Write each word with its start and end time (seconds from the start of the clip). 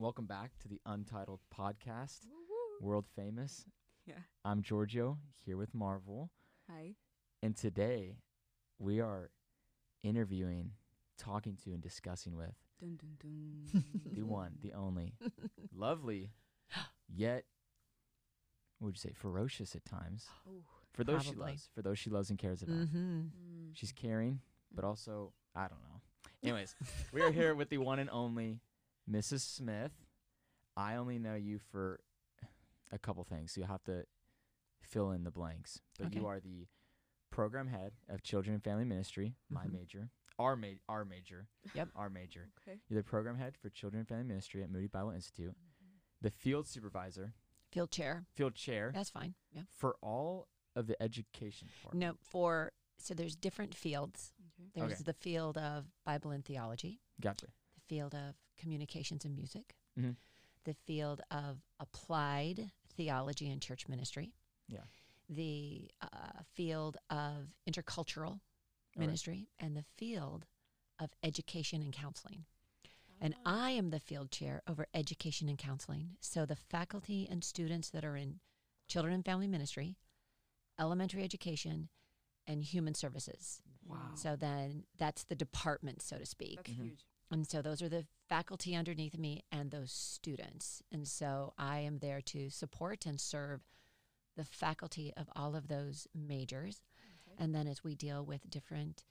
Welcome 0.00 0.26
back 0.26 0.52
to 0.60 0.68
the 0.68 0.80
Untitled 0.86 1.40
Podcast, 1.52 2.20
world 2.80 3.06
famous. 3.16 3.64
Yeah. 4.06 4.14
I'm 4.44 4.62
Giorgio 4.62 5.18
here 5.44 5.56
with 5.56 5.74
Marvel, 5.74 6.30
Hi. 6.70 6.94
and 7.42 7.56
today 7.56 8.18
we 8.78 9.00
are 9.00 9.30
interviewing, 10.04 10.70
talking 11.18 11.56
to, 11.64 11.72
and 11.72 11.82
discussing 11.82 12.36
with 12.36 12.54
Dun, 12.80 12.96
dun, 12.96 13.16
dun. 13.20 13.84
the 14.14 14.22
one, 14.22 14.52
the 14.62 14.72
only, 14.72 15.14
lovely, 15.74 16.30
yet, 17.12 17.42
what 18.78 18.86
would 18.86 18.94
you 18.94 19.00
say, 19.00 19.12
ferocious 19.16 19.74
at 19.74 19.84
times. 19.84 20.26
Ooh. 20.48 20.62
For 20.92 21.02
those 21.02 21.24
she 21.24 21.34
loves, 21.34 21.68
for 21.74 21.82
those 21.82 21.98
she 21.98 22.08
loves 22.08 22.30
and 22.30 22.38
cares 22.38 22.62
about. 22.62 22.76
Mm-hmm. 22.76 23.18
Mm. 23.18 23.70
She's 23.72 23.90
caring, 23.90 24.38
but 24.72 24.84
also 24.84 25.32
I 25.56 25.62
don't 25.62 25.82
know. 25.82 26.00
Anyways, 26.44 26.76
we 27.12 27.20
are 27.20 27.32
here 27.32 27.56
with 27.56 27.68
the 27.68 27.78
one 27.78 27.98
and 27.98 28.08
only 28.10 28.60
Mrs. 29.10 29.40
Smith. 29.40 29.92
I 30.76 30.94
only 30.96 31.18
know 31.18 31.34
you 31.34 31.58
for 31.58 32.00
a 32.92 32.98
couple 32.98 33.24
things, 33.24 33.52
so 33.52 33.60
you'll 33.60 33.68
have 33.68 33.84
to 33.84 34.04
fill 34.82 35.10
in 35.10 35.24
the 35.24 35.30
blanks. 35.30 35.80
But 35.98 36.14
you 36.14 36.26
are 36.26 36.40
the 36.40 36.66
program 37.30 37.68
head 37.68 37.92
of 38.08 38.22
Children 38.22 38.54
and 38.54 38.64
Family 38.64 38.84
Ministry, 38.84 39.36
my 39.48 39.66
Mhm. 39.66 39.72
major, 39.72 40.10
our 40.38 40.56
ma- 40.56 40.78
our 40.88 41.04
major, 41.04 41.48
Yep. 41.74 41.90
our 41.94 42.08
major. 42.08 42.50
Okay. 42.60 42.80
You're 42.88 43.00
the 43.02 43.08
program 43.08 43.36
head 43.36 43.56
for 43.56 43.68
Children 43.70 44.00
and 44.00 44.08
Family 44.08 44.24
Ministry 44.24 44.62
at 44.62 44.70
Moody 44.70 44.86
Bible 44.86 45.10
Institute, 45.10 45.56
the 46.20 46.30
field 46.30 46.66
supervisor, 46.66 47.34
Field 47.70 47.90
chair. 47.90 48.26
field 48.34 48.54
chair 48.54 48.92
That's 48.92 49.10
fine. 49.10 49.34
Yeah. 49.50 49.64
for 49.68 49.96
all 50.00 50.48
of 50.74 50.86
the 50.86 51.00
education 51.02 51.68
department. 51.68 52.00
No, 52.00 52.16
for 52.22 52.72
so 53.00 53.14
there's 53.14 53.36
different 53.36 53.74
fields. 53.74 54.32
Okay. 54.58 54.70
There's 54.74 54.92
Okay. 54.94 55.02
the 55.04 55.12
field 55.14 55.58
of 55.58 55.92
Bible 56.04 56.30
and 56.30 56.44
theology, 56.44 57.00
Gotcha. 57.20 57.46
the 57.74 57.80
field 57.82 58.14
of 58.14 58.36
communications 58.58 59.24
and 59.24 59.34
music, 59.34 59.76
Mhm. 59.96 60.16
the 60.64 60.74
field 60.74 61.22
of 61.30 61.62
applied 61.80 62.72
theology 62.94 63.48
and 63.48 63.62
church 63.62 63.88
ministry. 63.88 64.34
Yeah. 64.66 64.84
The 65.28 65.90
uh, 66.00 66.42
field 66.54 66.96
of 67.10 67.54
intercultural 67.66 68.40
right. 68.96 68.98
ministry 68.98 69.48
and 69.58 69.76
the 69.76 69.84
field 69.96 70.46
of 70.98 71.10
education 71.22 71.80
and 71.82 71.92
counseling. 71.92 72.44
And 73.20 73.34
Ah. 73.44 73.66
I 73.66 73.70
am 73.70 73.90
the 73.90 74.00
field 74.00 74.30
chair 74.30 74.62
over 74.66 74.86
education 74.94 75.48
and 75.48 75.58
counseling. 75.58 76.16
So 76.20 76.44
the 76.46 76.56
faculty 76.56 77.26
and 77.28 77.42
students 77.44 77.90
that 77.90 78.04
are 78.04 78.16
in 78.16 78.40
children 78.88 79.14
and 79.14 79.24
family 79.24 79.48
ministry, 79.48 79.96
elementary 80.78 81.22
education, 81.24 81.88
and 82.46 82.64
human 82.64 82.94
services. 82.94 83.62
Wow. 83.84 84.14
So 84.14 84.36
then 84.36 84.86
that's 84.96 85.24
the 85.24 85.34
department, 85.34 86.00
so 86.02 86.18
to 86.18 86.26
speak. 86.26 86.56
That's 86.56 86.70
Mhm. 86.70 86.84
huge. 86.84 87.06
And 87.30 87.46
so 87.46 87.60
those 87.60 87.82
are 87.82 87.88
the 87.88 88.06
faculty 88.28 88.74
underneath 88.74 89.18
me 89.18 89.44
and 89.52 89.70
those 89.70 89.92
students. 89.92 90.82
And 90.90 91.06
so 91.06 91.52
I 91.58 91.80
am 91.80 91.98
there 91.98 92.20
to 92.22 92.50
support 92.50 93.06
and 93.06 93.20
serve 93.20 93.60
the 94.36 94.44
faculty 94.44 95.12
of 95.16 95.28
all 95.36 95.54
of 95.54 95.68
those 95.68 96.06
majors. 96.14 96.80
Okay. 97.26 97.42
And 97.42 97.54
then 97.54 97.66
as 97.66 97.84
we 97.84 97.94
deal 97.94 98.24
with 98.24 98.48
different 98.48 99.04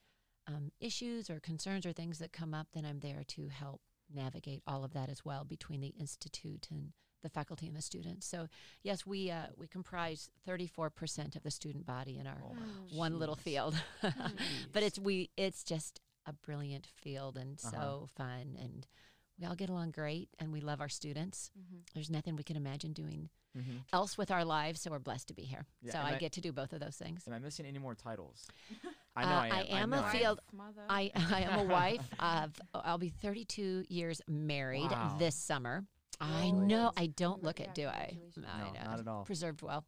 um, 0.48 0.72
issues 0.80 1.30
or 1.30 1.40
concerns 1.40 1.86
or 1.86 1.94
things 1.94 2.20
that 2.20 2.32
come 2.32 2.54
up, 2.54 2.68
then 2.74 2.86
I'm 2.86 3.00
there 3.00 3.24
to 3.28 3.50
help 3.50 3.82
navigate 4.14 4.64
all 4.66 4.84
of 4.84 4.94
that 4.94 5.10
as 5.10 5.26
well 5.26 5.44
between 5.44 5.82
the 5.82 5.94
institute 6.00 6.68
and 6.72 6.94
the 7.24 7.30
faculty 7.30 7.68
and 7.68 7.76
the 7.76 7.82
students. 7.82 8.26
So 8.26 8.48
yes, 8.84 9.06
we 9.06 9.30
uh, 9.32 9.48
we 9.58 9.68
comprise 9.68 10.30
34% 10.48 11.36
of 11.36 11.44
the 11.44 11.52
student 11.52 11.86
body 11.86 12.18
in 12.18 12.28
our 12.28 12.42
Oh 12.42 12.56
one 12.92 13.20
little 13.20 13.36
field. 13.36 13.76
But 14.72 14.84
it's 14.84 15.00
we 15.00 15.32
it's 15.36 15.64
just 15.64 16.00
a 16.28 16.34
brilliant 16.34 16.86
field 16.86 17.38
and 17.38 17.60
so 17.60 17.70
Uh-huh. 17.78 18.06
fun 18.16 18.56
and 18.60 18.86
we 19.40 19.46
all 19.46 19.56
get 19.56 19.70
along 19.70 19.92
great 19.92 20.30
and 20.40 20.52
we 20.52 20.62
love 20.62 20.82
our 20.82 20.90
students. 20.90 21.52
Mhm. 21.58 21.88
There's 21.94 22.10
nothing 22.10 22.36
we 22.36 22.44
can 22.44 22.56
imagine 22.58 22.94
doing 22.94 23.30
Mhm. 23.56 23.84
else 23.94 24.18
with 24.18 24.30
our 24.30 24.44
lives, 24.46 24.82
so 24.82 24.92
we're 24.92 25.00
blessed 25.00 25.28
to 25.30 25.34
be 25.34 25.44
here. 25.44 25.66
Yeah, 25.82 25.94
so 25.94 26.00
I, 26.00 26.16
I- 26.16 26.18
get 26.20 26.32
to 26.34 26.42
do 26.42 26.52
both 26.52 26.74
of 26.74 26.80
those 26.80 26.98
things. 26.98 27.28
Am 27.28 27.34
I 27.34 27.40
missing 27.40 27.66
any 27.66 27.80
more 27.80 27.96
titles? 27.96 28.48
I 29.16 29.24
know 29.26 29.30
Uh, 29.32 29.40
I 29.42 29.48
am. 29.48 29.54
I 29.54 29.80
am 29.80 29.90
know 29.92 29.98
a 30.00 30.04
I 30.04 30.12
field- 30.18 30.42
mother. 30.52 30.86
I, 30.90 31.12
I 31.16 31.42
am 31.42 31.60
a 31.60 31.64
wife 32.04 32.08
of 32.20 32.60
I'll 32.74 32.98
be 33.00 33.10
32 33.10 33.86
years 33.90 34.22
married 34.28 34.92
Wow. 34.92 35.18
this 35.18 35.36
summer. 35.36 35.88
I 36.20 36.48
Oh. 36.48 36.52
know 36.60 36.92
I 36.98 37.08
don't 37.08 37.42
look 37.44 37.60
it, 37.60 37.74
do 37.76 37.88
I? 37.88 38.08
congratulations. 38.10 38.46
I 38.48 38.60
No, 38.60 38.72
know. 38.74 38.84
not 38.84 39.00
at 39.00 39.08
all. 39.08 39.24
Preserved 39.26 39.62
well. 39.62 39.86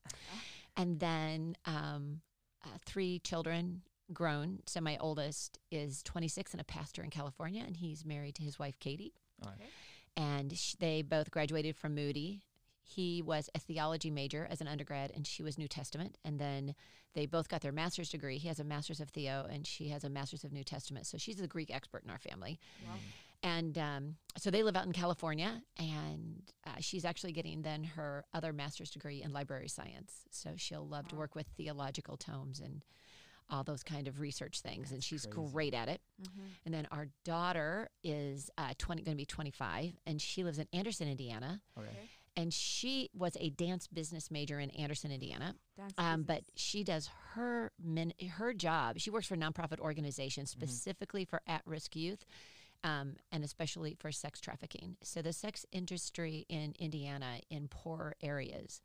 And 0.78 1.00
then 1.00 1.56
um, 1.66 2.22
uh, 2.64 2.78
three 2.86 3.20
children 3.20 3.84
grown. 4.14 4.60
So 4.66 4.82
my 4.82 4.98
oldest 5.00 5.60
is 5.72 6.04
26 6.04 6.54
and 6.54 6.62
a 6.62 6.66
pastor 6.66 7.04
in 7.04 7.10
California, 7.10 7.64
and 7.66 7.78
he's 7.78 8.06
married 8.06 8.36
to 8.36 8.44
his 8.44 8.60
wife 8.60 8.80
Katie. 8.80 9.14
All 9.44 9.50
right. 9.50 9.60
Okay. 9.60 9.70
And 10.18 10.58
sh- 10.58 10.76
they 10.80 11.02
both 11.02 11.32
graduated 11.32 11.76
from 11.76 11.96
Moody. 11.96 12.42
He 12.82 13.22
was 13.22 13.50
a 13.54 13.60
theology 13.60 14.10
major 14.10 14.48
as 14.50 14.62
an 14.62 14.68
undergrad, 14.68 15.12
and 15.16 15.26
she 15.26 15.44
was 15.44 15.58
New 15.58 15.68
Testament. 15.68 16.18
And 16.26 16.40
then 16.40 16.76
they 17.14 17.26
both 17.26 17.48
got 17.48 17.62
their 17.62 17.72
master's 17.72 18.10
degree. 18.10 18.38
He 18.38 18.48
has 18.48 18.60
a 18.60 18.64
master's 18.64 19.00
of 19.00 19.10
Theo, 19.10 19.48
and 19.50 19.66
she 19.66 19.90
has 19.90 20.04
a 20.04 20.10
master's 20.10 20.44
of 20.44 20.52
New 20.52 20.64
Testament. 20.64 21.06
So 21.06 21.18
she's 21.18 21.38
the 21.38 21.48
Greek 21.48 21.74
expert 21.74 22.04
in 22.04 22.10
our 22.10 22.18
family. 22.18 22.60
Wow. 22.86 22.96
And 23.42 23.78
um, 23.78 24.16
so 24.38 24.52
they 24.52 24.64
live 24.64 24.76
out 24.76 24.86
in 24.86 24.92
California, 24.92 25.62
and 25.78 26.42
uh, 26.68 26.72
she's 26.80 27.06
actually 27.06 27.32
getting 27.32 27.62
then 27.62 27.84
her 27.84 28.26
other 28.34 28.52
master's 28.52 28.90
degree 28.90 29.22
in 29.24 29.32
library 29.32 29.70
science. 29.70 30.24
So 30.32 30.52
she'll 30.58 30.86
love 30.88 31.08
to 31.10 31.16
work 31.16 31.36
with 31.36 31.48
theological 31.56 32.18
tomes 32.18 32.60
and 32.60 32.84
all 33.50 33.64
those 33.64 33.84
kind 33.84 34.08
of 34.08 34.20
research 34.20 34.62
things, 34.62 34.92
and 34.92 35.04
she's 35.04 35.26
crazy. 35.26 35.50
great 35.52 35.74
at 35.74 35.90
it. 35.90 36.02
Mhm. 36.22 36.42
And 36.66 36.74
then 36.74 36.88
our 36.92 37.08
daughter 37.24 37.90
is 38.04 38.50
uh, 38.58 38.74
20, 38.78 39.02
going 39.04 39.16
to 39.16 39.22
be 39.22 39.26
25, 39.26 39.94
and 40.06 40.22
she 40.22 40.44
lives 40.44 40.60
in 40.60 40.68
Anderson, 40.74 41.08
Indiana. 41.08 41.62
Okay. 41.78 41.88
Okay. 41.88 41.98
And 42.38 42.54
she 42.54 43.10
was 43.14 43.36
a 43.40 43.50
dance 43.50 43.88
business 43.88 44.32
major 44.32 44.60
in 44.60 44.70
Anderson, 44.70 45.12
Indiana. 45.12 45.56
Dance 45.76 45.94
Um, 45.98 46.24
but 46.24 46.44
she 46.56 46.84
does 46.84 47.08
her 47.34 47.72
min- 47.84 48.14
her 48.38 48.54
job. 48.54 49.00
She 49.00 49.10
works 49.10 49.28
for 49.28 49.34
a 49.34 49.38
nonprofit 49.38 49.80
organization 49.80 50.46
specifically 50.46 51.26
for 51.26 51.42
at 51.48 51.64
risk 51.66 51.96
youth, 51.98 52.26
um, 52.84 53.16
and 53.32 53.44
especially 53.44 53.96
for 54.00 54.12
sex 54.12 54.40
trafficking. 54.40 54.96
So 55.02 55.22
the 55.22 55.34
sex 55.34 55.66
industry 55.74 56.46
in 56.48 56.76
Indiana 56.80 57.42
in 57.50 57.68
poor 57.68 58.16
areas. 58.22 58.82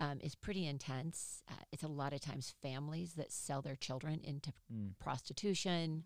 Um, 0.00 0.18
is 0.20 0.34
pretty 0.34 0.66
intense. 0.66 1.42
Uh, 1.48 1.54
it's 1.70 1.84
a 1.84 1.88
lot 1.88 2.12
of 2.12 2.20
times 2.20 2.52
families 2.60 3.14
that 3.14 3.30
sell 3.30 3.62
their 3.62 3.76
children 3.76 4.20
into 4.24 4.52
Mm. 4.72 4.98
prostitution 4.98 6.02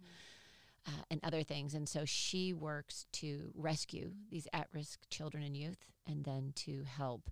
uh, 0.86 1.02
and 1.10 1.20
other 1.22 1.42
things. 1.42 1.72
And 1.74 1.88
so 1.88 2.04
she 2.04 2.52
works 2.52 3.06
to 3.12 3.50
rescue 3.54 4.12
these 4.30 4.46
at 4.52 4.68
risk 4.72 5.08
children 5.08 5.42
and 5.42 5.56
youth 5.56 5.86
and 6.06 6.24
then 6.24 6.52
to 6.56 6.82
help 6.84 7.30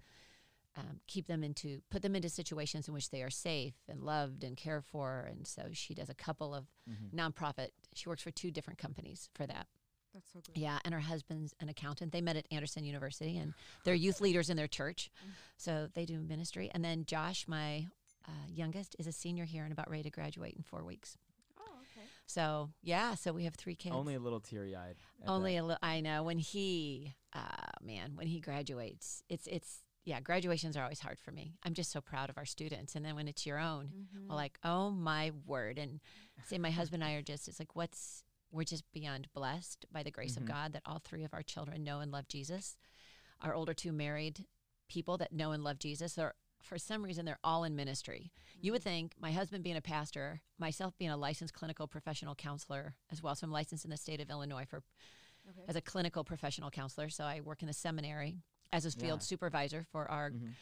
um, 0.76 1.00
keep 1.06 1.26
them 1.26 1.42
into, 1.44 1.80
put 1.90 2.02
them 2.02 2.14
into 2.16 2.28
situations 2.28 2.86
in 2.88 2.92
which 2.94 3.08
they 3.10 3.22
are 3.22 3.30
safe 3.30 3.74
and 3.88 4.02
loved 4.02 4.42
and 4.44 4.56
cared 4.56 4.84
for. 4.84 5.26
And 5.30 5.46
so 5.46 5.68
she 5.72 5.94
does 5.94 6.10
a 6.10 6.14
couple 6.14 6.54
of 6.54 6.66
Mhm. 6.88 7.10
nonprofit, 7.14 7.70
she 7.94 8.08
works 8.08 8.22
for 8.22 8.30
two 8.30 8.50
different 8.50 8.78
companies 8.78 9.28
for 9.34 9.46
that. 9.46 9.68
That's 10.16 10.32
so 10.32 10.40
good. 10.46 10.58
Yeah, 10.58 10.78
and 10.84 10.94
her 10.94 11.00
husband's 11.00 11.54
an 11.60 11.68
accountant. 11.68 12.10
They 12.12 12.22
met 12.22 12.36
at 12.36 12.46
Anderson 12.50 12.84
University, 12.84 13.36
and 13.36 13.52
they're 13.84 13.94
youth 13.94 14.22
leaders 14.22 14.48
in 14.48 14.56
their 14.56 14.66
church, 14.66 15.10
so 15.58 15.88
they 15.92 16.06
do 16.06 16.18
ministry. 16.20 16.70
And 16.72 16.82
then 16.82 17.04
Josh, 17.04 17.46
my 17.46 17.86
uh, 18.26 18.30
youngest, 18.48 18.96
is 18.98 19.06
a 19.06 19.12
senior 19.12 19.44
here 19.44 19.64
and 19.64 19.72
about 19.74 19.90
ready 19.90 20.04
to 20.04 20.10
graduate 20.10 20.54
in 20.56 20.62
four 20.62 20.82
weeks. 20.84 21.18
Oh, 21.60 21.62
okay. 21.82 22.06
So 22.26 22.70
yeah, 22.82 23.14
so 23.14 23.32
we 23.34 23.44
have 23.44 23.56
three 23.56 23.74
kids. 23.74 23.94
Only 23.94 24.14
a 24.14 24.18
little 24.20 24.40
teary 24.40 24.74
eyed. 24.74 24.96
Only 25.26 25.58
a 25.58 25.62
little. 25.62 25.78
I 25.82 26.00
know 26.00 26.22
when 26.22 26.38
he, 26.38 27.14
uh, 27.34 27.40
man, 27.82 28.12
when 28.14 28.26
he 28.26 28.40
graduates, 28.40 29.22
it's 29.28 29.46
it's 29.46 29.82
yeah. 30.06 30.20
Graduations 30.20 30.78
are 30.78 30.82
always 30.82 31.00
hard 31.00 31.18
for 31.20 31.30
me. 31.30 31.52
I'm 31.62 31.74
just 31.74 31.90
so 31.92 32.00
proud 32.00 32.30
of 32.30 32.38
our 32.38 32.46
students, 32.46 32.94
and 32.94 33.04
then 33.04 33.16
when 33.16 33.28
it's 33.28 33.44
your 33.44 33.58
own, 33.58 33.90
Mhm. 34.16 34.28
well, 34.28 34.36
like 34.38 34.58
oh 34.64 34.90
my 34.90 35.32
word, 35.46 35.78
and 35.78 36.00
say 36.46 36.56
my 36.56 36.70
husband 36.70 37.02
and 37.02 37.12
I 37.12 37.16
are 37.16 37.22
just. 37.22 37.48
It's 37.48 37.58
like 37.58 37.76
what's 37.76 38.22
we're 38.50 38.64
just 38.64 38.90
beyond 38.92 39.28
blessed 39.34 39.86
by 39.90 40.02
the 40.02 40.10
grace 40.10 40.34
Mhm. 40.34 40.38
of 40.38 40.44
God 40.46 40.72
that 40.72 40.82
all 40.86 40.98
three 40.98 41.24
of 41.24 41.34
our 41.34 41.42
children 41.42 41.82
know 41.84 42.00
and 42.00 42.10
love 42.12 42.28
Jesus. 42.28 42.76
Our 43.40 43.54
older 43.54 43.74
two 43.74 43.92
married 43.92 44.46
people 44.88 45.16
that 45.18 45.32
know 45.32 45.52
and 45.52 45.62
love 45.64 45.78
Jesus 45.78 46.16
are. 46.18 46.34
For 46.62 46.78
some 46.78 47.04
reason, 47.04 47.24
they're 47.26 47.38
all 47.44 47.62
in 47.64 47.76
ministry. 47.76 48.32
You 48.60 48.72
would 48.72 48.82
think 48.82 49.14
my 49.20 49.30
husband 49.30 49.62
being 49.62 49.76
a 49.76 49.80
pastor, 49.82 50.42
myself 50.58 50.96
being 50.98 51.10
a 51.12 51.16
licensed 51.16 51.54
clinical 51.54 51.86
professional 51.86 52.34
counselor 52.34 52.96
as 53.10 53.22
well. 53.22 53.36
So 53.36 53.44
I'm 53.46 53.52
licensed 53.52 53.84
in 53.84 53.90
the 53.90 53.96
state 53.96 54.20
of 54.20 54.30
Illinois 54.30 54.64
for 54.64 54.82
Okay. 55.48 55.64
as 55.68 55.76
a 55.76 55.80
clinical 55.80 56.24
professional 56.24 56.70
counselor. 56.70 57.08
So 57.08 57.24
I 57.24 57.40
work 57.40 57.62
in 57.62 57.68
the 57.68 57.72
seminary 57.74 58.42
as 58.72 58.84
a 58.84 58.90
field 58.90 59.20
Yeah. 59.20 59.26
supervisor 59.26 59.84
for 59.84 60.10
our 60.10 60.30
Mhm. 60.32 60.54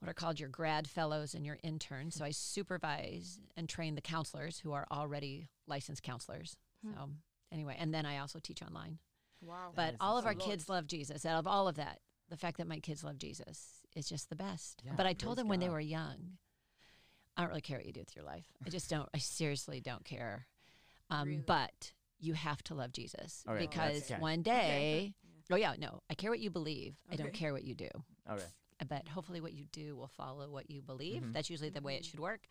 what 0.00 0.08
are 0.10 0.14
called 0.14 0.40
your 0.40 0.48
grad 0.50 0.88
fellows 0.90 1.34
and 1.34 1.46
your 1.46 1.58
interns. 1.62 2.16
So 2.16 2.24
I 2.24 2.30
supervise 2.32 3.38
and 3.56 3.66
train 3.68 3.94
the 3.94 4.02
counselors 4.02 4.58
who 4.58 4.72
are 4.72 4.86
already 4.90 5.48
licensed 5.66 6.02
counselors. 6.02 6.56
Hmm. 6.84 6.92
So 6.94 7.10
anyway, 7.52 7.76
and 7.78 7.92
then 7.94 8.06
I 8.06 8.18
also 8.18 8.38
teach 8.38 8.62
online. 8.62 8.98
Wow. 9.42 9.72
But 9.74 9.90
is 9.94 9.96
all 10.00 10.18
of 10.18 10.26
our 10.26 10.34
lot. 10.34 10.42
kids 10.42 10.68
love 10.68 10.86
Jesus. 10.86 11.24
Out 11.24 11.38
of 11.38 11.46
all 11.46 11.66
of 11.68 11.76
that, 11.76 12.00
the 12.28 12.36
fact 12.36 12.58
that 12.58 12.66
my 12.68 12.78
kids 12.78 13.02
love 13.02 13.18
Jesus 13.18 13.80
is 13.96 14.08
just 14.08 14.28
the 14.28 14.36
best. 14.36 14.82
Yeah, 14.84 14.92
but 14.96 15.06
I 15.06 15.12
told 15.14 15.38
them 15.38 15.48
when 15.48 15.60
they 15.60 15.68
were 15.68 15.80
young, 15.80 16.38
I 17.36 17.42
don't 17.42 17.48
really 17.50 17.60
care 17.62 17.78
what 17.78 17.86
you 17.86 17.92
do 17.92 18.00
with 18.00 18.14
your 18.14 18.24
life. 18.24 18.46
I 18.66 18.70
just 18.70 18.90
don't. 18.90 19.08
I 19.14 19.18
seriously 19.18 19.80
don't 19.80 20.04
care. 20.04 20.46
Um, 21.08 21.28
Really? 21.28 21.42
But 21.46 21.92
you 22.18 22.34
have 22.34 22.62
to 22.64 22.74
love 22.74 22.92
Jesus 22.92 23.42
Okay, 23.48 23.58
because 23.58 24.02
okay. 24.10 24.20
one 24.20 24.40
Okay. 24.40 24.42
day 24.42 25.14
Yeah. 25.48 25.54
Oh 25.54 25.56
yeah, 25.56 25.74
no. 25.78 26.02
I 26.08 26.14
care 26.14 26.30
what 26.30 26.38
you 26.38 26.50
believe. 26.50 26.96
I 27.10 27.16
don't 27.16 27.32
care 27.32 27.52
what 27.52 27.64
you 27.64 27.74
do. 27.74 27.88
Okay. 28.30 28.44
But 28.88 29.08
hopefully, 29.08 29.40
what 29.40 29.52
you 29.52 29.64
do 29.72 29.96
will 29.96 30.06
follow 30.08 30.48
what 30.50 30.70
you 30.70 30.80
believe. 30.82 31.22
Mhm. 31.22 31.32
That's 31.32 31.50
usually 31.50 31.70
the 31.70 31.80
way 31.80 31.96
it 31.96 32.04
should 32.04 32.20
work. 32.20 32.46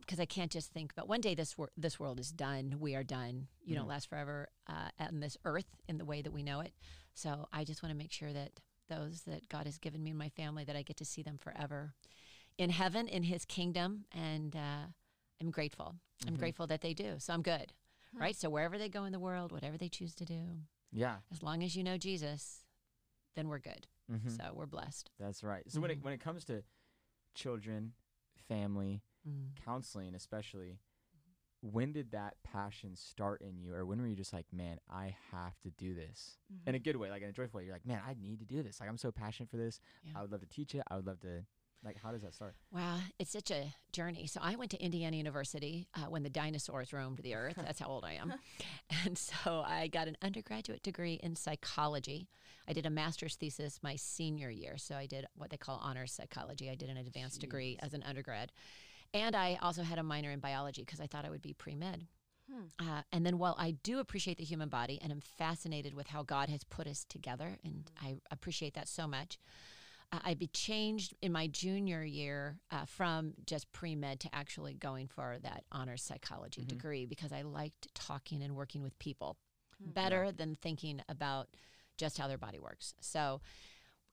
Because 0.00 0.18
I 0.20 0.24
can't 0.26 0.50
just 0.50 0.72
think, 0.72 0.94
but 0.94 1.06
one 1.08 1.20
day 1.20 1.34
this 1.34 1.58
wor- 1.58 1.70
this 1.76 2.00
world 2.00 2.18
is 2.18 2.30
done. 2.32 2.76
We 2.80 2.94
are 2.94 3.04
done. 3.04 3.48
You 3.64 3.74
don't 3.74 3.84
Mhm. 3.86 3.90
last 3.90 4.08
forever 4.08 4.48
uh, 4.66 4.90
on 4.98 5.20
this 5.20 5.36
earth 5.44 5.76
in 5.88 5.98
the 5.98 6.04
way 6.06 6.22
that 6.22 6.32
we 6.32 6.42
know 6.42 6.60
it. 6.60 6.72
So 7.12 7.48
I 7.52 7.64
just 7.64 7.82
want 7.82 7.90
to 7.92 7.96
make 7.98 8.10
sure 8.12 8.32
that 8.32 8.60
those 8.88 9.22
that 9.22 9.48
God 9.48 9.66
has 9.66 9.78
given 9.78 10.02
me 10.02 10.10
and 10.10 10.18
my 10.18 10.30
family 10.30 10.64
that 10.64 10.76
I 10.76 10.82
get 10.82 10.96
to 10.98 11.04
see 11.04 11.22
them 11.22 11.36
forever 11.38 11.94
in 12.56 12.70
heaven 12.70 13.08
in 13.08 13.24
His 13.24 13.44
kingdom, 13.44 14.06
and 14.12 14.56
uh, 14.56 14.86
I'm 15.40 15.50
grateful. 15.50 15.96
I'm 16.26 16.34
Mhm. 16.36 16.38
grateful 16.38 16.66
that 16.68 16.80
they 16.80 16.94
do. 16.94 17.18
So 17.18 17.34
I'm 17.34 17.42
good, 17.42 17.72
Hmm. 18.12 18.18
right? 18.20 18.36
So 18.36 18.48
wherever 18.48 18.78
they 18.78 18.88
go 18.88 19.04
in 19.04 19.12
the 19.12 19.20
world, 19.20 19.52
whatever 19.52 19.76
they 19.76 19.88
choose 19.90 20.14
to 20.16 20.24
do, 20.24 20.62
Yeah. 20.92 21.20
as 21.30 21.42
long 21.42 21.62
as 21.62 21.76
you 21.76 21.82
know 21.84 21.98
Jesus, 21.98 22.64
then 23.34 23.48
we're 23.48 23.58
good. 23.58 23.86
hmm 24.08 24.28
So 24.28 24.52
we're 24.54 24.66
blessed. 24.66 25.10
That's 25.18 25.42
right. 25.42 25.70
So 25.70 25.80
when 25.80 25.90
it 25.90 25.98
Mhm. 25.98 26.04
when 26.04 26.12
it 26.14 26.20
comes 26.20 26.44
to 26.46 26.62
children, 27.34 27.94
family, 28.48 29.02
Mm. 29.28 29.56
counseling, 29.64 30.14
especially, 30.14 30.78
when 31.62 31.92
did 31.92 32.10
that 32.12 32.34
passion 32.44 32.94
start 32.94 33.40
in 33.40 33.56
you, 33.58 33.72
or 33.74 33.86
when 33.86 34.00
were 34.00 34.06
you 34.06 34.16
just 34.16 34.34
like, 34.34 34.44
man, 34.52 34.78
I 34.90 35.16
have 35.32 35.58
to 35.62 35.70
do 35.70 35.94
this 35.94 36.36
Mm-hmm. 36.52 36.68
in 36.68 36.74
a 36.74 36.78
good 36.78 36.96
way, 36.96 37.10
like 37.10 37.22
in 37.22 37.28
a 37.30 37.32
joyful 37.32 37.58
way? 37.58 37.64
You're 37.64 37.72
like, 37.74 37.86
man, 37.86 38.00
I 38.06 38.14
need 38.20 38.38
to 38.40 38.44
do 38.44 38.62
this. 38.62 38.80
Like 38.80 38.88
I'm 38.90 38.98
so 38.98 39.10
passionate 39.10 39.50
for 39.50 39.56
this. 39.56 39.80
Yeah. 40.04 40.12
I 40.18 40.22
would 40.22 40.30
love 40.30 40.40
to 40.42 40.46
teach 40.46 40.74
it. 40.74 40.82
I 40.90 40.96
would 40.96 41.06
love 41.06 41.20
to. 41.20 41.44
Like, 41.82 41.98
how 42.02 42.12
does 42.12 42.22
that 42.22 42.32
start? 42.32 42.54
Wow, 42.72 42.96
it's 43.18 43.30
such 43.30 43.50
a 43.50 43.74
journey. 43.92 44.26
So 44.26 44.40
I 44.42 44.56
went 44.56 44.70
to 44.70 44.82
Indiana 44.82 45.18
University 45.18 45.86
uh, 45.94 46.06
when 46.08 46.22
the 46.22 46.30
dinosaurs 46.30 46.94
roamed 46.94 47.18
the 47.18 47.34
earth. 47.34 47.56
That's 47.58 47.78
how 47.78 47.88
old 47.88 48.06
I 48.06 48.14
am. 48.14 48.32
and 49.04 49.18
so 49.18 49.62
I 49.66 49.88
got 49.88 50.08
an 50.08 50.16
undergraduate 50.22 50.82
degree 50.82 51.20
in 51.22 51.36
psychology. 51.36 52.26
I 52.66 52.72
did 52.72 52.86
a 52.86 52.90
master's 52.90 53.36
thesis 53.36 53.80
my 53.82 53.96
senior 53.96 54.48
year. 54.48 54.78
So 54.78 54.94
I 54.94 55.04
did 55.04 55.26
what 55.36 55.50
they 55.50 55.58
call 55.58 55.78
honors 55.82 56.12
psychology. 56.12 56.70
I 56.70 56.74
did 56.74 56.88
an 56.88 56.96
advanced 56.96 57.42
degree 57.42 57.78
as 57.82 57.92
an 57.92 58.02
undergrad. 58.02 58.50
And 59.14 59.34
I 59.36 59.58
also 59.62 59.82
had 59.82 59.98
a 59.98 60.02
minor 60.02 60.30
in 60.30 60.40
biology 60.40 60.82
because 60.82 61.00
I 61.00 61.06
thought 61.06 61.24
I 61.24 61.30
would 61.30 61.40
be 61.40 61.54
pre 61.54 61.74
med. 61.74 62.06
Hmm. 62.52 62.64
Uh, 62.78 63.02
and 63.12 63.24
then 63.24 63.38
while 63.38 63.54
I 63.58 63.70
do 63.70 64.00
appreciate 64.00 64.36
the 64.36 64.44
human 64.44 64.68
body 64.68 64.98
and 65.00 65.10
I'm 65.10 65.20
fascinated 65.22 65.94
with 65.94 66.08
how 66.08 66.22
God 66.24 66.50
has 66.50 66.62
put 66.64 66.86
us 66.86 67.06
together, 67.08 67.56
and 67.64 67.90
I 68.02 68.16
appreciate 68.30 68.74
that 68.74 68.88
so 68.88 69.06
much, 69.06 69.38
uh, 70.12 70.18
I 70.22 70.34
be 70.34 70.48
changed 70.48 71.14
in 71.22 71.32
my 71.32 71.46
junior 71.46 72.02
year 72.04 72.58
uh, 72.70 72.84
from 72.84 73.34
just 73.46 73.72
pre 73.72 73.94
med 73.94 74.20
to 74.20 74.34
actually 74.34 74.74
going 74.74 75.06
for 75.06 75.38
that 75.42 75.64
honors 75.72 76.02
psychology 76.02 76.62
Mhm. 76.62 76.68
degree 76.68 77.06
because 77.06 77.32
I 77.32 77.42
liked 77.42 77.94
talking 77.94 78.42
and 78.42 78.54
working 78.56 78.82
with 78.82 78.98
people 78.98 79.38
Hmm. 79.82 79.90
better 79.90 80.32
than 80.32 80.56
thinking 80.56 81.02
about 81.08 81.48
just 81.96 82.18
how 82.18 82.26
their 82.28 82.38
body 82.38 82.58
works. 82.58 82.94
So. 83.00 83.40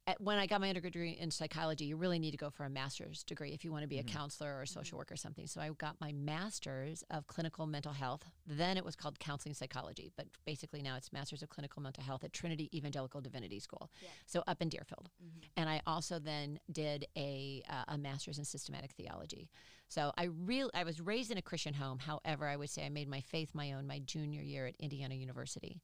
At, 0.07 0.19
when 0.19 0.39
I 0.39 0.47
got 0.47 0.61
my 0.61 0.67
undergraduate 0.69 0.93
degree 0.93 1.11
in 1.23 1.29
psychology, 1.29 1.85
you 1.85 1.95
really 1.95 2.17
need 2.17 2.31
to 2.31 2.37
go 2.37 2.49
for 2.49 2.65
a 2.65 2.69
master's 2.69 3.23
degree 3.23 3.51
if 3.51 3.63
you 3.63 3.71
want 3.71 3.83
to 3.83 3.87
be 3.87 3.97
Mhm. 3.97 4.01
a 4.01 4.03
counselor 4.03 4.55
or 4.55 4.63
a 4.63 4.67
social 4.67 4.97
worker 4.97 5.13
or 5.13 5.17
something. 5.17 5.45
So 5.45 5.61
I 5.61 5.69
got 5.69 6.01
my 6.01 6.11
master's 6.11 7.03
of 7.11 7.27
clinical 7.27 7.67
mental 7.67 7.93
health. 7.93 8.25
Then 8.47 8.77
it 8.77 8.83
was 8.83 8.95
called 8.95 9.19
counseling 9.19 9.53
psychology, 9.53 10.11
but 10.15 10.27
basically 10.43 10.81
now 10.81 10.95
it's 10.95 11.13
master's 11.13 11.43
of 11.43 11.49
clinical 11.49 11.83
mental 11.83 12.03
health 12.03 12.23
at 12.23 12.33
Trinity 12.33 12.75
Evangelical 12.75 13.21
Divinity 13.21 13.59
School. 13.59 13.91
Yeah. 14.01 14.09
So 14.25 14.43
up 14.47 14.59
in 14.59 14.69
Deerfield. 14.69 15.11
Mhm. 15.23 15.43
And 15.55 15.69
I 15.69 15.81
also 15.85 16.17
then 16.17 16.59
did 16.71 17.05
a 17.15 17.61
uh, 17.69 17.83
a 17.89 17.97
master's 17.97 18.39
in 18.39 18.45
systematic 18.45 18.93
theology. 18.93 19.51
So 19.87 20.13
I 20.17 20.23
real 20.23 20.71
I 20.73 20.83
was 20.83 20.99
raised 20.99 21.29
in 21.29 21.37
a 21.37 21.41
Christian 21.43 21.75
home. 21.75 21.99
However, 21.99 22.47
I 22.47 22.55
would 22.55 22.69
say 22.71 22.85
I 22.85 22.89
made 22.89 23.07
my 23.07 23.21
faith 23.21 23.53
my 23.53 23.73
own 23.73 23.85
my 23.85 23.99
junior 23.99 24.41
year 24.41 24.65
at 24.65 24.75
Indiana 24.77 25.13
University. 25.13 25.79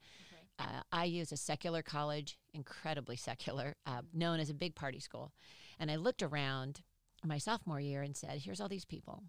Okay. 0.60 0.70
Uh, 0.70 0.82
I 0.92 1.06
used 1.06 1.32
a 1.32 1.38
secular 1.38 1.82
college, 1.82 2.38
incredibly 2.54 3.16
secular, 3.16 3.76
uh, 3.86 4.02
known 4.14 4.40
as 4.40 4.50
a 4.50 4.54
big 4.54 4.76
party 4.76 5.00
school. 5.00 5.32
And 5.80 5.92
I 5.92 5.96
looked 5.96 6.24
around 6.24 6.82
my 7.24 7.38
sophomore 7.38 7.80
year 7.80 8.02
and 8.02 8.16
said, 8.16 8.40
"Here's 8.40 8.60
all 8.62 8.70
these 8.70 8.86
people, 8.86 9.24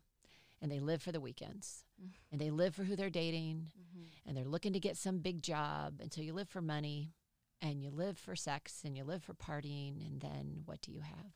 and 0.60 0.70
they 0.70 0.80
live 0.80 1.02
for 1.02 1.12
the 1.12 1.20
weekends, 1.20 1.84
Mm. 2.02 2.10
and 2.32 2.40
they 2.40 2.50
live 2.50 2.74
for 2.74 2.84
who 2.84 2.96
they're 2.96 3.10
dating, 3.10 3.72
Mhm. 3.78 4.08
and 4.24 4.36
they're 4.36 4.44
looking 4.44 4.72
to 4.72 4.80
get 4.80 4.96
some 4.96 5.20
big 5.20 5.42
job. 5.42 6.00
And 6.00 6.12
so 6.12 6.20
you 6.20 6.32
live 6.32 6.48
for 6.48 6.62
money, 6.62 7.14
and 7.60 7.82
you 7.82 7.90
live 7.90 8.18
for 8.18 8.36
sex, 8.36 8.84
and 8.84 8.96
you 8.96 9.04
live 9.04 9.22
for 9.24 9.34
partying, 9.34 10.04
and 10.06 10.20
then 10.20 10.62
what 10.64 10.80
do 10.80 10.92
you 10.92 11.00
have? 11.00 11.32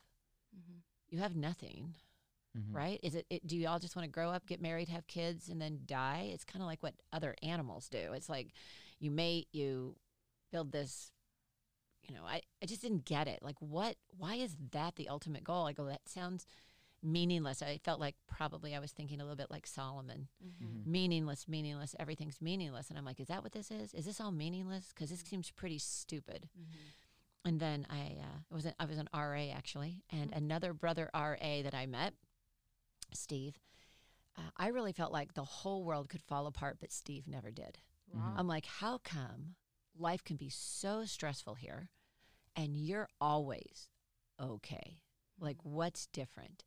Mhm. 0.55 0.81
You 1.09 1.19
have 1.19 1.35
nothing." 1.35 1.95
Mhm. 2.55 2.71
right? 2.75 2.99
Is 3.01 3.15
it, 3.15 3.25
it? 3.31 3.47
Do 3.47 3.57
you 3.57 3.67
all 3.67 3.79
just 3.79 3.95
want 3.95 4.03
to 4.05 4.11
grow 4.11 4.29
up, 4.29 4.45
get 4.45 4.61
married, 4.61 4.87
have 4.87 5.07
kids, 5.07 5.49
and 5.49 5.59
then 5.59 5.81
die? 5.87 6.29
It's 6.31 6.45
kind 6.45 6.61
of 6.61 6.67
like 6.67 6.83
what 6.83 6.93
other 7.11 7.35
animals 7.41 7.89
do. 7.89 8.13
It's 8.13 8.29
like 8.29 8.53
you 9.03 9.11
mate, 9.11 9.47
you 9.51 9.95
build 10.51 10.71
this. 10.71 11.11
You 12.07 12.15
know, 12.15 12.23
I, 12.25 12.41
I 12.61 12.65
just 12.65 12.81
didn't 12.81 13.05
get 13.05 13.27
it. 13.27 13.39
Like, 13.41 13.55
what? 13.59 13.95
Why 14.17 14.35
is 14.35 14.55
that 14.71 14.95
the 14.95 15.07
ultimate 15.09 15.43
goal? 15.43 15.67
I 15.67 15.73
go, 15.73 15.85
that 15.85 16.07
sounds 16.07 16.45
meaningless. 17.01 17.61
I 17.61 17.79
felt 17.83 17.99
like 17.99 18.15
probably 18.27 18.75
I 18.75 18.79
was 18.79 18.91
thinking 18.91 19.19
a 19.19 19.23
little 19.23 19.35
bit 19.37 19.51
like 19.51 19.67
Solomon, 19.67 20.27
Mhm. 20.43 20.65
Mhm. 20.67 20.85
meaningless, 20.85 21.47
meaningless. 21.47 21.95
Everything's 21.99 22.41
meaningless, 22.41 22.89
and 22.89 22.97
I'm 22.97 23.05
like, 23.05 23.19
is 23.19 23.27
that 23.27 23.43
what 23.43 23.51
this 23.51 23.71
is? 23.71 23.93
Is 23.93 24.05
this 24.05 24.19
all 24.21 24.31
meaningless? 24.31 24.89
Because 24.89 25.09
this 25.09 25.19
seems 25.21 25.51
pretty 25.51 25.79
stupid. 25.79 26.49
Mhm. 26.57 26.65
And 27.45 27.59
then 27.59 27.85
I 27.89 28.17
uh, 28.21 28.39
was 28.49 28.65
an, 28.65 28.73
I 28.79 28.85
was 28.85 28.97
an 28.97 29.09
RA 29.13 29.49
actually, 29.51 30.03
and 30.09 30.31
Mm. 30.31 30.37
another 30.37 30.73
brother 30.73 31.09
RA 31.13 31.61
that 31.61 31.73
I 31.73 31.85
met, 31.85 32.13
Steve. 33.13 33.59
Uh, 34.37 34.49
I 34.57 34.67
really 34.67 34.93
felt 34.93 35.11
like 35.11 35.33
the 35.33 35.43
whole 35.43 35.83
world 35.83 36.09
could 36.09 36.21
fall 36.23 36.47
apart, 36.47 36.77
but 36.79 36.91
Steve 36.91 37.27
never 37.27 37.51
did. 37.51 37.79
Wow. 38.13 38.33
I'm 38.37 38.47
like, 38.47 38.65
how 38.65 38.97
come 38.99 39.55
life 39.97 40.23
can 40.23 40.37
be 40.37 40.49
so 40.49 41.05
stressful 41.05 41.55
here, 41.55 41.89
and 42.55 42.75
you're 42.77 43.09
always 43.19 43.89
okay? 44.41 45.01
Like, 45.39 45.57
what's 45.63 46.07
different? 46.07 46.63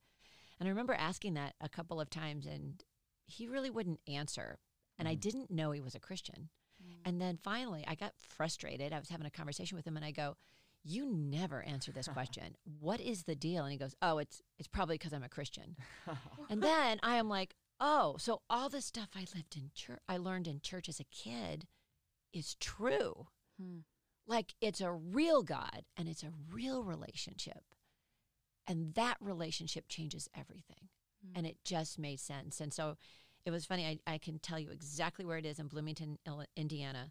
And 0.58 0.66
I 0.66 0.70
remember 0.70 0.94
asking 0.94 1.34
that 1.34 1.54
a 1.60 1.68
couple 1.68 2.00
of 2.00 2.10
times, 2.10 2.46
and 2.46 2.82
he 3.26 3.46
really 3.46 3.70
wouldn't 3.70 4.00
answer. 4.06 4.58
And 4.98 5.06
I 5.06 5.14
Mhm. 5.14 5.20
didn't 5.20 5.50
know 5.50 5.72
he 5.72 5.80
was 5.80 5.94
a 5.94 6.00
Christian. 6.00 6.48
Mm. 6.82 7.00
And 7.04 7.20
then 7.20 7.36
finally, 7.36 7.84
I 7.86 7.94
got 7.94 8.14
frustrated. 8.18 8.92
I 8.92 8.98
was 8.98 9.10
having 9.10 9.26
a 9.26 9.30
conversation 9.30 9.76
with 9.76 9.86
him, 9.86 9.96
and 9.96 10.04
I 10.04 10.10
go, 10.10 10.36
"You 10.82 11.06
never 11.12 11.62
answer 11.62 11.92
this 11.92 12.08
question. 12.08 12.56
what 12.80 13.00
is 13.00 13.24
the 13.24 13.34
deal?" 13.36 13.64
And 13.64 13.72
he 13.72 13.78
goes, 13.78 13.94
"Oh, 14.00 14.18
it's 14.18 14.42
it's 14.58 14.68
probably 14.68 14.96
because 14.96 15.12
I'm 15.12 15.22
a 15.22 15.28
Christian." 15.28 15.76
and 16.50 16.62
then 16.62 16.98
I 17.02 17.16
am 17.16 17.28
like, 17.28 17.56
"Oh, 17.78 18.16
so 18.18 18.42
all 18.48 18.68
the 18.68 18.80
stuff 18.80 19.10
I 19.14 19.26
lived 19.34 19.56
in 19.56 19.70
church, 19.74 20.00
I 20.08 20.16
learned 20.16 20.46
in 20.48 20.60
church 20.60 20.88
as 20.88 21.00
a 21.00 21.04
kid, 21.04 21.66
is 22.32 22.54
true. 22.56 23.28
Hmm. 23.60 23.80
Like 24.26 24.54
it's 24.60 24.80
a 24.80 24.92
real 24.92 25.42
God 25.42 25.84
and 25.96 26.08
it's 26.08 26.22
a 26.22 26.32
real 26.50 26.82
relationship, 26.82 27.64
and 28.66 28.94
that 28.94 29.18
relationship 29.20 29.88
changes 29.88 30.28
everything." 30.34 30.88
Hmm. 31.24 31.32
and 31.36 31.46
it 31.46 31.56
just 31.64 31.98
made 31.98 32.20
sense. 32.20 32.60
And 32.60 32.72
so 32.72 32.96
it 33.44 33.50
was 33.50 33.64
funny. 33.64 33.86
I, 34.06 34.14
I 34.14 34.18
can 34.18 34.38
tell 34.38 34.58
you 34.58 34.70
exactly 34.70 35.24
where 35.24 35.38
it 35.38 35.46
is 35.46 35.58
in 35.58 35.68
Bloomington, 35.68 36.18
Indiana, 36.56 37.10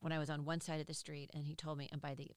when 0.00 0.12
I 0.12 0.18
was 0.18 0.30
on 0.30 0.44
one 0.44 0.60
side 0.60 0.80
of 0.80 0.86
the 0.86 0.94
street, 0.94 1.30
and 1.32 1.46
he 1.46 1.54
told 1.54 1.78
me, 1.78 1.88
and 1.92 2.00
by 2.00 2.14
the 2.14 2.30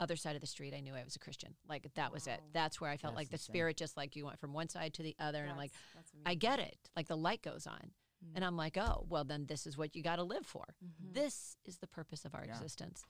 other 0.00 0.16
side 0.16 0.34
of 0.34 0.40
the 0.40 0.46
street, 0.46 0.74
I 0.74 0.80
knew 0.80 0.94
I 0.94 1.04
was 1.04 1.14
a 1.14 1.20
Christian. 1.20 1.54
Like 1.68 1.86
that 1.94 2.12
was 2.12 2.26
it. 2.26 2.40
That's 2.52 2.80
where 2.80 2.90
I 2.90 2.96
felt 2.96 3.12
That's 3.14 3.20
like 3.20 3.28
the 3.28 3.34
insane. 3.34 3.52
spirit 3.52 3.76
just 3.76 3.96
like 3.96 4.16
you 4.16 4.24
went 4.26 4.40
from 4.40 4.52
one 4.52 4.68
side 4.68 4.94
to 4.94 5.02
the 5.02 5.14
other, 5.20 5.42
and 5.42 5.50
I'm 5.50 5.56
like, 5.58 5.72
That's- 5.94 6.10
that's 6.12 6.26
I 6.26 6.34
get 6.34 6.58
it. 6.58 6.76
Like 6.96 7.06
the 7.08 7.16
light 7.16 7.42
goes 7.42 7.66
on, 7.66 7.92
Mm. 8.24 8.32
and 8.36 8.44
I'm 8.44 8.56
like, 8.56 8.76
oh, 8.76 9.06
well, 9.08 9.24
then 9.24 9.46
this 9.46 9.66
is 9.66 9.78
what 9.78 9.96
you 9.96 10.02
got 10.02 10.16
to 10.16 10.22
live 10.24 10.44
for. 10.44 10.74
Mhm. 10.84 11.14
This 11.14 11.56
is 11.64 11.78
the 11.78 11.86
purpose 11.86 12.24
of 12.26 12.34
our 12.34 12.44
Yeah. 12.44 12.52
existence. 12.52 13.02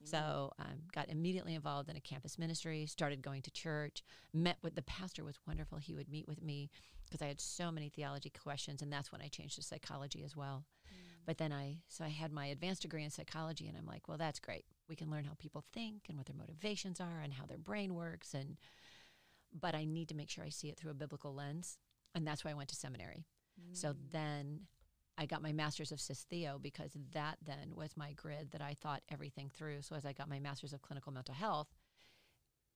Yeah. 0.00 0.06
So 0.10 0.52
um, 0.58 0.82
got 0.92 1.08
immediately 1.08 1.54
involved 1.54 1.88
in 1.88 1.96
a 1.96 2.00
campus 2.00 2.38
ministry, 2.38 2.84
started 2.86 3.20
going 3.22 3.40
to 3.42 3.50
church, 3.50 4.02
met 4.32 4.58
with 4.62 4.74
the 4.74 4.82
pastor 4.82 5.24
was 5.24 5.38
wonderful. 5.46 5.78
He 5.78 5.94
would 5.94 6.08
meet 6.10 6.28
with 6.28 6.40
me 6.42 6.70
because 7.04 7.22
I 7.22 7.26
had 7.28 7.40
so 7.40 7.72
many 7.72 7.88
theology 7.88 8.28
questions, 8.30 8.82
and 8.82 8.92
that's 8.92 9.10
when 9.10 9.22
I 9.22 9.28
changed 9.28 9.56
to 9.56 9.62
psychology 9.62 10.22
as 10.22 10.36
well. 10.36 10.66
Mm. 10.92 11.24
But 11.24 11.38
then 11.38 11.50
I, 11.52 11.78
so 11.88 12.04
I 12.04 12.08
had 12.08 12.30
my 12.30 12.46
advanced 12.46 12.82
degree 12.82 13.02
in 13.04 13.10
psychology, 13.10 13.66
and 13.68 13.76
I'm 13.76 13.86
like, 13.86 14.06
well, 14.06 14.18
that's 14.18 14.38
great. 14.38 14.66
We 14.88 14.96
can 14.96 15.10
learn 15.10 15.24
how 15.24 15.34
people 15.38 15.64
think 15.72 16.04
and 16.08 16.16
what 16.16 16.26
their 16.26 16.36
motivations 16.36 17.00
are 17.00 17.20
and 17.20 17.32
how 17.34 17.46
their 17.46 17.58
brain 17.58 17.94
works, 17.94 18.34
and 18.34 18.56
but 19.52 19.74
I 19.74 19.84
need 19.84 20.08
to 20.08 20.14
make 20.14 20.30
sure 20.30 20.44
I 20.44 20.48
see 20.50 20.68
it 20.68 20.78
through 20.78 20.90
a 20.90 20.94
biblical 20.94 21.34
lens, 21.34 21.78
and 22.14 22.26
that's 22.26 22.44
why 22.44 22.50
I 22.50 22.54
went 22.54 22.68
to 22.70 22.76
seminary. 22.76 23.26
So 23.72 23.92
Mm. 23.92 24.10
then 24.10 24.66
I 25.16 25.26
got 25.26 25.42
my 25.42 25.52
master's 25.52 25.90
of 25.90 25.98
sys 25.98 26.22
theo 26.24 26.58
because 26.58 26.96
that 27.12 27.38
then 27.42 27.74
was 27.74 27.96
my 27.96 28.12
grid 28.12 28.52
that 28.52 28.62
I 28.62 28.74
thought 28.74 29.02
everything 29.08 29.50
through. 29.50 29.82
So 29.82 29.96
as 29.96 30.06
I 30.06 30.12
got 30.12 30.28
my 30.28 30.38
master's 30.38 30.72
of 30.72 30.80
clinical 30.82 31.12
mental 31.12 31.34
health, 31.34 31.74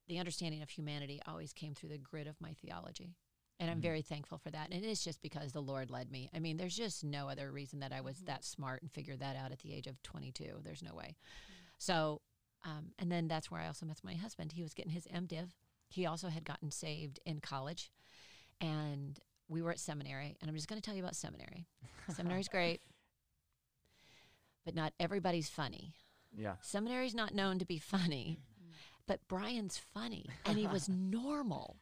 the 0.09 0.19
understanding 0.19 0.61
of 0.61 0.71
humanity 0.71 1.21
always 1.26 1.52
came 1.52 1.75
through 1.75 1.90
the 1.90 1.99
grid 1.99 2.26
of 2.26 2.40
my 2.40 2.52
theology. 2.54 3.14
And 3.61 3.71
I'm 3.71 3.78
Mhm. 3.78 3.83
very 3.83 4.02
thankful 4.02 4.38
for 4.38 4.50
that. 4.50 4.73
And 4.73 4.85
it's 4.85 5.04
just 5.04 5.23
because 5.23 5.52
the 5.52 5.62
Lord 5.62 5.88
led 5.88 6.11
me. 6.11 6.28
I 6.33 6.40
mean, 6.40 6.57
there's 6.57 6.76
just 6.76 7.04
no 7.04 7.28
other 7.28 7.52
reason 7.52 7.78
that 7.78 7.92
I 7.92 8.00
was 8.00 8.19
Mhm. 8.23 8.26
that 8.26 8.45
smart 8.45 8.83
and 8.83 8.90
figured 8.90 9.21
that 9.21 9.37
out 9.37 9.52
at 9.52 9.61
the 9.61 9.73
age 9.73 9.87
of 9.87 10.02
22. 10.02 10.61
There's 10.62 10.83
no 10.83 10.95
way. 10.95 11.16
So, 11.83 12.21
um, 12.65 12.93
and 13.01 13.11
then 13.11 13.27
that's 13.27 13.51
where 13.51 13.61
I 13.61 13.67
also 13.67 13.87
met 13.87 13.99
my 14.05 14.15
husband. 14.15 14.53
He 14.53 14.62
was 14.62 14.73
getting 14.73 14.93
his 14.93 15.07
MDiv. 15.07 15.49
He 15.89 16.07
also 16.07 16.29
had 16.29 16.45
gotten 16.45 16.71
saved 16.71 17.19
in 17.27 17.41
college. 17.41 17.91
And 18.61 19.19
we 19.49 19.62
were 19.62 19.73
at 19.73 19.81
seminary. 19.81 20.37
And 20.41 20.49
I'm 20.49 20.55
just 20.55 20.69
going 20.69 20.81
to 20.81 20.85
tell 20.85 20.95
you 20.95 21.03
about 21.03 21.17
seminary. 21.17 21.67
Seminary's 22.15 22.47
great, 22.49 22.81
but 24.65 24.75
not 24.75 24.93
everybody's 25.01 25.49
funny. 25.49 25.95
Yeah. 26.37 26.55
Seminary's 26.62 27.15
not 27.15 27.35
known 27.35 27.59
to 27.59 27.65
be 27.65 27.79
funny, 27.79 28.39
but 29.07 29.21
Brian's 29.29 29.79
funny 29.93 30.27
and 30.47 30.57
he 30.59 30.67
was 30.67 30.89
normal. 30.89 31.79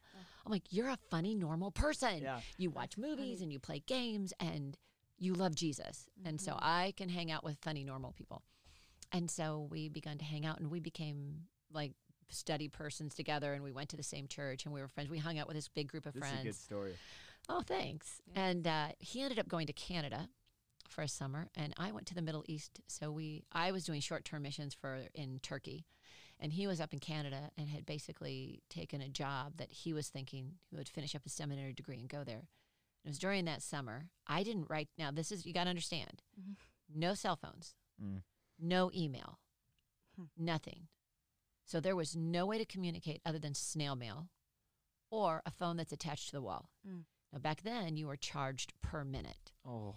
I'm 0.46 0.52
like, 0.52 0.64
you're 0.70 0.88
a 0.88 0.98
funny, 1.10 1.34
normal 1.34 1.70
person. 1.70 2.22
Yeah. 2.22 2.40
You 2.56 2.70
watch 2.70 2.96
movies 2.96 3.16
funny. 3.38 3.42
and 3.42 3.52
you 3.52 3.58
play 3.58 3.82
games 3.86 4.32
and 4.40 4.76
you 5.18 5.34
love 5.34 5.54
Jesus. 5.54 6.08
And 6.24 6.40
so 6.40 6.52
Mhm. 6.52 6.58
I 6.62 6.94
can 6.96 7.10
hang 7.10 7.30
out 7.30 7.44
with 7.44 7.58
funny, 7.60 7.84
normal 7.84 8.12
people. 8.12 8.42
And 9.12 9.30
so 9.30 9.66
we 9.70 9.88
began 9.88 10.18
to 10.18 10.24
hang 10.24 10.46
out 10.46 10.60
and 10.60 10.70
we 10.70 10.80
became 10.80 11.42
like 11.72 11.92
study 12.28 12.68
persons 12.68 13.14
together 13.14 13.52
and 13.52 13.62
we 13.64 13.72
went 13.72 13.88
to 13.90 13.96
the 13.96 14.02
same 14.02 14.28
church 14.28 14.64
and 14.64 14.72
we 14.74 14.80
were 14.80 14.88
friends. 14.88 15.10
We 15.10 15.18
hung 15.18 15.38
out 15.38 15.46
with 15.48 15.56
this 15.56 15.68
big 15.68 15.88
group 15.88 16.06
of 16.06 16.14
This 16.14 16.22
is 16.22 16.28
friends. 16.28 16.40
a 16.42 16.44
good 16.48 16.54
story. 16.56 16.92
Oh, 17.48 17.62
thanks. 17.66 18.20
Yeah. 18.32 18.42
And 18.44 18.66
uh, 18.66 18.88
he 18.98 19.22
ended 19.22 19.38
up 19.38 19.48
going 19.48 19.66
to 19.66 19.72
Canada 19.72 20.28
for 20.88 21.02
a 21.02 21.08
summer, 21.08 21.48
and 21.56 21.72
I 21.76 21.92
went 21.92 22.06
to 22.08 22.14
the 22.14 22.22
Middle 22.22 22.44
East. 22.48 22.80
So 22.88 23.10
we, 23.12 23.44
I 23.52 23.70
was 23.72 23.84
doing 23.84 24.00
short-term 24.00 24.42
missions 24.42 24.74
for 24.74 25.02
in 25.14 25.38
Turkey, 25.40 25.86
and 26.38 26.52
he 26.52 26.66
was 26.66 26.80
up 26.80 26.92
in 26.92 26.98
Canada 26.98 27.50
and 27.56 27.68
had 27.68 27.86
basically 27.86 28.62
taken 28.68 29.00
a 29.00 29.08
job 29.08 29.54
that 29.56 29.70
he 29.72 29.92
was 29.92 30.08
thinking 30.08 30.52
he 30.68 30.76
would 30.76 30.88
finish 30.88 31.14
up 31.14 31.22
his 31.24 31.32
seminary 31.32 31.72
degree 31.72 31.98
and 31.98 32.08
go 32.08 32.24
there. 32.24 32.42
It 33.04 33.08
was 33.08 33.18
during 33.18 33.44
that 33.46 33.62
summer. 33.62 34.06
I 34.26 34.42
didn't 34.42 34.68
write. 34.68 34.88
Now 34.98 35.10
this 35.10 35.32
is 35.32 35.46
you 35.46 35.52
got 35.54 35.64
to 35.64 35.70
understand. 35.70 36.22
Mhm. 36.40 36.56
No 36.94 37.14
cell 37.14 37.36
phones, 37.36 37.74
Mm. 38.02 38.22
No 38.60 38.90
email, 38.94 39.38
Hmm. 40.16 40.24
nothing. 40.36 40.88
So 41.64 41.80
there 41.80 41.96
was 41.96 42.16
no 42.16 42.46
way 42.46 42.58
to 42.58 42.64
communicate 42.64 43.22
other 43.24 43.38
than 43.38 43.54
snail 43.54 43.94
mail 43.96 44.28
or 45.10 45.42
a 45.46 45.50
phone 45.50 45.76
that's 45.76 45.92
attached 45.92 46.26
to 46.26 46.32
the 46.32 46.42
wall. 46.42 46.70
Mm. 46.86 47.04
Now, 47.32 47.38
back 47.38 47.62
then, 47.62 47.96
you 47.96 48.06
were 48.08 48.16
charged 48.16 48.72
per 48.82 49.04
minute. 49.04 49.52
Oh. 49.64 49.94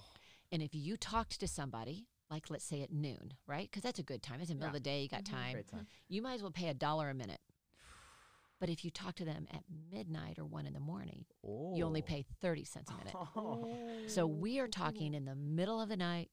And 0.51 0.61
if 0.61 0.75
you 0.75 0.97
talked 0.97 1.39
to 1.39 1.47
somebody, 1.47 2.07
like 2.29 2.49
let's 2.51 2.63
say 2.65 2.81
at 2.83 2.91
noon, 2.91 3.33
right? 3.47 3.69
Because 3.69 3.81
that's 3.81 3.97
a 3.99 4.03
good 4.03 4.21
time. 4.21 4.39
It's 4.39 4.51
in 4.51 4.57
the 4.57 4.61
middle 4.65 4.75
of 4.75 4.83
the 4.83 4.87
day, 4.89 5.01
you 5.01 5.09
got 5.09 5.23
Mhm. 5.23 5.31
time. 5.31 5.53
Great 5.53 5.67
time. 5.67 5.87
You 6.07 6.21
might 6.21 6.35
as 6.35 6.41
well 6.43 6.51
pay 6.51 6.67
a 6.69 6.73
dollar 6.75 7.09
a 7.09 7.13
minute. 7.15 7.41
But 8.59 8.69
if 8.69 8.85
you 8.85 8.91
talk 8.91 9.15
to 9.15 9.25
them 9.25 9.47
at 9.51 9.63
midnight 9.91 10.39
or 10.39 10.45
one 10.45 10.65
in 10.67 10.73
the 10.73 10.79
morning, 10.79 11.25
Oh. 11.43 11.75
you 11.75 11.83
only 11.85 12.01
pay 12.01 12.21
30 12.21 12.63
cents 12.63 12.89
a 12.91 12.97
minute. 12.97 13.15
Oh. 13.15 13.69
So 14.07 14.25
we 14.27 14.59
are 14.59 14.67
talking 14.67 15.13
in 15.13 15.25
the 15.25 15.35
middle 15.35 15.81
of 15.81 15.89
the 15.89 15.97
night, 15.97 16.31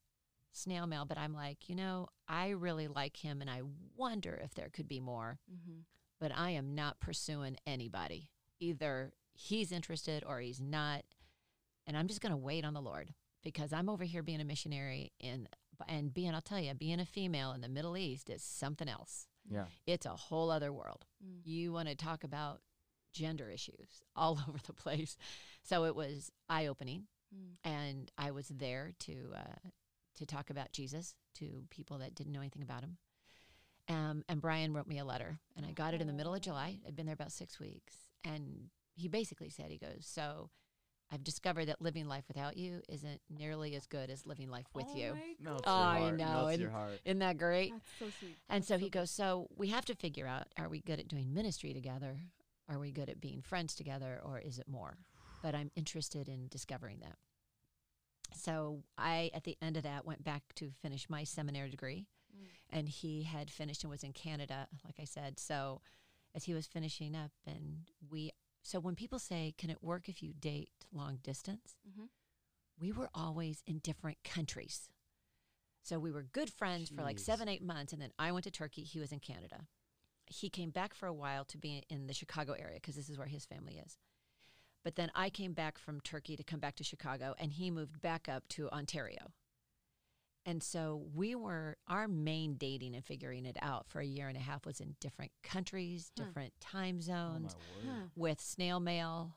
snail 0.53 0.87
mail, 0.87 1.05
but 1.05 1.19
I'm 1.19 1.33
like, 1.33 1.69
you 1.69 1.75
know, 1.77 2.09
I 2.29 2.51
really 2.51 2.89
like 2.89 3.17
him 3.17 3.41
and 3.41 3.49
I 3.51 3.63
wonder 3.97 4.41
if 4.43 4.55
there 4.55 4.69
could 4.71 4.89
be 4.89 5.01
more, 5.01 5.39
Mhm. 5.51 5.85
but 6.19 6.33
I 6.33 6.51
am 6.51 6.75
not 6.75 7.01
pursuing 7.01 7.57
anybody. 7.67 8.31
Either 8.59 9.13
he's 9.33 9.73
interested 9.73 10.25
or 10.25 10.41
he's 10.41 10.61
not. 10.61 11.05
And 11.87 11.97
I'm 11.97 12.09
just 12.09 12.21
going 12.21 12.33
to 12.33 12.37
wait 12.37 12.65
on 12.65 12.75
the 12.75 12.83
Lord 12.83 13.15
because 13.43 13.73
I'm 13.73 13.89
over 13.89 14.05
here 14.05 14.23
being 14.23 14.41
a 14.41 14.45
missionary 14.45 15.13
in 15.19 15.49
and 15.89 16.13
being 16.13 16.35
I'll 16.35 16.43
tell 16.43 16.61
you, 16.61 16.75
being 16.75 17.01
a 17.01 17.07
female 17.07 17.53
in 17.53 17.63
the 17.63 17.69
Middle 17.69 17.97
East 17.97 18.29
is 18.29 18.43
something 18.43 18.87
else. 18.89 19.29
Yeah. 19.49 19.67
It's 19.87 20.05
a 20.05 20.15
whole 20.15 20.51
other 20.51 20.73
world 20.73 21.07
Mm. 21.25 21.41
you 21.47 21.73
want 21.73 21.89
to 21.89 21.95
talk 21.95 22.23
about 22.23 22.61
gender 23.13 23.49
issues 23.51 24.03
all 24.15 24.33
over 24.49 24.59
the 24.67 24.75
place. 24.75 25.17
So 25.63 25.85
it 25.85 25.95
was 25.97 26.31
eye 26.49 26.67
opening, 26.67 27.09
Mm. 27.35 27.57
and 27.65 28.13
I 28.19 28.31
was 28.33 28.49
there 28.49 28.93
to 29.01 29.33
uh, 29.35 29.69
to 30.21 30.27
talk 30.27 30.51
about 30.51 30.73
Jesus 30.73 31.15
to 31.35 31.65
people 31.71 31.99
that 31.99 32.15
didn't 32.15 32.33
know 32.33 32.41
anything 32.41 32.63
about 32.63 32.83
him. 32.85 32.97
Um, 33.89 34.23
and 34.29 34.41
Brian 34.41 34.73
wrote 34.73 34.87
me 34.87 34.99
a 34.99 35.05
letter, 35.05 35.41
and 35.57 35.67
I 35.67 35.73
got 35.73 35.95
it 35.95 36.01
in 36.01 36.07
the 36.07 36.13
middle 36.13 36.35
of 36.35 36.41
July. 36.41 36.79
I'd 36.87 36.95
been 36.95 37.07
there 37.07 37.15
about 37.15 37.33
six 37.33 37.59
weeks, 37.59 37.95
and 38.23 38.69
he 38.95 39.09
basically 39.09 39.51
said, 39.51 39.71
"He 39.71 39.79
goes, 39.79 40.07
so 40.07 40.51
I've 41.11 41.25
discovered 41.25 41.65
that 41.67 41.81
living 41.83 42.07
life 42.07 42.25
without 42.29 42.57
you 42.57 42.83
isn't 42.89 43.21
nearly 43.29 43.75
as 43.75 43.87
good 43.87 44.09
as 44.11 44.27
living 44.27 44.49
life 44.49 44.67
with 44.75 44.87
Oh 44.91 44.97
you." 44.97 45.15
my 45.15 45.35
Melts 45.41 45.63
Oh, 45.67 45.73
I 45.75 46.11
know, 46.11 46.17
Melts 46.25 46.53
and- 46.53 46.61
your 46.63 46.71
heart. 46.71 47.01
Isn't 47.05 47.19
that 47.19 47.37
great? 47.39 47.73
That's 47.73 47.85
so 47.99 48.11
sweet. 48.21 48.37
And 48.49 48.63
That's 48.63 48.69
so 48.69 48.79
he 48.79 48.85
good. 48.91 48.93
goes, 49.01 49.11
So 49.11 49.49
we 49.57 49.69
have 49.69 49.85
to 49.87 49.95
figure 49.97 50.27
out 50.29 50.47
are 50.57 50.69
we 50.69 50.81
good 50.83 51.01
at 51.01 51.09
doing 51.09 51.35
ministry 51.35 51.73
together? 51.75 52.21
Are 52.69 52.79
we 52.79 52.93
good 52.93 53.09
at 53.09 53.21
being 53.21 53.43
friends 53.43 53.75
together? 53.75 54.21
Or 54.25 54.39
is 54.39 54.61
it 54.61 54.69
more? 54.69 54.99
But 55.43 55.57
I'm 55.57 55.73
interested 55.75 56.29
in 56.29 56.47
discovering 56.49 57.01
that. 57.01 57.17
So 58.35 58.83
I, 58.97 59.31
at 59.35 59.45
the 59.45 59.57
end 59.61 59.77
of 59.77 59.83
that, 59.83 60.05
went 60.07 60.25
back 60.25 60.43
to 60.57 60.71
finish 60.71 61.09
my 61.09 61.25
seminary 61.25 61.71
degree. 61.71 62.07
Mm. 62.35 62.47
And 62.71 62.89
he 62.89 63.25
had 63.25 63.51
finished 63.51 63.83
and 63.83 63.91
was 63.91 64.05
in 64.05 64.13
Canada, 64.13 64.69
like 64.85 64.97
I 65.01 65.05
said. 65.05 65.39
So 65.39 65.81
as 66.35 66.45
he 66.45 66.55
was 66.55 66.67
finishing 66.67 67.15
up, 67.17 67.33
and 67.47 67.91
we, 68.11 68.31
so 68.63 68.79
when 68.79 68.95
people 68.95 69.19
say, 69.19 69.55
Can 69.59 69.71
it 69.71 69.83
work 69.83 70.09
if 70.09 70.23
you 70.23 70.33
date 70.33 70.71
long 70.93 71.19
distance? 71.23 71.77
Mhm. 71.89 72.09
we 72.79 72.93
were 72.93 73.11
always 73.13 73.63
in 73.67 73.79
different 73.81 74.17
countries. 74.25 74.89
So 75.83 75.99
we 75.99 76.11
were 76.11 76.23
good 76.23 76.51
friends 76.51 76.89
for 76.89 77.03
like 77.03 77.19
seven, 77.19 77.47
eight 77.49 77.63
months. 77.63 77.93
And 77.93 78.01
then 78.01 78.13
I 78.19 78.33
went 78.33 78.45
to 78.45 78.51
Turkey. 78.51 78.85
He 78.85 78.99
was 78.99 79.13
in 79.13 79.21
Canada. 79.21 79.67
He 80.27 80.49
came 80.49 80.71
back 80.71 80.95
for 80.95 81.07
a 81.07 81.13
while 81.13 81.45
to 81.47 81.59
be 81.59 81.83
in 81.91 82.07
the 82.07 82.15
Chicago 82.15 82.53
area 82.53 82.77
because 82.77 82.95
this 82.97 83.11
is 83.11 83.19
where 83.19 83.27
his 83.27 83.45
family 83.45 83.79
is. 83.85 83.99
But 84.83 84.97
then 84.97 85.11
I 85.15 85.29
came 85.31 85.53
back 85.53 85.79
from 85.79 86.01
Turkey 86.01 86.37
to 86.37 86.43
come 86.45 86.61
back 86.61 86.77
to 86.77 86.85
Chicago, 86.85 87.35
and 87.39 87.53
he 87.53 87.71
moved 87.71 88.01
back 88.01 88.29
up 88.29 88.49
to 88.51 88.71
Ontario. 88.71 89.33
And 90.47 90.63
so 90.63 91.05
we 91.15 91.35
were, 91.35 91.77
our 91.87 92.09
main 92.09 92.55
dating 92.55 92.95
and 92.95 93.05
figuring 93.05 93.45
it 93.45 93.59
out 93.61 93.87
for 93.89 94.01
a 94.01 94.07
year 94.07 94.27
and 94.29 94.39
a 94.39 94.41
half 94.41 94.65
was 94.65 94.81
in 94.81 94.97
different 94.99 95.33
countries, 95.43 96.11
Hmm. 96.17 96.25
different 96.25 96.53
time 96.61 96.97
Oh, 96.99 97.03
zones, 97.03 97.57
my 97.85 97.91
word. 97.91 97.97
Huh. 98.01 98.07
with 98.17 98.41
snail 98.41 98.81
mail 98.81 99.37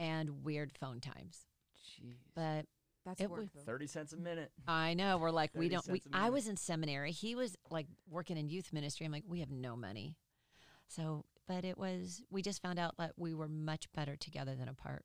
and 0.00 0.44
weird 0.44 0.72
phone 0.72 1.00
times. 1.00 1.46
Jeez. 1.78 2.16
But 2.34 2.66
That's 3.04 3.20
It 3.20 3.30
work 3.30 3.42
was- 3.54 3.62
30 3.64 3.86
cents 3.86 4.12
a 4.14 4.16
minute. 4.16 4.50
I 4.66 4.94
know. 4.94 5.16
We're 5.18 5.30
like, 5.30 5.54
we 5.54 5.68
don't. 5.68 5.86
We, 5.86 6.00
cents 6.00 6.12
a 6.12 6.16
I 6.16 6.20
minute. 6.22 6.32
was 6.32 6.48
in 6.48 6.56
seminary. 6.56 7.12
He 7.12 7.36
was 7.36 7.56
like 7.70 7.86
working 8.08 8.36
in 8.36 8.48
youth 8.48 8.72
ministry. 8.72 9.06
I'm 9.06 9.12
like, 9.12 9.22
we 9.28 9.38
have 9.38 9.50
no 9.52 9.76
money. 9.76 10.16
So, 10.88 11.24
but 11.46 11.64
it 11.64 11.78
was, 11.78 12.22
we 12.30 12.42
just 12.42 12.62
found 12.62 12.78
out 12.78 12.96
that 12.98 13.12
we 13.16 13.34
were 13.34 13.48
much 13.48 13.90
better 13.92 14.16
together 14.16 14.54
than 14.54 14.68
apart. 14.68 15.04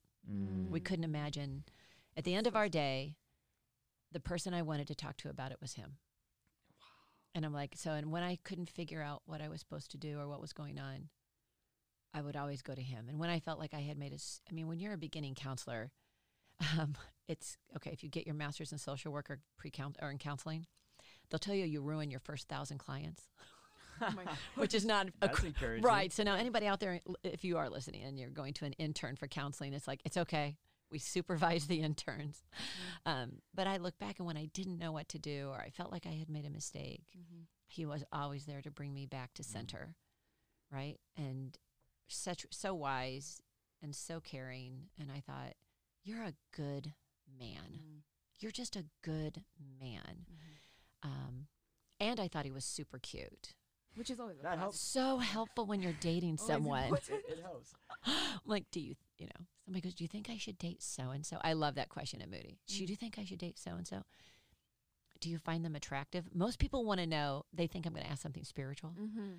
We 0.70 0.80
Mm. 0.80 0.84
couldn't 0.86 1.04
imagine 1.04 1.64
at 2.16 2.24
the 2.24 2.36
end 2.36 2.48
of 2.48 2.56
our 2.56 2.70
day, 2.70 3.16
the 4.12 4.20
person 4.20 4.54
I 4.54 4.62
wanted 4.62 4.88
to 4.88 4.96
talk 4.96 5.18
to 5.18 5.30
about 5.30 5.52
it 5.52 5.62
was 5.62 5.74
him. 5.74 5.98
And 7.34 7.46
I'm 7.46 7.54
like, 7.54 7.76
so, 7.78 7.92
and 7.92 8.12
when 8.12 8.24
I 8.24 8.38
couldn't 8.44 8.70
figure 8.70 9.02
out 9.02 9.22
what 9.26 9.42
I 9.42 9.48
was 9.48 9.62
supposed 9.62 9.92
to 9.92 9.98
do 9.98 10.20
or 10.20 10.28
what 10.28 10.42
was 10.42 10.52
going 10.52 10.78
on, 10.80 11.10
I 12.14 12.22
would 12.22 12.36
always 12.36 12.62
go 12.62 12.76
to 12.76 12.82
him. 12.82 13.08
And 13.08 13.20
when 13.20 13.30
I 13.30 13.40
felt 13.40 13.58
like 13.60 13.74
I 13.74 13.80
had 13.80 13.98
made 13.98 14.12
a, 14.12 14.18
I 14.50 14.54
mean, 14.54 14.68
when 14.68 14.80
you're 14.80 14.94
a 14.94 14.98
beginning 14.98 15.34
counselor, 15.36 15.92
um, 16.78 16.96
it's 17.28 17.58
okay 17.78 17.92
if 17.92 18.04
you 18.04 18.10
get 18.10 18.26
your 18.26 18.36
master's 18.36 18.74
in 18.74 18.78
social 18.78 19.14
work 19.14 19.30
or 19.30 19.40
pre 19.58 19.72
or 20.02 20.12
in 20.12 20.18
counseling, 20.18 20.66
they'll 21.30 21.40
tell 21.40 21.56
you 21.56 21.66
you 21.66 21.82
ruin 21.82 22.12
your 22.12 22.20
first 22.20 22.50
thousand 22.50 22.80
clients, 22.80 23.30
Oh 24.58 24.62
which 24.62 24.74
is 24.74 24.86
not 24.86 25.08
a 25.22 25.30
right. 25.82 26.12
So 26.12 26.24
now 26.24 26.36
anybody 26.36 26.68
out 26.68 26.80
there, 26.80 27.00
if 27.24 27.44
you 27.44 27.58
are 27.58 27.70
listening 27.70 28.04
and 28.04 28.20
you're 28.20 28.30
going 28.30 28.54
to 28.56 28.66
an 28.66 28.74
intern 28.74 29.16
for 29.16 29.28
counseling, 29.28 29.74
it's 29.74 29.88
like 29.88 30.02
it's 30.06 30.18
okay. 30.18 30.58
We 30.92 31.00
supervise 31.00 31.68
the 31.68 31.80
interns. 31.82 32.44
Um, 33.06 33.42
but 33.56 33.66
I 33.68 33.78
look 33.78 33.98
back 33.98 34.20
and 34.20 34.28
when 34.28 34.36
I 34.38 34.46
didn't 34.46 34.78
know 34.78 34.92
what 34.92 35.08
to 35.10 35.20
do 35.20 35.50
or 35.50 35.60
I 35.62 35.70
felt 35.70 35.92
like 35.92 36.06
I 36.06 36.12
had 36.12 36.30
made 36.30 36.46
a 36.46 36.50
mistake, 36.50 37.06
Mhm. 37.18 37.46
he 37.68 37.86
was 37.86 38.04
always 38.12 38.46
there 38.46 38.62
to 38.62 38.72
bring 38.72 38.94
me 38.94 39.06
back 39.06 39.34
to 39.36 39.42
Mm. 39.44 39.46
center, 39.46 39.96
right? 40.70 41.00
And 41.16 41.58
such 42.08 42.46
so 42.52 42.74
wise 42.74 43.42
and 43.82 43.96
so 43.96 44.20
caring. 44.20 44.90
And 45.00 45.10
I 45.12 45.22
thought, 45.22 45.54
you're 46.04 46.24
a 46.24 46.34
good 46.52 46.94
man. 47.40 47.80
Mm. 47.82 48.02
You're 48.40 48.52
just 48.52 48.76
a 48.76 48.86
good 49.02 49.46
man. 49.80 50.26
Mhm. 50.30 50.58
Um, 51.04 51.48
and 52.00 52.20
I 52.20 52.28
thought 52.28 52.44
he 52.46 52.52
was 52.52 52.66
super 52.66 53.00
cute. 53.00 53.54
Which 53.96 54.10
is 54.10 54.20
always 54.20 54.38
That 54.42 54.58
helps. 54.58 54.80
So 54.80 55.18
helpful 55.18 55.66
when 55.66 55.82
you're 55.82 55.94
dating 56.00 56.38
someone. 56.38 56.84
It, 56.94 57.10
it 57.28 57.40
helps. 57.44 57.74
Like, 58.46 58.66
do 58.72 58.80
you, 58.80 58.96
you 59.18 59.28
know, 59.28 59.46
somebody 59.66 59.82
goes, 59.82 59.94
do 59.94 60.04
you 60.04 60.08
think 60.08 60.30
I 60.30 60.38
should 60.38 60.58
date 60.58 60.82
so 60.82 61.10
and 61.12 61.26
so? 61.26 61.38
I 61.44 61.54
love 61.54 61.76
that 61.76 61.90
question 61.90 62.22
at 62.22 62.30
Moody. 62.30 62.58
Should 62.68 62.88
Mm. 62.88 62.90
you 62.90 62.96
think 62.96 63.20
I 63.20 63.24
should 63.26 63.38
date 63.40 63.60
so 63.60 63.72
and 63.76 63.86
so? 63.88 64.04
Do 65.20 65.30
you 65.30 65.38
find 65.38 65.64
them 65.64 65.76
attractive? 65.76 66.26
Most 66.34 66.58
people 66.58 66.84
want 66.84 67.00
to 67.00 67.06
know, 67.06 67.46
they 67.54 67.68
think 67.68 67.86
I'm 67.86 67.94
going 67.94 68.06
to 68.06 68.12
ask 68.12 68.22
something 68.24 68.44
spiritual. 68.44 68.96
Mm-hmm. 69.00 69.34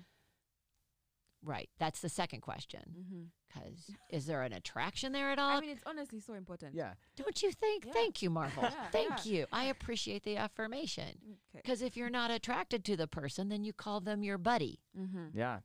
Right. 1.43 1.69
That's 1.79 1.99
the 1.99 2.09
second 2.09 2.41
question. 2.41 2.81
Mm-hmm. 2.97 3.23
Because 3.47 3.91
is 4.09 4.25
there 4.25 4.41
an 4.41 4.53
attraction 4.53 5.11
there 5.11 5.29
at 5.29 5.37
all? 5.39 5.57
I 5.57 5.59
mean, 5.59 5.69
it's 5.69 5.83
honestly 5.85 6.19
so 6.19 6.33
important. 6.33 6.73
Yeah. 6.75 6.93
Don't 7.15 7.41
you 7.43 7.51
think? 7.51 7.85
Yeah. 7.85 7.93
Thank 7.93 8.21
you, 8.21 8.29
Marvel. 8.29 8.63
Yeah, 8.63 8.89
Thank 8.91 9.25
yeah. 9.25 9.31
you. 9.31 9.45
I 9.51 9.65
appreciate 9.65 10.23
the 10.23 10.37
affirmation. 10.37 11.09
Okay. 11.23 11.61
Because 11.61 11.81
if 11.81 11.95
you're 11.97 12.09
not 12.09 12.31
attracted 12.31 12.83
to 12.85 12.95
the 12.97 13.07
person, 13.07 13.49
then 13.49 13.63
you 13.63 13.73
call 13.73 13.99
them 13.99 14.23
your 14.23 14.37
buddy. 14.37 14.79
Mm-hmm. 14.99 15.37
Yeah. 15.37 15.59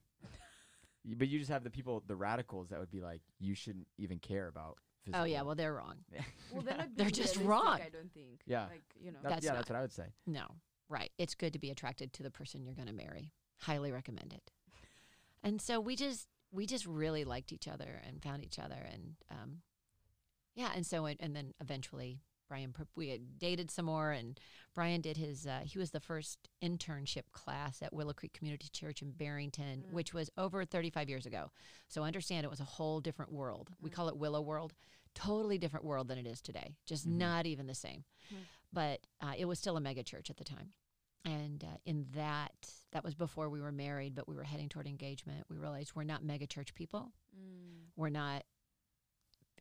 But 1.17 1.29
you 1.29 1.39
just 1.39 1.51
have 1.51 1.65
the 1.65 1.71
people, 1.71 2.03
the 2.07 2.17
radicals, 2.17 2.69
that 2.69 2.79
would 2.79 2.91
be 2.91 3.01
like, 3.01 3.23
you 3.39 3.55
shouldn't 3.55 3.87
even 3.97 4.19
care 4.19 4.49
about. 4.49 4.77
Physical. 5.05 5.23
Oh, 5.23 5.25
yeah. 5.25 5.43
Well, 5.43 5.55
they're 5.55 5.75
wrong. 5.75 5.95
Well, 6.53 6.63
they're 6.63 6.77
not 6.77 6.89
They're 6.97 7.11
just 7.11 7.37
wrong. 7.39 7.75
I 7.81 7.89
don't 7.91 8.13
think. 8.13 8.41
Yeah. 8.47 8.65
Like 8.65 8.83
you 9.01 9.13
know. 9.13 9.19
That's, 9.23 9.35
That's 9.37 9.45
yeah, 9.47 9.51
not- 9.53 9.57
that's 9.59 9.71
what 9.71 9.77
I 9.79 9.81
would 9.83 9.93
say. 9.93 10.07
No, 10.27 10.47
right. 10.89 11.11
It's 11.19 11.35
good 11.35 11.53
to 11.53 11.59
be 11.59 11.71
attracted 11.71 12.13
to 12.15 12.23
the 12.23 12.31
person 12.31 12.63
you're 12.63 12.75
going 12.75 12.89
to 12.89 12.95
marry. 12.95 13.33
Highly 13.61 13.93
recommend 13.93 14.33
it. 14.33 14.51
And 15.43 15.61
so 15.61 15.81
we 15.81 15.97
just 15.97 16.29
we 16.51 16.67
just 16.67 16.87
really 16.87 17.25
liked 17.25 17.53
each 17.53 17.69
other 17.69 18.01
and 18.07 18.23
found 18.23 18.43
each 18.45 18.59
other 18.59 18.87
and 18.93 19.15
um 19.31 19.59
yeah, 20.55 20.71
and 20.75 20.85
so 20.85 21.07
it, 21.07 21.19
and 21.21 21.37
then 21.37 21.55
eventually 21.61 22.21
Brian, 22.49 22.75
we 22.97 23.11
had 23.11 23.39
dated 23.39 23.71
some 23.71 23.85
more, 23.85 24.11
and 24.11 24.41
Brian 24.75 25.03
did 25.03 25.19
his. 25.19 25.47
Uh, 25.47 25.61
he 25.65 25.79
was 25.79 25.91
the 25.91 26.01
first 26.01 26.49
internship 26.65 27.31
class 27.31 27.83
at 27.83 27.93
Willow 27.93 28.15
Creek 28.15 28.33
Community 28.33 28.69
Church 28.73 29.03
in 29.03 29.11
Barrington, 29.11 29.85
Mm. 29.87 29.93
which 29.93 30.15
was 30.15 30.31
over 30.39 30.65
35 30.65 31.11
years 31.11 31.27
ago. 31.27 31.51
So 31.89 32.05
understand, 32.05 32.45
it 32.47 32.51
was 32.51 32.59
a 32.61 32.65
whole 32.65 33.01
different 33.03 33.33
world. 33.33 33.69
We 33.83 33.91
Mm. 33.91 33.93
call 33.93 34.09
it 34.09 34.17
Willow 34.17 34.41
World. 34.41 34.73
Totally 35.15 35.59
different 35.59 35.85
world 35.85 36.09
than 36.09 36.17
it 36.17 36.27
is 36.27 36.41
today. 36.41 36.75
Just 36.87 37.07
Mhm. 37.07 37.19
not 37.19 37.45
even 37.45 37.67
the 37.67 37.75
same. 37.75 38.05
Mm. 38.33 38.37
But 38.73 39.07
uh, 39.21 39.35
it 39.37 39.45
was 39.45 39.59
still 39.59 39.77
a 39.77 39.81
mega 39.83 40.03
church 40.03 40.31
at 40.31 40.39
the 40.39 40.45
time. 40.45 40.73
And 41.25 41.63
uh, 41.65 41.77
in 41.85 42.07
that, 42.15 42.53
that 42.93 43.05
was 43.05 43.15
before 43.15 43.51
we 43.51 43.61
were 43.61 43.73
married, 43.73 44.15
but 44.15 44.29
we 44.29 44.35
were 44.35 44.45
heading 44.45 44.69
toward 44.69 44.87
engagement. 44.87 45.45
We 45.51 45.57
realized 45.57 45.93
we're 45.95 46.05
not 46.05 46.25
mega 46.25 46.47
church 46.47 46.75
people. 46.75 47.13
Mm. 47.37 47.89
We're 47.97 48.09
not. 48.09 48.45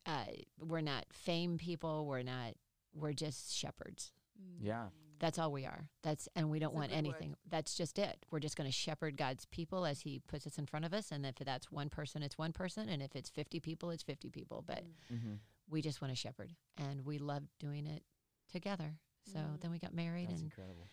Uh, 0.05 0.23
we're 0.59 0.81
not 0.81 1.05
fame 1.11 1.57
people. 1.57 2.05
We're 2.05 2.23
not. 2.23 2.53
We're 2.93 3.13
just 3.13 3.53
shepherds. 3.55 4.11
Mm. 4.41 4.65
Yeah. 4.65 4.85
That's 5.19 5.39
all 5.39 5.51
we 5.51 5.65
are. 5.65 5.89
That's 6.03 6.29
and 6.35 6.49
we 6.51 6.59
don't 6.59 6.69
That's 6.73 6.77
want 6.79 6.89
good 6.91 6.95
word. 7.07 7.15
anything. 7.15 7.35
That's 7.49 7.73
just 7.75 7.97
it. 7.97 8.23
We're 8.29 8.39
just 8.39 8.55
going 8.55 8.69
to 8.69 8.71
shepherd 8.71 9.17
God's 9.17 9.45
people 9.45 9.85
as 9.85 10.01
He 10.01 10.21
puts 10.27 10.45
us 10.45 10.59
in 10.59 10.67
front 10.67 10.85
of 10.85 10.93
us. 10.93 11.11
And 11.11 11.25
if 11.25 11.35
that's 11.35 11.71
one 11.71 11.89
person, 11.89 12.21
it's 12.21 12.37
one 12.37 12.53
person. 12.53 12.87
And 12.87 13.01
if 13.01 13.15
it's 13.15 13.29
fifty 13.29 13.59
people, 13.59 13.89
it's 13.89 14.03
fifty 14.03 14.29
people. 14.29 14.63
But 14.65 14.83
Mm. 15.11 15.15
Mm-hmm. 15.17 15.33
we 15.69 15.81
just 15.81 16.01
want 16.01 16.13
to 16.13 16.15
shepherd, 16.15 16.53
and 16.77 17.03
we 17.03 17.17
love 17.17 17.43
doing 17.59 17.87
it 17.87 18.03
together. 18.51 18.93
So 19.33 19.39
Mm. 19.39 19.59
then 19.59 19.71
we 19.71 19.79
got 19.79 19.93
married 19.93 20.29
That's 20.29 20.39
and 20.41 20.51
incredible. 20.51 20.87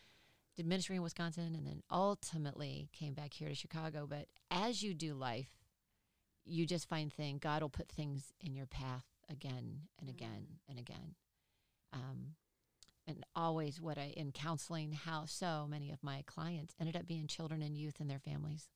Did 0.56 0.66
ministry 0.66 0.96
in 0.96 1.02
Wisconsin, 1.02 1.54
and 1.56 1.66
then 1.66 1.82
ultimately 1.90 2.88
came 2.92 3.14
back 3.14 3.34
here 3.34 3.48
to 3.48 3.54
Chicago. 3.54 4.06
But 4.08 4.26
as 4.50 4.82
you 4.82 4.94
do 4.94 5.14
life, 5.14 5.48
you 6.44 6.66
just 6.66 6.88
find 6.88 7.12
things. 7.12 7.40
God 7.40 7.62
will 7.62 7.68
put 7.70 7.88
things 7.88 8.32
in 8.40 8.54
your 8.54 8.66
path 8.66 9.04
again 9.30 9.80
and 9.98 10.08
again 10.08 10.46
and 10.68 10.78
again. 10.78 11.14
Um, 11.92 12.34
and 13.06 13.24
always, 13.34 13.80
what 13.80 13.98
I 13.98 14.12
in 14.16 14.32
counseling, 14.32 14.92
how 14.92 15.24
so 15.26 15.66
many 15.68 15.90
of 15.90 16.02
my 16.02 16.22
clients 16.26 16.74
ended 16.80 16.96
up 16.96 17.06
being 17.06 17.26
children 17.26 17.60
and 17.62 17.76
youth 17.76 18.00
and 18.00 18.08
their 18.10 18.18
families. 18.18 18.68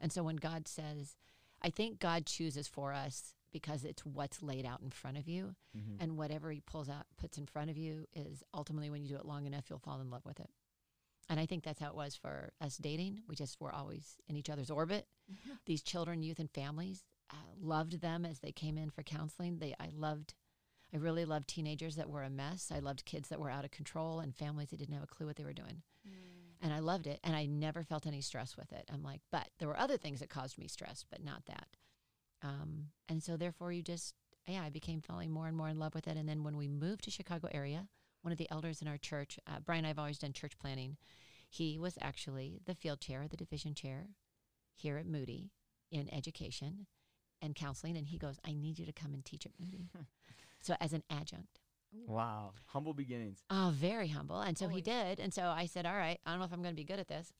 And 0.00 0.10
so 0.12 0.22
when 0.22 0.36
God 0.36 0.66
says, 0.66 1.16
I 1.62 1.68
think 1.70 1.98
God 1.98 2.24
chooses 2.24 2.68
for 2.68 2.92
us 2.94 3.34
because 3.52 3.84
it's 3.84 4.06
what's 4.06 4.42
laid 4.42 4.64
out 4.64 4.80
in 4.80 4.90
front 4.90 5.18
of 5.18 5.28
you 5.28 5.56
Mm-hmm. 5.76 6.02
and 6.02 6.16
whatever 6.18 6.50
he 6.50 6.60
pulls 6.60 6.88
out 6.88 7.04
puts 7.16 7.38
in 7.38 7.46
front 7.46 7.70
of 7.70 7.76
you 7.76 8.06
is 8.12 8.42
ultimately 8.52 8.90
when 8.90 9.02
you 9.02 9.08
do 9.08 9.14
it 9.16 9.24
long 9.24 9.46
enough 9.46 9.66
you'll 9.70 9.78
fall 9.78 10.00
in 10.00 10.10
love 10.10 10.24
with 10.24 10.40
it 10.40 10.50
and 11.30 11.40
i 11.40 11.46
think 11.46 11.64
that's 11.64 11.80
how 11.80 11.88
it 11.88 11.94
was 11.94 12.14
for 12.14 12.52
us 12.60 12.76
dating. 12.76 13.22
We 13.28 13.34
just 13.36 13.58
were 13.60 13.72
always 13.72 14.16
in 14.28 14.36
each 14.36 14.50
other's 14.50 14.70
orbit. 14.70 15.06
These 15.64 15.82
children 15.82 16.22
youth 16.22 16.38
and 16.40 16.50
families 16.50 17.04
uh, 17.32 17.36
loved 17.60 18.00
them 18.00 18.26
as 18.26 18.40
they 18.40 18.52
came 18.52 18.76
in 18.76 18.90
for 18.90 19.02
counseling. 19.02 19.58
They 19.58 19.74
i 19.80 19.88
loved 19.94 20.34
i 20.92 20.96
really 20.96 21.24
loved 21.24 21.48
teenagers 21.48 21.96
that 21.96 22.10
were 22.10 22.24
a 22.24 22.30
mess. 22.30 22.72
I 22.74 22.80
loved 22.80 23.04
kids 23.04 23.28
that 23.28 23.38
were 23.40 23.48
out 23.50 23.64
of 23.64 23.70
control 23.70 24.18
and 24.20 24.34
families 24.34 24.70
that 24.70 24.78
didn't 24.78 24.94
have 24.94 25.04
a 25.04 25.14
clue 25.14 25.26
what 25.26 25.36
they 25.36 25.44
were 25.44 25.52
doing. 25.52 25.82
Mm. 26.06 26.12
and 26.62 26.72
i 26.72 26.78
loved 26.78 27.06
it 27.06 27.20
and 27.22 27.36
i 27.36 27.44
never 27.46 27.84
felt 27.84 28.06
any 28.06 28.20
stress 28.22 28.56
with 28.56 28.72
it. 28.72 28.84
I'm 28.92 29.02
like 29.02 29.20
but 29.30 29.48
there 29.58 29.68
were 29.68 29.78
other 29.78 29.96
things 29.98 30.20
that 30.20 30.30
caused 30.30 30.58
me 30.58 30.66
stress 30.66 31.04
but 31.10 31.22
not 31.22 31.44
that. 31.46 31.68
Um, 32.42 32.86
and 33.08 33.22
so 33.22 33.36
therefore 33.36 33.70
you 33.70 33.82
just 33.82 34.14
yeah 34.46 34.62
i 34.62 34.70
became 34.70 35.00
falling 35.00 35.30
more 35.30 35.46
and 35.46 35.56
more 35.56 35.68
in 35.68 35.78
love 35.78 35.94
with 35.94 36.08
it. 36.08 36.16
And 36.16 36.28
then 36.28 36.42
when 36.42 36.56
we 36.56 36.68
moved 36.68 37.04
to 37.04 37.10
chicago 37.10 37.48
area 37.52 37.88
one 38.22 38.32
of 38.32 38.38
the 38.38 38.50
elders 38.50 38.82
in 38.82 38.88
our 38.88 38.98
church 38.98 39.38
uh, 39.46 39.58
brian 39.64 39.84
i've 39.84 39.98
always 39.98 40.18
done 40.18 40.32
church 40.32 40.58
planting 40.58 40.96
he 41.48 41.78
was 41.78 41.98
actually 42.00 42.60
the 42.66 42.74
field 42.74 43.00
chair 43.00 43.26
the 43.28 43.36
division 43.36 43.74
chair 43.74 44.08
here 44.74 44.96
at 44.96 45.06
moody 45.06 45.50
in 45.90 46.12
education 46.12 46.86
and 47.42 47.54
counseling 47.54 47.96
and 47.96 48.08
he 48.08 48.18
goes 48.18 48.38
i 48.44 48.52
need 48.52 48.78
you 48.78 48.86
to 48.86 48.92
come 48.92 49.14
and 49.14 49.24
teach 49.24 49.46
at 49.46 49.52
moody 49.58 49.88
so 50.60 50.74
as 50.80 50.92
an 50.92 51.02
adjunct 51.10 51.60
Ooh. 51.94 52.12
Wow. 52.12 52.52
Humble 52.66 52.94
beginnings. 52.94 53.42
Oh, 53.50 53.72
very 53.74 54.08
humble. 54.08 54.40
And 54.40 54.56
so 54.56 54.68
he 54.68 54.80
did. 54.80 55.18
And 55.18 55.34
so 55.34 55.46
I 55.46 55.66
said, 55.66 55.86
All 55.86 55.96
right, 55.96 56.20
I 56.24 56.30
don't 56.30 56.38
know 56.38 56.44
if 56.44 56.52
I'm 56.52 56.62
going 56.62 56.74
to 56.74 56.80
be 56.80 56.84
good 56.84 57.00
at 57.00 57.08
this. 57.08 57.32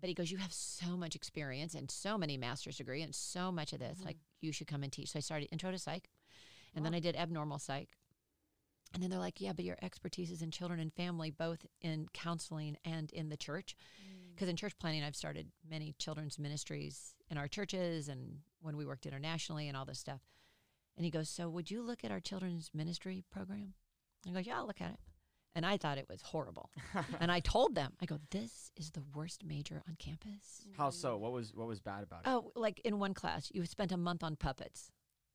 But 0.00 0.08
he 0.08 0.14
goes, 0.14 0.30
You 0.30 0.38
have 0.38 0.52
so 0.52 0.96
much 0.96 1.14
experience 1.14 1.74
and 1.74 1.90
so 1.90 2.18
many 2.18 2.36
master's 2.36 2.76
degree 2.76 3.02
and 3.02 3.14
so 3.14 3.52
much 3.52 3.72
of 3.72 3.78
this. 3.78 4.00
Mhm. 4.00 4.06
Like, 4.06 4.16
you 4.40 4.52
should 4.52 4.66
come 4.66 4.82
and 4.82 4.92
teach. 4.92 5.12
So 5.12 5.18
I 5.18 5.20
started 5.20 5.48
intro 5.52 5.70
to 5.70 5.78
psych. 5.78 6.10
And 6.74 6.84
then 6.84 6.92
I 6.92 6.98
did 6.98 7.14
abnormal 7.14 7.60
psych. 7.60 7.96
And 8.94 9.02
then 9.02 9.10
they're 9.10 9.18
like, 9.18 9.40
Yeah, 9.40 9.52
but 9.52 9.64
your 9.64 9.76
expertise 9.82 10.30
is 10.30 10.40
in 10.40 10.50
children 10.50 10.80
and 10.80 10.92
family, 10.92 11.30
both 11.30 11.66
in 11.82 12.06
counseling 12.14 12.76
and 12.84 13.10
in 13.12 13.28
the 13.28 13.36
church. 13.36 13.76
Mm. 14.00 14.34
Because 14.34 14.48
in 14.48 14.56
church 14.56 14.78
planting, 14.78 15.02
I've 15.02 15.16
started 15.16 15.48
many 15.68 15.94
children's 15.98 16.38
ministries 16.38 17.14
in 17.30 17.38
our 17.38 17.48
churches 17.48 18.08
and 18.08 18.38
when 18.60 18.76
we 18.76 18.86
worked 18.86 19.06
internationally 19.06 19.68
and 19.68 19.76
all 19.76 19.84
this 19.84 19.98
stuff. 19.98 20.20
And 20.96 21.04
he 21.04 21.10
goes, 21.10 21.28
So 21.28 21.48
would 21.48 21.70
you 21.70 21.82
look 21.82 22.04
at 22.04 22.10
our 22.10 22.20
children's 22.20 22.70
ministry 22.72 23.24
program? 23.30 23.74
I 24.26 24.32
go, 24.32 24.38
Yeah, 24.38 24.58
I'll 24.58 24.66
look 24.66 24.80
at 24.80 24.92
it. 24.92 25.00
And 25.56 25.64
I 25.64 25.76
thought 25.76 25.98
it 25.98 26.06
was 26.08 26.20
horrible. 26.20 26.70
and 27.20 27.30
I 27.30 27.38
told 27.40 27.74
them, 27.74 27.92
I 28.00 28.06
go, 28.06 28.18
This 28.30 28.70
is 28.76 28.90
the 28.90 29.02
worst 29.14 29.44
major 29.44 29.82
on 29.88 29.96
campus. 29.98 30.66
How 30.76 30.90
so? 30.90 31.16
What 31.16 31.32
was 31.32 31.54
what 31.54 31.66
was 31.66 31.80
bad 31.80 32.02
about 32.02 32.20
it? 32.20 32.28
Oh, 32.28 32.52
like 32.54 32.80
in 32.80 32.98
one 32.98 33.14
class, 33.14 33.50
you 33.52 33.64
spent 33.66 33.92
a 33.92 33.96
month 33.96 34.22
on 34.22 34.36
puppets. 34.36 34.90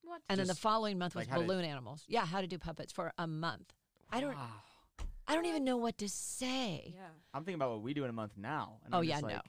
What? 0.09 0.21
And 0.29 0.39
then 0.39 0.47
the 0.47 0.55
following 0.55 0.97
month 0.97 1.15
was 1.15 1.21
like, 1.27 1.29
how 1.29 1.37
to- 1.39 1.43
balloon 1.45 1.63
animals. 1.65 2.03
Yeah, 2.07 2.25
how 2.25 2.41
to 2.41 2.47
do 2.47 2.57
puppets 2.57 2.91
for 2.91 3.13
a 3.17 3.27
month. 3.27 3.71
I 4.11 4.19
don't 4.21 4.35
I 5.27 5.35
don't 5.35 5.45
even 5.45 5.63
know 5.63 5.77
what 5.77 5.97
to 5.99 6.09
say. 6.09 6.93
yeah. 6.95 7.01
I'm 7.33 7.43
thinking 7.43 7.55
about 7.61 7.69
what 7.71 7.81
we 7.83 7.93
do 7.93 8.03
in 8.03 8.09
a 8.09 8.13
month 8.13 8.33
now. 8.35 8.77
And 8.85 8.95
Oh 8.95 8.99
I'm 8.99 9.03
yeah, 9.03 9.15
just 9.21 9.27
no. 9.27 9.33
like, 9.35 9.41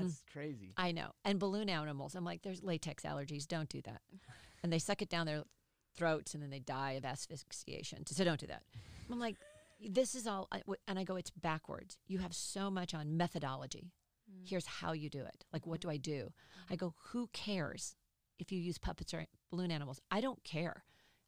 That's 0.00 0.22
crazy. 0.32 0.72
I 0.78 0.92
know. 0.92 1.10
And 1.26 1.38
balloon 1.38 1.68
animals. 1.68 2.14
I'm 2.14 2.24
like, 2.24 2.40
there's 2.42 2.62
latex 2.62 3.02
allergies. 3.02 3.46
Don't 3.46 3.68
do 3.68 3.80
that. 3.82 4.00
And 4.62 4.70
they 4.70 4.78
suck 4.78 5.00
it 5.00 5.08
down 5.08 5.24
their 5.26 5.42
throats 5.96 6.34
and 6.34 6.42
then 6.42 6.50
they 6.50 6.58
die 6.58 6.92
of 6.92 7.04
asphyxiation. 7.06 8.04
So 8.06 8.24
don't 8.24 8.38
do 8.38 8.46
that. 8.48 8.62
I'm 9.10 9.18
like, 9.18 9.36
this 9.86 10.14
is 10.14 10.26
all. 10.26 10.48
I- 10.52 10.58
w- 10.60 10.76
And 10.86 10.98
I 10.98 11.04
go, 11.04 11.16
it's 11.16 11.30
backwards. 11.30 11.96
You 12.06 12.18
have 12.18 12.34
so 12.34 12.70
much 12.70 12.92
on 12.94 13.16
methodology. 13.16 13.90
Mm. 14.30 14.46
Here's 14.48 14.66
how 14.66 14.92
you 14.92 15.08
do 15.08 15.20
it. 15.24 15.44
Like, 15.52 15.66
what 15.66 15.80
do 15.80 15.88
I 15.88 15.96
do? 15.96 16.32
I 16.70 16.76
go, 16.76 16.94
who 17.08 17.28
cares 17.32 17.96
if 18.40 18.50
you 18.52 18.60
use 18.60 18.78
puppets 18.78 19.12
or 19.14 19.26
balloon 19.50 19.70
animals? 19.70 20.00
I 20.10 20.20
don't 20.20 20.42
care. 20.44 20.84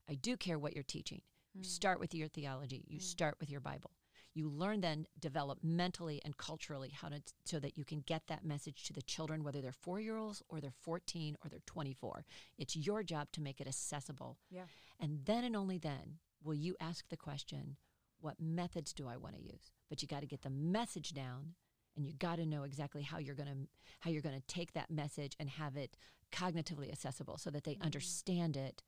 I 0.09 0.15
do 0.15 0.37
care 0.37 0.59
what 0.59 0.75
you're 0.75 0.83
teaching. 0.85 1.23
You 1.55 1.63
Mm. 1.63 1.67
start 1.67 2.01
with 2.01 2.15
your 2.15 2.29
theology. 2.29 2.85
You 2.89 2.99
Mm. 2.99 3.03
start 3.03 3.39
with 3.41 3.51
your 3.51 3.61
Bible. 3.61 3.93
You 4.35 4.49
learn 4.49 4.81
then 4.81 5.07
develop 5.19 5.63
mentally 5.63 6.23
and 6.25 6.37
culturally 6.39 6.89
how 6.89 7.11
to 7.11 7.23
so 7.45 7.61
that 7.61 7.77
you 7.77 7.85
can 7.85 8.01
get 8.01 8.27
that 8.29 8.45
message 8.45 8.85
to 8.85 8.95
the 8.95 9.03
children, 9.03 9.45
whether 9.45 9.61
they're 9.61 9.73
four 9.73 10.01
year 10.01 10.17
olds 10.17 10.43
or 10.49 10.61
they're 10.61 10.71
14 10.71 11.37
or 11.45 11.51
they're 11.51 11.61
24. 11.67 12.25
It's 12.57 12.75
your 12.75 13.03
job 13.03 13.31
to 13.33 13.43
make 13.43 13.61
it 13.61 13.67
accessible. 13.69 14.39
Yeah. 14.49 14.67
And 14.99 15.27
then 15.27 15.45
and 15.45 15.55
only 15.55 15.77
then 15.79 16.21
will 16.43 16.55
you 16.55 16.77
ask 16.81 17.09
the 17.11 17.17
question, 17.19 17.77
what 18.21 18.41
methods 18.41 18.95
do 18.95 19.07
I 19.07 19.19
want 19.19 19.37
to 19.37 19.43
use? 19.43 19.71
But 19.91 20.01
you 20.01 20.09
got 20.09 20.21
to 20.21 20.27
get 20.27 20.41
the 20.43 20.51
message 20.51 21.13
down 21.13 21.55
and 21.95 22.07
you 22.07 22.15
got 22.15 22.37
to 22.37 22.47
know 22.47 22.63
exactly 22.63 23.03
how 23.03 23.19
you're 23.19 23.35
going 23.35 23.49
to 23.67 23.69
how 24.01 24.11
you're 24.11 24.23
going 24.23 24.41
to 24.41 24.47
take 24.47 24.73
that 24.73 24.91
message 24.91 25.37
and 25.39 25.51
have 25.51 25.77
it 25.77 25.99
cognitively 26.33 26.91
accessible 26.91 27.39
so 27.39 27.51
that 27.51 27.65
they 27.65 27.77
Mhm. 27.77 27.83
understand 27.83 28.57
it. 28.57 28.83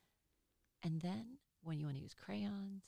And 0.83 1.01
then 1.01 1.39
when 1.63 1.79
you 1.79 1.87
want 1.87 1.97
to 1.97 2.03
use 2.03 2.15
crayons, 2.15 2.83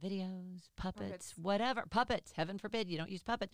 videos, 0.00 0.68
puppets, 0.76 1.32
Puppets. 1.32 1.38
whatever, 1.38 1.84
puppets, 1.86 2.32
heaven 2.32 2.58
forbid 2.58 2.88
you 2.88 2.96
don't 2.96 3.10
use 3.10 3.22
puppets. 3.22 3.52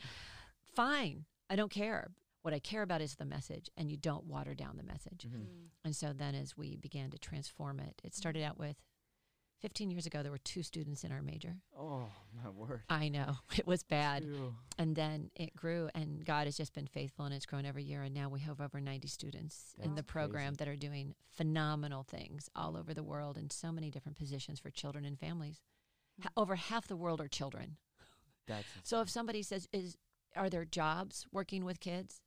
Fine. 0.62 1.26
I 1.48 1.56
don't 1.56 1.70
care. 1.70 2.14
What 2.42 2.52
I 2.52 2.58
care 2.58 2.82
about 2.82 3.00
is 3.00 3.16
the 3.16 3.24
message 3.24 3.70
and 3.76 3.90
you 3.90 3.96
don't 3.96 4.26
water 4.26 4.54
down 4.54 4.76
the 4.76 4.82
message. 4.82 5.26
Mhm. 5.26 5.46
Mm. 5.46 5.70
And 5.84 5.96
so 5.96 6.12
then 6.12 6.34
as 6.34 6.56
we 6.56 6.76
began 6.76 7.10
to 7.10 7.18
transform 7.18 7.80
it, 7.80 8.00
it 8.04 8.14
started 8.14 8.42
out 8.42 8.58
with 8.58 8.76
15 9.64 9.90
years 9.90 10.04
ago 10.04 10.22
there 10.22 10.30
were 10.30 10.36
two 10.36 10.62
students 10.62 11.04
in 11.04 11.10
our 11.10 11.22
major. 11.22 11.56
Oh 11.74 12.04
my 12.36 12.50
word. 12.50 12.82
I 12.90 13.08
know. 13.08 13.36
It 13.56 13.66
was 13.66 13.82
bad. 13.82 14.22
Ew. 14.22 14.54
And 14.76 14.94
then 14.94 15.30
it 15.34 15.56
grew, 15.56 15.88
and 15.94 16.22
God 16.22 16.46
has 16.46 16.54
just 16.54 16.74
been 16.74 16.86
faithful, 16.86 17.24
and 17.24 17.32
it's 17.32 17.46
grown 17.46 17.64
every 17.64 17.82
year. 17.82 18.02
And 18.02 18.14
now 18.14 18.28
we 18.28 18.40
have 18.40 18.60
over 18.60 18.78
90 18.78 19.08
students 19.08 19.74
in 19.82 19.94
the 19.94 20.02
program 20.02 20.48
crazy. 20.48 20.56
that 20.58 20.68
are 20.68 20.76
doing 20.76 21.14
phenomenal 21.30 22.02
things 22.02 22.50
all 22.54 22.76
over 22.76 22.92
the 22.92 23.02
world 23.02 23.38
in 23.38 23.48
so 23.48 23.72
many 23.72 23.90
different 23.90 24.18
positions 24.18 24.60
for 24.60 24.68
children 24.68 25.06
and 25.06 25.18
families. 25.18 25.62
Ha- 26.22 26.28
hmm. 26.34 26.40
over 26.42 26.56
half 26.56 26.86
the 26.86 26.96
world 26.96 27.22
are 27.22 27.28
children. 27.28 27.78
That's 28.46 28.66
So 28.82 29.00
if 29.00 29.08
somebody 29.08 29.42
says, 29.42 29.66
"Is 29.72 29.96
are 30.36 30.50
there 30.50 30.66
jobs 30.66 31.26
working 31.32 31.64
with 31.64 31.80
kids?" 31.80 32.20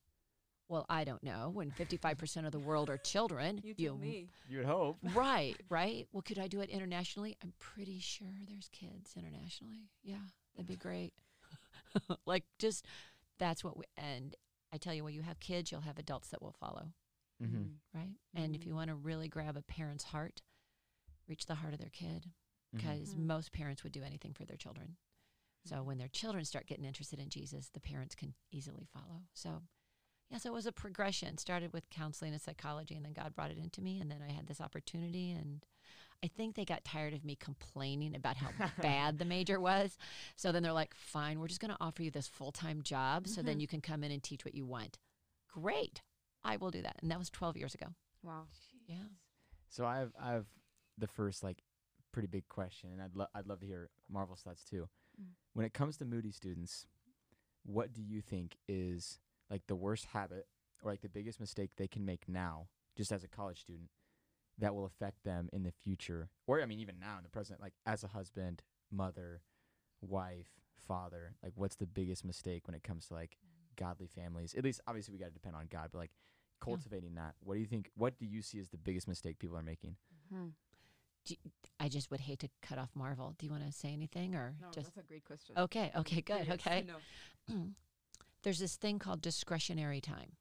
Well, 0.69 0.85
I 0.89 1.03
don't 1.05 1.23
know. 1.23 1.49
When 1.53 1.71
55% 1.71 2.45
of 2.45 2.51
the 2.51 2.59
world 2.59 2.89
are 2.89 2.97
children, 2.97 3.61
You 3.63 3.73
tell 3.73 3.97
me. 3.97 4.27
you 4.49 4.57
would 4.57 4.65
hope. 4.65 4.97
right, 5.13 5.55
right. 5.69 6.07
Well, 6.11 6.21
could 6.21 6.39
I 6.39 6.47
do 6.47 6.59
it 6.61 6.69
internationally? 6.69 7.37
I'm 7.41 7.53
pretty 7.57 7.99
sure 7.99 8.27
there's 8.49 8.69
kids 8.69 9.13
internationally. 9.15 9.89
Yeah, 10.03 10.17
that'd 10.55 10.67
be 10.67 10.75
great. 10.75 11.13
like, 12.25 12.43
just 12.59 12.85
that's 13.39 13.63
what 13.63 13.77
we, 13.77 13.85
and 13.97 14.35
I 14.73 14.77
tell 14.77 14.93
you, 14.93 15.03
when 15.05 15.13
you 15.13 15.21
have 15.21 15.39
kids, 15.39 15.71
you'll 15.71 15.81
have 15.81 15.97
adults 15.99 16.29
that 16.29 16.41
will 16.41 16.55
follow, 16.59 16.87
Mm-hmm. 17.41 17.55
Mm. 17.57 17.69
right? 17.93 18.15
And 18.35 18.55
if 18.55 18.65
you 18.65 18.73
want 18.73 18.89
to 18.89 18.95
really 18.95 19.27
grab 19.27 19.55
a 19.57 19.61
parent's 19.61 20.05
heart, 20.05 20.41
reach 21.27 21.45
the 21.45 21.55
heart 21.55 21.73
of 21.73 21.79
their 21.79 21.89
kid 21.91 22.25
Mm-hmm. 22.75 22.77
because 22.77 23.13
Mhm. 23.13 23.19
most 23.19 23.53
parents 23.53 23.83
would 23.83 23.93
do 23.93 24.03
anything 24.03 24.33
for 24.33 24.43
their 24.43 24.57
children. 24.57 24.97
So 25.63 25.83
when 25.83 25.97
their 25.97 26.09
children 26.09 26.43
start 26.43 26.65
getting 26.67 26.83
interested 26.83 27.17
in 27.19 27.29
Jesus, 27.29 27.69
the 27.69 27.79
parents 27.79 28.13
can 28.15 28.33
easily 28.51 28.85
follow. 28.91 29.21
So, 29.33 29.61
yeah, 30.29 30.37
so 30.37 30.49
it 30.49 30.53
was 30.53 30.65
a 30.65 30.71
progression. 30.71 31.37
Started 31.37 31.73
with 31.73 31.89
counseling 31.89 32.33
and 32.33 32.41
psychology, 32.41 32.95
and 32.95 33.05
then 33.05 33.13
God 33.13 33.35
brought 33.35 33.51
it 33.51 33.57
into 33.57 33.81
me, 33.81 33.99
and 33.99 34.09
then 34.11 34.19
I 34.27 34.31
had 34.31 34.47
this 34.47 34.59
opportunity, 34.61 35.31
and 35.31 35.65
I 36.23 36.27
think 36.27 36.55
they 36.55 36.65
got 36.65 36.83
tired 36.83 37.13
of 37.13 37.23
me 37.23 37.35
complaining 37.35 38.15
about 38.15 38.37
how 38.37 38.49
bad 38.81 39.19
the 39.19 39.25
major 39.25 39.59
was. 39.59 39.97
So 40.35 40.51
then 40.51 40.63
they're 40.63 40.73
like, 40.73 40.93
fine, 40.95 41.39
we're 41.39 41.47
just 41.47 41.61
going 41.61 41.71
to 41.71 41.77
offer 41.79 42.03
you 42.03 42.11
this 42.11 42.27
full 42.27 42.51
time 42.51 42.81
job 42.81 43.27
so 43.27 43.41
then 43.41 43.57
Mhm. 43.57 43.61
you 43.61 43.67
can 43.67 43.81
come 43.81 44.03
in 44.03 44.11
and 44.11 44.21
teach 44.23 44.43
what 44.43 44.55
you 44.55 44.65
want. 44.65 44.97
Great. 45.47 46.01
I 46.43 46.57
will 46.57 46.71
do 46.71 46.81
that. 46.81 46.97
And 47.01 47.11
that 47.11 47.19
was 47.19 47.29
12 47.29 47.55
years 47.57 47.73
ago. 47.75 47.87
Wow. 48.23 48.47
Yeah. 48.87 49.03
So 49.69 49.85
I 49.85 49.97
have 49.99 50.11
I 50.19 50.31
have 50.31 50.45
the 50.97 51.07
first 51.07 51.43
like 51.43 51.61
pretty 52.11 52.27
big 52.27 52.47
question, 52.47 52.89
and 52.91 53.01
I'd 53.01 53.15
lo- 53.15 53.27
I'd 53.35 53.45
love 53.47 53.59
to 53.59 53.65
hear 53.67 53.89
Marvel's 54.09 54.41
thoughts 54.41 54.63
too. 54.63 54.87
Mm. 55.21 55.27
When 55.53 55.65
it 55.65 55.73
comes 55.73 55.97
to 55.97 56.05
Moody 56.05 56.31
students, 56.31 56.87
what 57.63 57.93
do 57.93 58.01
you 58.01 58.21
think 58.21 58.57
is 58.67 59.19
like 59.49 59.63
the 59.67 59.75
worst 59.75 60.05
habit 60.05 60.47
or 60.83 60.91
like 60.91 61.01
the 61.01 61.09
biggest 61.09 61.39
mistake 61.39 61.71
they 61.77 61.87
can 61.87 62.05
make 62.05 62.27
now, 62.27 62.67
just 62.95 63.11
as 63.11 63.23
a 63.23 63.27
college 63.27 63.61
student, 63.61 63.89
that 64.59 64.73
will 64.73 64.85
affect 64.85 65.23
them 65.23 65.49
in 65.53 65.63
the 65.63 65.71
future, 65.71 66.29
or 66.47 66.61
I 66.61 66.65
mean 66.65 66.79
even 66.79 66.99
now 66.99 67.17
in 67.17 67.23
the 67.23 67.29
present, 67.29 67.61
like 67.61 67.73
as 67.85 68.03
a 68.03 68.07
husband, 68.07 68.63
mother, 68.91 69.41
wife, 70.01 70.47
father, 70.87 71.35
like 71.43 71.53
what's 71.55 71.75
the 71.75 71.85
biggest 71.87 72.25
mistake 72.25 72.67
when 72.67 72.75
it 72.75 72.83
comes 72.83 73.07
to 73.07 73.13
like 73.13 73.37
godly 73.75 74.07
families? 74.07 74.55
At 74.57 74.63
least 74.63 74.81
obviously 74.87 75.13
we 75.13 75.19
got 75.19 75.27
to 75.27 75.33
depend 75.33 75.55
on 75.55 75.67
God, 75.69 75.89
but 75.91 75.99
like 75.99 76.11
cultivating 76.59 77.15
that. 77.15 77.35
What 77.39 77.53
do 77.55 77.59
you 77.59 77.65
think? 77.67 77.91
What 77.95 78.17
do 78.17 78.25
you 78.25 78.41
see 78.41 78.59
as 78.59 78.69
the 78.69 78.77
biggest 78.77 79.07
mistake 79.07 79.37
people 79.39 79.57
are 79.57 79.63
making? 79.63 79.95
Hmm. 80.31 80.47
I 81.79 81.89
just 81.89 82.09
would 82.09 82.21
hate 82.21 82.39
to 82.39 82.49
cut 82.61 82.79
off 82.79 82.89
Marvel. 82.95 83.35
Do 83.37 83.45
you 83.45 83.51
want 83.51 83.65
to 83.65 83.71
say 83.71 83.89
anything 83.89 84.33
or 84.33 84.55
No, 84.61 84.67
just? 84.71 84.87
that's 84.95 85.05
a 85.05 85.07
great 85.07 85.25
question. 85.25 85.57
Okay. 85.57 85.91
Okay. 85.95 86.21
Good. 86.21 86.45
Curious 86.45 86.65
Okay. 86.65 86.85
know. 86.87 87.55
There's 88.47 88.59
this 88.59 88.77
thing 88.77 88.97
called 88.97 89.21
discretionary 89.21 89.99
time. 89.99 90.37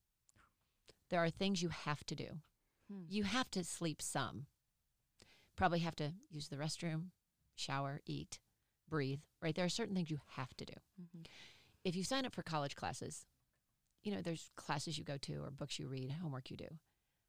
There 1.10 1.18
are 1.18 1.28
things 1.28 1.60
you 1.60 1.70
have 1.70 2.04
to 2.04 2.14
do. 2.14 2.38
Hmm. 2.88 3.02
You 3.08 3.24
have 3.24 3.50
to 3.50 3.64
sleep 3.64 4.00
some. 4.00 4.46
Probably 5.56 5.80
have 5.80 5.96
to 5.96 6.12
use 6.30 6.46
the 6.46 6.56
restroom, 6.56 7.06
shower, 7.56 8.02
eat, 8.06 8.38
breathe, 8.88 9.22
right? 9.42 9.56
There 9.56 9.64
are 9.64 9.68
certain 9.68 9.96
things 9.96 10.08
you 10.08 10.20
have 10.36 10.54
to 10.54 10.64
do. 10.64 10.74
Mhm. 11.02 11.26
If 11.82 11.96
you 11.96 12.04
sign 12.04 12.24
up 12.24 12.32
for 12.32 12.44
college 12.44 12.76
classes, 12.76 13.26
you 14.04 14.12
know, 14.14 14.22
there's 14.22 14.52
classes 14.54 14.96
you 14.96 15.02
go 15.02 15.18
to 15.18 15.42
or 15.42 15.50
books 15.50 15.80
you 15.80 15.88
read, 15.88 16.12
homework 16.12 16.48
you 16.48 16.56
do. 16.56 16.78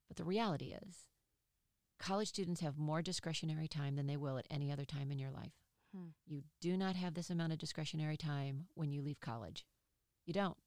But 0.07 0.17
the 0.17 0.25
reality 0.25 0.73
is, 0.73 1.09
college 1.97 2.27
students 2.27 2.61
have 2.61 2.77
more 2.77 3.01
discretionary 3.01 3.67
time 3.67 3.95
than 3.95 4.05
they 4.05 4.15
will 4.15 4.37
at 4.37 4.45
any 4.51 4.71
other 4.71 4.85
time 4.85 5.09
in 5.11 5.17
your 5.17 5.31
life. 5.31 5.57
Hmm. 5.91 6.09
You 6.27 6.43
do 6.61 6.77
not 6.77 6.95
have 6.95 7.15
this 7.15 7.31
amount 7.31 7.51
of 7.51 7.57
discretionary 7.57 8.15
time 8.15 8.69
when 8.75 8.91
you 8.91 9.01
leave 9.01 9.19
college. 9.19 9.65
You 10.23 10.33
don't. 10.33 10.59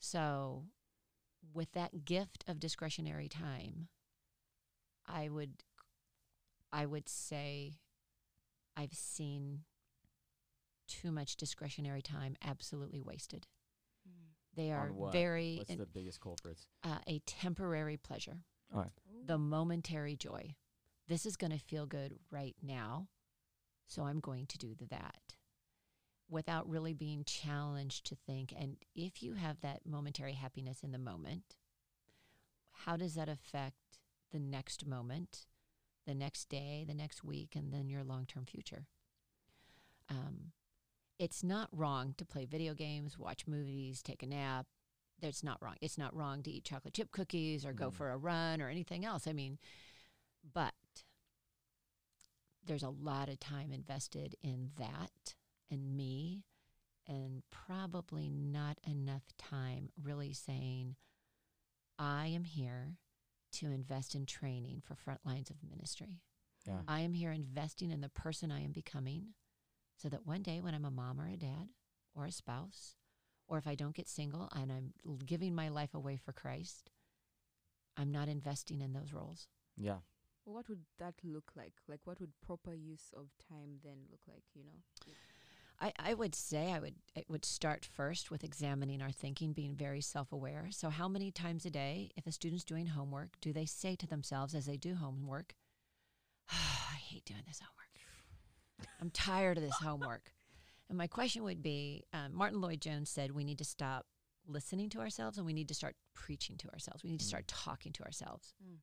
So, 0.00 0.64
with 1.52 1.72
that 1.72 2.04
gift 2.06 2.42
of 2.48 2.58
discretionary 2.58 3.28
time, 3.28 3.88
I 5.06 5.28
would 5.28 5.62
I 6.72 6.86
would 6.86 7.08
say 7.08 7.74
I've 8.76 8.94
seen 8.94 9.60
too 10.88 11.12
much 11.12 11.36
discretionary 11.36 12.02
time 12.02 12.36
absolutely 12.44 13.00
wasted. 13.00 13.46
Hmm. 14.08 14.28
They 14.54 14.72
are 14.72 14.88
On 14.88 14.96
what? 14.96 15.12
very 15.12 15.56
What's 15.58 15.70
in- 15.70 15.78
the 15.78 15.86
biggest 15.86 16.20
culprits? 16.20 16.66
uh, 16.82 16.98
a 17.06 17.18
temporary 17.20 17.96
pleasure, 17.98 18.38
Ooh. 18.74 18.84
the 19.26 19.38
momentary 19.38 20.16
joy. 20.16 20.54
This 21.08 21.26
is 21.26 21.36
going 21.36 21.50
to 21.52 21.58
feel 21.58 21.86
good 21.86 22.18
right 22.30 22.56
now, 22.62 23.08
so 23.86 24.04
I'm 24.04 24.20
going 24.20 24.46
to 24.46 24.58
do 24.58 24.74
that 24.90 25.34
without 26.30 26.68
really 26.68 26.94
being 26.94 27.24
challenged 27.24 28.06
to 28.06 28.14
think. 28.14 28.52
And 28.56 28.76
if 28.94 29.22
you 29.22 29.34
have 29.34 29.60
that 29.60 29.80
momentary 29.84 30.34
happiness 30.34 30.82
in 30.82 30.92
the 30.92 30.98
moment, 30.98 31.56
how 32.70 32.96
does 32.96 33.14
that 33.14 33.28
affect 33.28 33.76
the 34.30 34.38
next 34.38 34.86
moment, 34.86 35.46
the 36.06 36.14
next 36.14 36.48
day, 36.48 36.84
the 36.86 36.94
next 36.94 37.24
week, 37.24 37.56
and 37.56 37.72
then 37.72 37.88
your 37.88 38.04
long 38.04 38.26
term 38.26 38.46
future? 38.46 38.86
Um, 40.08 40.52
it's 41.18 41.42
not 41.42 41.68
wrong 41.72 42.14
to 42.16 42.24
play 42.24 42.46
video 42.46 42.74
games, 42.74 43.18
watch 43.18 43.46
movies, 43.46 44.02
take 44.02 44.22
a 44.22 44.26
nap. 44.26 44.66
That's 45.20 45.44
not 45.44 45.60
wrong. 45.60 45.76
It's 45.82 45.98
not 45.98 46.14
wrong 46.16 46.42
to 46.44 46.50
eat 46.50 46.64
chocolate 46.64 46.94
chip 46.94 47.12
cookies 47.12 47.64
or 47.66 47.74
go 47.74 47.90
Mhm. 47.90 47.94
for 47.94 48.10
a 48.10 48.16
run 48.16 48.62
or 48.62 48.68
anything 48.68 49.04
else. 49.04 49.26
I 49.26 49.32
mean, 49.34 49.58
but 50.42 50.74
there's 52.64 52.82
a 52.82 52.88
lot 52.88 53.28
of 53.28 53.38
time 53.38 53.72
invested 53.72 54.36
in 54.42 54.72
that 54.76 55.34
and 55.70 55.96
me, 55.96 56.44
and 57.06 57.42
probably 57.50 58.28
not 58.28 58.78
enough 58.86 59.24
time 59.38 59.90
really 60.02 60.32
saying, 60.32 60.96
I 61.98 62.28
am 62.28 62.44
here 62.44 62.98
to 63.52 63.66
invest 63.66 64.14
in 64.14 64.26
training 64.26 64.82
for 64.86 64.94
front 64.94 65.20
lines 65.24 65.50
of 65.50 65.56
ministry. 65.68 66.22
Yeah. 66.66 66.80
I 66.86 67.00
am 67.00 67.14
here 67.14 67.32
investing 67.32 67.90
in 67.90 68.00
the 68.00 68.08
person 68.08 68.52
I 68.52 68.62
am 68.62 68.72
becoming 68.72 69.34
so 69.96 70.08
that 70.08 70.26
one 70.26 70.42
day 70.42 70.60
when 70.60 70.74
I'm 70.74 70.84
a 70.84 70.90
mom 70.90 71.20
or 71.20 71.26
a 71.26 71.36
dad 71.36 71.68
or 72.14 72.26
a 72.26 72.32
spouse, 72.32 72.96
or 73.48 73.58
if 73.58 73.66
I 73.66 73.74
don't 73.74 73.94
get 73.94 74.08
single 74.08 74.48
and 74.54 74.70
I'm 74.70 75.16
giving 75.26 75.54
my 75.54 75.68
life 75.68 75.94
away 75.94 76.16
for 76.16 76.32
Christ, 76.32 76.90
I'm 77.96 78.12
not 78.12 78.28
investing 78.28 78.80
in 78.80 78.92
those 78.92 79.12
roles. 79.12 79.48
Yeah. 79.76 79.98
Well, 80.44 80.54
what 80.54 80.68
would 80.68 80.84
that 80.98 81.14
look 81.24 81.52
like? 81.56 81.74
Like, 81.88 82.00
what 82.04 82.20
would 82.20 82.32
proper 82.44 82.74
use 82.74 83.10
of 83.14 83.28
time 83.48 83.78
then 83.84 83.98
look 84.10 84.20
like? 84.28 84.44
You 84.54 84.64
know. 84.64 85.12
I, 85.80 85.92
I 85.98 86.14
would 86.14 86.34
say 86.34 86.72
I 86.72 86.78
would 86.78 86.94
it 87.14 87.24
would 87.28 87.44
start 87.44 87.84
first 87.84 88.30
with 88.30 88.44
examining 88.44 89.00
our 89.00 89.10
thinking, 89.10 89.52
being 89.52 89.74
very 89.74 90.00
self 90.00 90.32
aware. 90.32 90.68
So 90.70 90.90
how 90.90 91.08
many 91.08 91.30
times 91.30 91.64
a 91.64 91.70
day, 91.70 92.10
if 92.16 92.26
a 92.26 92.32
student's 92.32 92.64
doing 92.64 92.86
homework, 92.86 93.40
do 93.40 93.52
they 93.52 93.66
say 93.66 93.96
to 93.96 94.06
themselves 94.06 94.54
as 94.54 94.66
they 94.66 94.76
do 94.76 94.94
homework, 94.94 95.54
I 96.50 96.96
hate 96.96 97.24
doing 97.24 97.42
this 97.46 97.60
homework. 97.60 98.90
I'm 99.00 99.10
tired 99.10 99.58
of 99.58 99.64
this 99.64 99.76
homework. 99.76 100.32
And 100.88 100.98
my 100.98 101.06
question 101.06 101.44
would 101.44 101.62
be 101.62 102.04
um, 102.12 102.34
Martyn 102.34 102.60
Lloyd-Jones 102.60 103.08
said 103.08 103.30
we 103.30 103.44
need 103.44 103.58
to 103.58 103.64
stop 103.64 104.06
listening 104.46 104.88
to 104.90 104.98
ourselves 104.98 105.38
and 105.38 105.46
we 105.46 105.52
need 105.52 105.68
to 105.68 105.74
start 105.74 105.94
preaching 106.14 106.56
to 106.58 106.68
ourselves. 106.70 107.04
We 107.04 107.10
need 107.10 107.20
to 107.20 107.26
start 107.26 107.46
talking 107.46 107.92
to 107.92 108.02
ourselves. 108.02 108.54
Mm. 108.62 108.78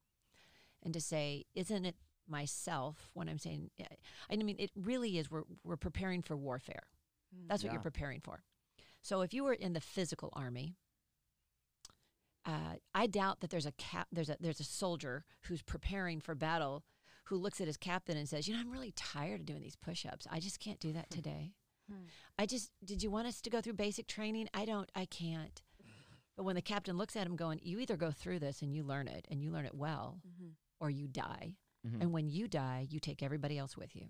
And 0.84 0.94
to 0.94 1.02
say, 1.02 1.46
isn't 1.56 1.86
it 1.86 1.96
myself 2.28 3.10
when 3.14 3.30
I'm 3.30 3.40
saying, 3.40 3.72
I 4.32 4.36
mean, 4.36 4.56
it 4.60 4.72
really 4.76 5.18
is, 5.18 5.30
we're, 5.32 5.44
we're 5.64 5.78
preparing 5.78 6.22
for 6.22 6.36
warfare. 6.38 6.84
Mm. 7.36 7.48
That's 7.48 7.64
what 7.64 7.68
Yeah. 7.70 7.74
you're 7.74 7.82
preparing 7.82 8.22
for. 8.22 8.44
So 9.02 9.22
if 9.22 9.34
you 9.34 9.44
were 9.44 9.54
in 9.54 9.74
the 9.74 9.82
physical 9.82 10.30
army, 10.34 10.76
uh, 12.46 12.76
I 12.96 13.08
doubt 13.08 13.42
that 13.42 13.50
there's 13.50 13.66
a 13.66 13.72
cap, 13.74 14.08
there's 14.12 14.30
a 14.30 14.38
there's 14.40 14.60
a 14.60 14.64
soldier 14.66 15.26
who's 15.44 15.62
preparing 15.62 16.22
for 16.22 16.34
battle, 16.36 16.84
who 17.26 17.36
looks 17.38 17.60
at 17.60 17.68
his 17.68 17.78
captain 17.78 18.16
and 18.18 18.28
says, 18.28 18.48
"You 18.48 18.54
know, 18.56 18.62
I'm 18.62 18.72
really 18.72 18.94
tired 18.96 19.42
of 19.42 19.46
doing 19.46 19.62
these 19.62 19.76
push-ups. 19.76 20.28
I 20.32 20.40
just 20.40 20.60
can't 20.60 20.80
do 20.80 20.94
that 20.94 21.10
today. 21.10 21.54
Hmm. 21.92 22.04
I 22.40 22.46
just 22.46 22.72
did 22.86 23.04
you 23.04 23.12
want 23.12 23.28
us 23.28 23.42
to 23.42 23.50
go 23.50 23.60
through 23.62 23.74
basic 23.74 24.08
training? 24.08 24.48
I 24.54 24.66
don't. 24.66 24.90
I 24.96 25.06
can't." 25.06 25.62
But 26.38 26.44
when 26.44 26.56
the 26.56 26.62
captain 26.62 26.98
looks 26.98 27.16
at 27.16 27.26
him, 27.28 27.36
going, 27.36 27.60
"You 27.64 27.80
either 27.80 27.98
go 27.98 28.12
through 28.12 28.40
this 28.40 28.62
and 28.62 28.74
you 28.74 28.84
learn 28.84 29.08
it, 29.10 29.26
and 29.30 29.42
you 29.42 29.52
learn 29.52 29.66
it 29.66 29.76
well, 29.76 30.22
Mhm. 30.26 30.52
or 30.80 30.90
you 30.90 31.08
die." 31.08 31.56
Mhm. 31.88 32.02
And 32.02 32.12
when 32.14 32.28
you 32.30 32.48
die, 32.48 32.88
you 32.90 33.00
take 33.00 33.24
everybody 33.24 33.58
else 33.58 33.78
with 33.78 33.96
you. 33.96 34.10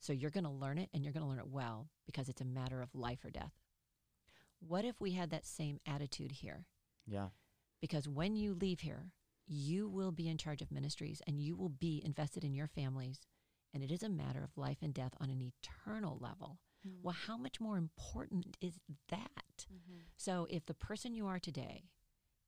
So 0.00 0.12
you're 0.12 0.30
going 0.30 0.44
to 0.44 0.50
learn 0.50 0.78
it 0.78 0.90
and 0.92 1.04
you're 1.04 1.12
going 1.12 1.22
to 1.24 1.28
learn 1.28 1.38
it 1.38 1.46
well 1.48 1.88
because 2.06 2.28
it's 2.28 2.40
a 2.40 2.44
matter 2.44 2.82
of 2.82 2.94
life 2.94 3.24
or 3.24 3.30
death. 3.30 3.52
What 4.60 4.84
if 4.84 5.00
we 5.00 5.12
had 5.12 5.30
that 5.30 5.46
same 5.46 5.80
attitude 5.86 6.32
here? 6.32 6.66
yeah. 7.06 7.28
Because 7.80 8.08
when 8.08 8.36
you 8.36 8.54
leave 8.54 8.80
here, 8.80 9.10
you 9.48 9.88
will 9.88 10.12
be 10.12 10.28
in 10.28 10.38
charge 10.38 10.62
of 10.62 10.70
ministries 10.70 11.20
and 11.26 11.40
you 11.40 11.56
will 11.56 11.68
be 11.68 12.00
invested 12.04 12.44
in 12.44 12.54
your 12.54 12.68
families. 12.68 13.26
And 13.74 13.82
it 13.82 13.90
is 13.90 14.04
a 14.04 14.08
matter 14.08 14.44
of 14.44 14.56
life 14.56 14.78
and 14.82 14.94
death 14.94 15.14
on 15.20 15.30
an 15.30 15.42
eternal 15.42 16.16
level. 16.20 16.60
Mm. 16.86 17.02
Well, 17.02 17.14
how 17.14 17.36
much 17.36 17.60
more 17.60 17.76
important 17.76 18.56
is 18.60 18.78
that? 19.08 19.66
Mhm. 19.72 20.02
So 20.16 20.46
if 20.48 20.66
the 20.66 20.74
person 20.74 21.12
you 21.14 21.26
are 21.26 21.40
today 21.40 21.90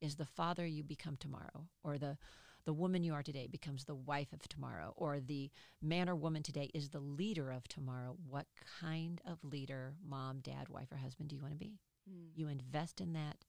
is 0.00 0.16
the 0.16 0.26
father 0.26 0.64
you 0.66 0.84
become 0.84 1.16
tomorrow, 1.16 1.68
or 1.82 1.98
the 1.98 2.16
the 2.64 2.72
woman 2.72 3.04
you 3.04 3.12
are 3.12 3.22
today 3.22 3.46
becomes 3.46 3.84
the 3.84 3.94
wife 3.94 4.32
of 4.32 4.48
tomorrow, 4.48 4.94
or 4.96 5.20
the 5.20 5.50
man 5.82 6.08
or 6.08 6.16
woman 6.16 6.42
today 6.42 6.70
is 6.72 6.88
the 6.88 7.00
leader 7.00 7.50
of 7.50 7.68
tomorrow, 7.68 8.16
what 8.28 8.46
kind 8.80 9.20
of 9.26 9.38
leader, 9.44 9.94
mom, 10.06 10.40
dad, 10.40 10.68
wife, 10.68 10.90
or 10.90 10.96
husband 10.96 11.28
do 11.28 11.36
you 11.36 11.42
want 11.42 11.52
to 11.52 11.58
be? 11.58 11.78
Mm. 12.10 12.30
You 12.34 12.48
invest 12.48 13.00
in 13.00 13.12
that 13.12 13.44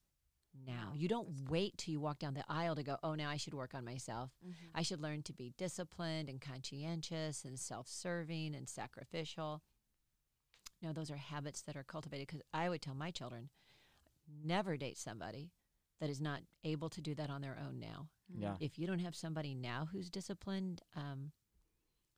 now. 0.65 0.93
You 0.95 1.07
don't 1.07 1.49
wait 1.49 1.77
till 1.77 1.91
you 1.91 1.99
walk 1.99 2.19
down 2.19 2.33
the 2.33 2.45
aisle 2.47 2.75
to 2.75 2.83
go, 2.83 2.97
oh, 3.03 3.15
now 3.15 3.29
I 3.29 3.37
should 3.37 3.53
work 3.53 3.73
on 3.73 3.85
myself. 3.85 4.31
Mhm. 4.45 4.53
I 4.73 4.81
should 4.83 5.01
learn 5.01 5.23
to 5.23 5.33
be 5.33 5.53
disciplined 5.57 6.29
and 6.29 6.39
conscientious 6.41 7.43
and 7.43 7.59
self 7.59 7.87
serving 7.87 8.55
and 8.55 8.69
sacrificial. 8.69 9.63
No, 10.81 10.93
those 10.93 11.11
are 11.11 11.17
habits 11.17 11.61
that 11.63 11.75
are 11.75 11.83
cultivated 11.83 12.27
because 12.27 12.41
I 12.53 12.69
would 12.69 12.81
tell 12.81 12.95
my 12.95 13.11
children 13.11 13.49
never 14.27 14.77
date 14.77 14.97
somebody 14.97 15.51
that 15.99 16.09
is 16.09 16.21
not 16.21 16.41
able 16.63 16.89
to 16.89 17.01
do 17.01 17.15
that 17.15 17.29
on 17.29 17.41
their 17.41 17.57
own 17.57 17.79
now. 17.79 18.09
Yeah. 18.27 18.55
If 18.59 18.79
you 18.79 18.87
don't 18.87 18.99
have 18.99 19.15
somebody 19.15 19.53
now 19.53 19.87
who's 19.91 20.09
disciplined, 20.09 20.81
um, 20.95 21.31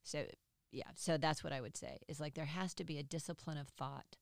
so 0.03 0.25
yeah, 0.71 0.89
so 0.95 1.17
that's 1.17 1.43
what 1.43 1.53
I 1.53 1.61
would 1.61 1.77
say 1.77 1.99
is 2.07 2.19
like 2.19 2.33
there 2.33 2.45
has 2.45 2.73
to 2.75 2.83
be 2.83 2.97
a 2.97 3.03
discipline 3.03 3.57
of 3.57 3.67
thought. 3.67 4.17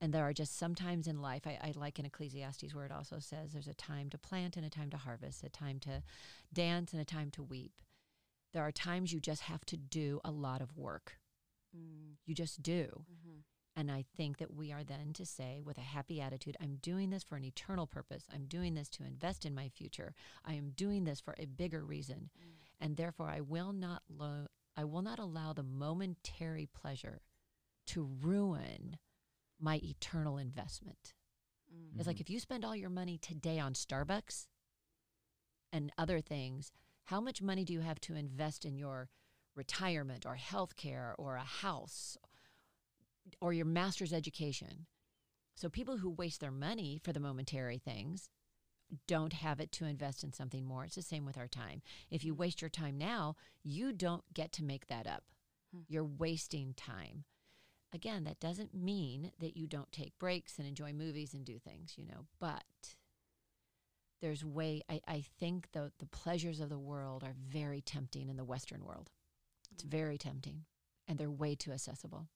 And 0.00 0.12
there 0.12 0.24
are 0.24 0.32
just 0.32 0.58
sometimes 0.58 1.06
in 1.06 1.22
life, 1.22 1.46
I, 1.46 1.58
I 1.62 1.72
like 1.76 2.00
in 2.00 2.04
Ecclesiastes 2.04 2.74
where 2.74 2.84
it 2.84 2.90
also 2.90 3.20
says 3.20 3.52
there's 3.52 3.68
a 3.68 3.74
time 3.74 4.10
to 4.10 4.18
plant 4.18 4.56
and 4.56 4.66
a 4.66 4.70
time 4.70 4.90
to 4.90 4.96
harvest, 4.96 5.44
a 5.44 5.48
time 5.48 5.78
to 5.80 6.02
dance 6.52 6.92
and 6.92 7.00
a 7.00 7.04
time 7.04 7.30
to 7.32 7.42
weep. 7.42 7.80
There 8.52 8.64
are 8.64 8.72
times 8.72 9.12
you 9.12 9.20
just 9.20 9.42
have 9.42 9.64
to 9.66 9.76
do 9.76 10.20
a 10.24 10.32
lot 10.32 10.60
of 10.60 10.76
work. 10.76 11.18
Mm. 11.76 12.16
You 12.26 12.34
just 12.34 12.62
do. 12.62 13.04
Mm-hmm. 13.10 13.38
And 13.74 13.90
I 13.90 14.04
think 14.16 14.36
that 14.38 14.54
we 14.54 14.70
are 14.70 14.84
then 14.84 15.12
to 15.14 15.24
say 15.24 15.62
with 15.64 15.78
a 15.78 15.82
happy 15.82 16.20
attitude, 16.20 16.56
I'm 16.60 16.76
doing 16.76 17.08
this 17.10 17.22
for 17.22 17.36
an 17.36 17.44
eternal 17.44 17.86
purpose. 17.86 18.26
I'm 18.32 18.44
doing 18.44 18.74
this 18.74 18.90
to 18.90 19.04
invest 19.04 19.46
in 19.46 19.54
my 19.54 19.68
future. 19.70 20.14
I 20.44 20.54
am 20.54 20.70
doing 20.70 21.04
this 21.04 21.20
for 21.20 21.34
a 21.38 21.46
bigger 21.46 21.82
reason. 21.84 22.28
Mm. 22.38 22.52
And 22.80 22.96
therefore 22.96 23.30
I 23.30 23.40
will 23.40 23.72
not 23.72 24.02
lo- 24.08 24.48
I 24.76 24.84
will 24.84 25.02
not 25.02 25.18
allow 25.18 25.52
the 25.52 25.62
momentary 25.62 26.66
pleasure 26.66 27.22
to 27.86 28.02
ruin 28.04 28.98
my 29.58 29.76
eternal 29.82 30.38
investment. 30.38 31.14
Mm. 31.72 31.98
It's 31.98 32.06
like 32.06 32.16
Mhm. 32.16 32.22
if 32.22 32.30
you 32.30 32.40
spend 32.40 32.64
all 32.64 32.76
your 32.76 32.90
money 32.90 33.18
today 33.18 33.58
on 33.58 33.74
Starbucks 33.74 34.48
and 35.72 35.92
other 35.96 36.20
things, 36.20 36.72
how 37.04 37.20
much 37.20 37.40
money 37.42 37.64
do 37.64 37.72
you 37.72 37.80
have 37.80 38.00
to 38.00 38.14
invest 38.14 38.64
in 38.64 38.76
your 38.76 39.08
retirement 39.54 40.24
or 40.26 40.36
health 40.36 40.76
care 40.76 41.14
or 41.18 41.36
a 41.36 41.44
house 41.44 42.16
or 43.40 43.52
your 43.52 43.66
master's 43.66 44.12
education? 44.12 44.86
So 45.54 45.68
people 45.68 45.98
who 45.98 46.10
waste 46.10 46.40
their 46.40 46.50
money 46.50 46.98
for 47.02 47.12
the 47.12 47.20
momentary 47.20 47.78
things 47.78 48.30
don't 49.06 49.32
have 49.34 49.60
it 49.60 49.72
to 49.72 49.84
invest 49.86 50.22
in 50.24 50.32
something 50.32 50.64
more. 50.66 50.84
It's 50.84 50.96
the 50.96 51.02
same 51.02 51.24
with 51.24 51.38
our 51.38 51.48
time. 51.48 51.82
If 52.10 52.24
you 52.24 52.34
waste 52.34 52.60
your 52.60 52.68
time 52.70 52.98
now, 52.98 53.36
you 53.62 53.92
don't 53.92 54.24
get 54.34 54.52
to 54.52 54.64
make 54.64 54.86
that 54.88 55.06
up. 55.06 55.24
Hmm. 55.74 55.80
You're 55.88 56.04
wasting 56.04 56.74
time. 56.74 57.24
Again, 57.94 58.24
that 58.24 58.40
doesn't 58.40 58.74
mean 58.74 59.32
that 59.38 59.56
you 59.56 59.66
don't 59.66 59.92
take 59.92 60.18
breaks 60.18 60.58
and 60.58 60.66
enjoy 60.66 60.92
movies 60.92 61.34
and 61.34 61.44
do 61.44 61.58
things, 61.58 61.94
you 61.98 62.06
know, 62.06 62.26
but 62.40 62.64
there's 64.20 64.44
way 64.44 64.82
I, 64.88 65.00
I 65.06 65.24
think 65.38 65.72
the 65.72 65.92
the 65.98 66.06
pleasures 66.06 66.60
of 66.60 66.68
the 66.68 66.78
world 66.78 67.24
are 67.24 67.34
very 67.36 67.80
tempting 67.80 68.28
in 68.28 68.36
the 68.36 68.44
Western 68.44 68.84
world. 68.84 69.10
It's 69.72 69.84
Mm. 69.84 69.90
very 69.90 70.18
tempting. 70.18 70.64
And 71.08 71.18
they're 71.18 71.30
way 71.30 71.54
too 71.54 71.72
accessible. 71.72 72.28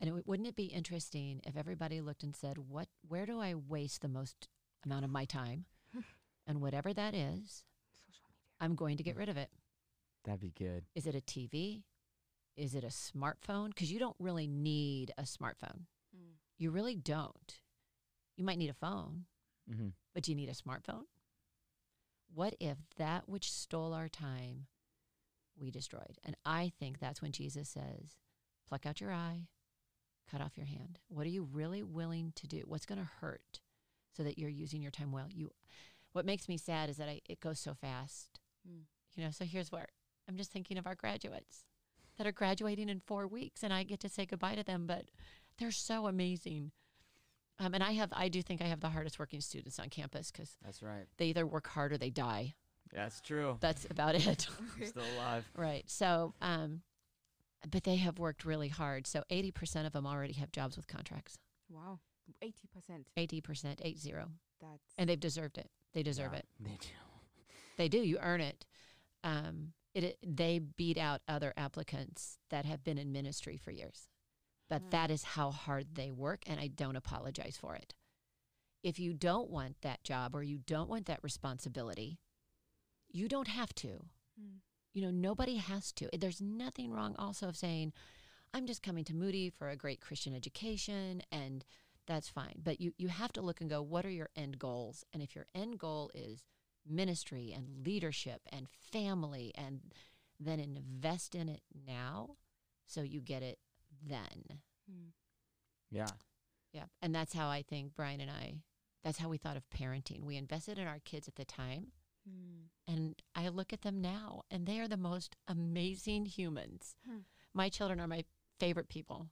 And 0.00 0.08
it, 0.18 0.26
wouldn't 0.26 0.48
it 0.48 0.56
be 0.56 0.66
interesting 0.66 1.40
if 1.44 1.56
everybody 1.56 2.00
looked 2.00 2.22
and 2.22 2.34
said, 2.36 2.58
"What? 2.58 2.88
Where 3.06 3.26
do 3.26 3.40
I 3.40 3.54
waste 3.54 4.00
the 4.02 4.08
most 4.08 4.48
amount 4.84 5.04
of 5.04 5.10
my 5.10 5.24
time?" 5.24 5.64
and 6.46 6.60
whatever 6.60 6.92
that 6.92 7.14
is, 7.14 7.64
Social 8.06 8.28
media. 8.28 8.60
I'm 8.60 8.74
going 8.76 8.96
to 8.98 9.02
get 9.02 9.16
rid 9.16 9.28
of 9.28 9.36
it. 9.36 9.50
That'd 10.24 10.40
be 10.40 10.52
good. 10.56 10.84
Is 10.94 11.06
it 11.06 11.14
a 11.14 11.20
TV? 11.20 11.82
Is 12.56 12.74
it 12.74 12.84
a 12.84 12.88
smartphone? 12.88 13.68
Because 13.68 13.90
you 13.92 13.98
don't 13.98 14.16
really 14.18 14.46
need 14.46 15.12
a 15.16 15.22
smartphone. 15.22 15.86
Mm. 16.16 16.34
You 16.58 16.70
really 16.70 16.96
don't. 16.96 17.60
You 18.36 18.44
might 18.44 18.58
need 18.58 18.70
a 18.70 18.74
phone, 18.74 19.24
Mm-hmm. 19.70 19.88
but 20.14 20.22
do 20.22 20.32
you 20.32 20.36
need 20.36 20.48
a 20.48 20.52
smartphone. 20.52 21.04
What 22.34 22.54
if 22.60 22.78
that 22.96 23.28
which 23.28 23.50
stole 23.52 23.92
our 23.94 24.08
time 24.08 24.66
we 25.58 25.70
destroyed? 25.70 26.18
And 26.24 26.36
I 26.44 26.72
think 26.78 26.98
that's 26.98 27.20
when 27.22 27.32
Jesus 27.32 27.68
says, 27.68 28.18
pluck 28.68 28.86
out 28.86 29.00
your 29.00 29.12
eye, 29.12 29.46
cut 30.30 30.40
off 30.40 30.56
your 30.56 30.66
hand. 30.66 30.98
What 31.08 31.26
are 31.26 31.30
you 31.30 31.48
really 31.52 31.82
willing 31.82 32.32
to 32.36 32.46
do? 32.46 32.62
What's 32.66 32.86
going 32.86 33.00
to 33.00 33.08
hurt 33.20 33.60
so 34.16 34.22
that 34.22 34.38
you're 34.38 34.50
using 34.50 34.82
your 34.82 34.90
time 34.90 35.12
well? 35.12 35.26
You 35.30 35.50
what 36.12 36.24
makes 36.24 36.48
me 36.48 36.56
sad 36.56 36.88
is 36.88 36.96
that 36.96 37.08
I, 37.08 37.20
it 37.28 37.40
goes 37.40 37.60
so 37.60 37.74
fast. 37.74 38.40
Mm. 38.68 38.82
You 39.14 39.24
know, 39.24 39.30
so 39.30 39.44
here's 39.44 39.70
where 39.70 39.86
I'm 40.28 40.36
just 40.36 40.50
thinking 40.50 40.78
of 40.78 40.86
our 40.86 40.94
graduates 40.94 41.64
that 42.16 42.26
are 42.26 42.32
graduating 42.32 42.88
in 42.88 43.00
4 43.00 43.26
weeks 43.26 43.62
and 43.62 43.72
I 43.72 43.82
get 43.84 44.00
to 44.00 44.08
say 44.08 44.26
goodbye 44.26 44.54
to 44.54 44.64
them, 44.64 44.86
but 44.86 45.04
they're 45.58 45.70
so 45.70 46.06
amazing. 46.06 46.72
Um, 47.60 47.74
and 47.74 47.82
I 47.82 47.92
have, 47.92 48.10
I 48.12 48.28
do 48.28 48.42
think 48.42 48.62
I 48.62 48.66
have 48.66 48.80
the 48.80 48.88
hardest 48.88 49.18
working 49.18 49.40
students 49.40 49.78
on 49.78 49.88
campus 49.88 50.30
because 50.30 50.56
That's 50.64 50.82
right. 50.82 51.06
they 51.18 51.26
either 51.26 51.46
work 51.46 51.68
hard 51.68 51.92
or 51.92 51.98
they 51.98 52.10
die. 52.10 52.54
That's 52.92 53.20
true. 53.20 53.58
That's 53.60 53.86
about 53.90 54.14
it. 54.14 54.48
Still 54.84 55.02
alive. 55.16 55.48
right. 55.56 55.84
So, 55.86 56.34
um, 56.40 56.80
but 57.70 57.84
they 57.84 57.96
have 57.96 58.18
worked 58.18 58.44
really 58.44 58.68
hard. 58.68 59.06
So 59.06 59.22
80% 59.30 59.86
of 59.86 59.92
them 59.92 60.06
already 60.06 60.34
have 60.34 60.52
jobs 60.52 60.76
with 60.76 60.86
contracts. 60.86 61.38
Wow. 61.68 62.00
Eighty 62.42 62.68
percent. 62.72 63.06
80%, 63.16 63.76
eight 63.82 63.98
zero. 63.98 64.28
That's 64.60 64.94
And 64.98 65.08
they've 65.08 65.18
deserved 65.18 65.56
it. 65.56 65.70
They 65.94 66.02
deserve 66.02 66.32
Yeah, 66.32 66.40
it. 66.40 66.48
They 66.60 66.76
do. 66.80 66.88
They 67.78 67.88
do. 67.88 67.98
You 67.98 68.18
earn 68.20 68.40
it. 68.40 68.66
Um, 69.24 69.72
it, 69.94 70.04
it. 70.04 70.18
They 70.22 70.58
beat 70.58 70.98
out 70.98 71.22
other 71.28 71.54
applicants 71.56 72.38
that 72.50 72.64
have 72.66 72.82
been 72.84 72.98
in 72.98 73.12
ministry 73.12 73.56
for 73.56 73.70
years. 73.70 74.08
But 74.68 74.82
Hmm. 74.82 74.90
that 74.90 75.10
is 75.10 75.22
how 75.22 75.50
hard 75.52 75.94
they 75.94 76.10
work, 76.10 76.42
and 76.46 76.60
I 76.60 76.66
don't 76.66 76.96
apologize 76.96 77.56
for 77.56 77.74
it. 77.76 77.94
If 78.82 78.98
you 78.98 79.14
don't 79.14 79.48
want 79.48 79.76
that 79.82 80.04
job 80.04 80.34
or 80.34 80.42
you 80.42 80.58
don't 80.58 80.88
want 80.90 81.06
that 81.06 81.22
responsibility, 81.22 82.18
you 83.10 83.28
don't 83.28 83.48
have 83.48 83.74
to. 83.76 84.04
Mm. 84.40 84.58
You 84.98 85.04
know, 85.04 85.12
nobody 85.12 85.58
has 85.58 85.92
to. 85.92 86.08
There's 86.12 86.40
nothing 86.40 86.90
wrong 86.90 87.14
also 87.16 87.46
of 87.46 87.56
saying, 87.56 87.92
I'm 88.52 88.66
just 88.66 88.82
coming 88.82 89.04
to 89.04 89.14
Moody 89.14 89.48
for 89.48 89.68
a 89.68 89.76
great 89.76 90.00
Christian 90.00 90.34
education 90.34 91.22
and 91.30 91.64
that's 92.08 92.28
fine. 92.28 92.56
But 92.64 92.80
you, 92.80 92.94
you 92.98 93.06
have 93.06 93.32
to 93.34 93.40
look 93.40 93.60
and 93.60 93.70
go, 93.70 93.80
what 93.80 94.04
are 94.04 94.10
your 94.10 94.30
end 94.34 94.58
goals? 94.58 95.04
And 95.12 95.22
if 95.22 95.36
your 95.36 95.46
end 95.54 95.78
goal 95.78 96.10
is 96.14 96.42
ministry 96.84 97.54
and 97.56 97.86
leadership 97.86 98.40
and 98.50 98.66
family, 98.68 99.52
and 99.54 99.82
then 100.40 100.58
invest 100.58 101.36
in 101.36 101.48
it 101.48 101.60
now 101.86 102.30
so 102.84 103.02
you 103.02 103.20
get 103.20 103.44
it 103.44 103.60
then. 104.04 104.58
Mm. 104.90 105.12
Yeah. 105.92 106.08
Yeah. 106.72 106.86
And 107.00 107.14
that's 107.14 107.34
how 107.34 107.48
I 107.48 107.62
think 107.62 107.94
Brian 107.94 108.20
and 108.20 108.32
I, 108.32 108.54
that's 109.04 109.18
how 109.18 109.28
we 109.28 109.38
thought 109.38 109.56
of 109.56 109.70
parenting. 109.70 110.24
We 110.24 110.36
invested 110.36 110.76
in 110.76 110.88
our 110.88 110.98
kids 111.04 111.28
at 111.28 111.36
the 111.36 111.44
time. 111.44 111.92
Mm. 112.28 112.94
And 112.94 113.22
I 113.34 113.48
look 113.48 113.72
at 113.72 113.82
them 113.82 114.00
now, 114.00 114.42
and 114.50 114.66
they 114.66 114.80
are 114.80 114.88
the 114.88 114.96
most 114.96 115.36
amazing 115.46 116.26
humans. 116.26 116.96
Hmm. 117.06 117.18
My 117.54 117.68
children 117.68 118.00
are 118.00 118.06
my 118.06 118.24
favorite 118.58 118.88
people. 118.88 119.28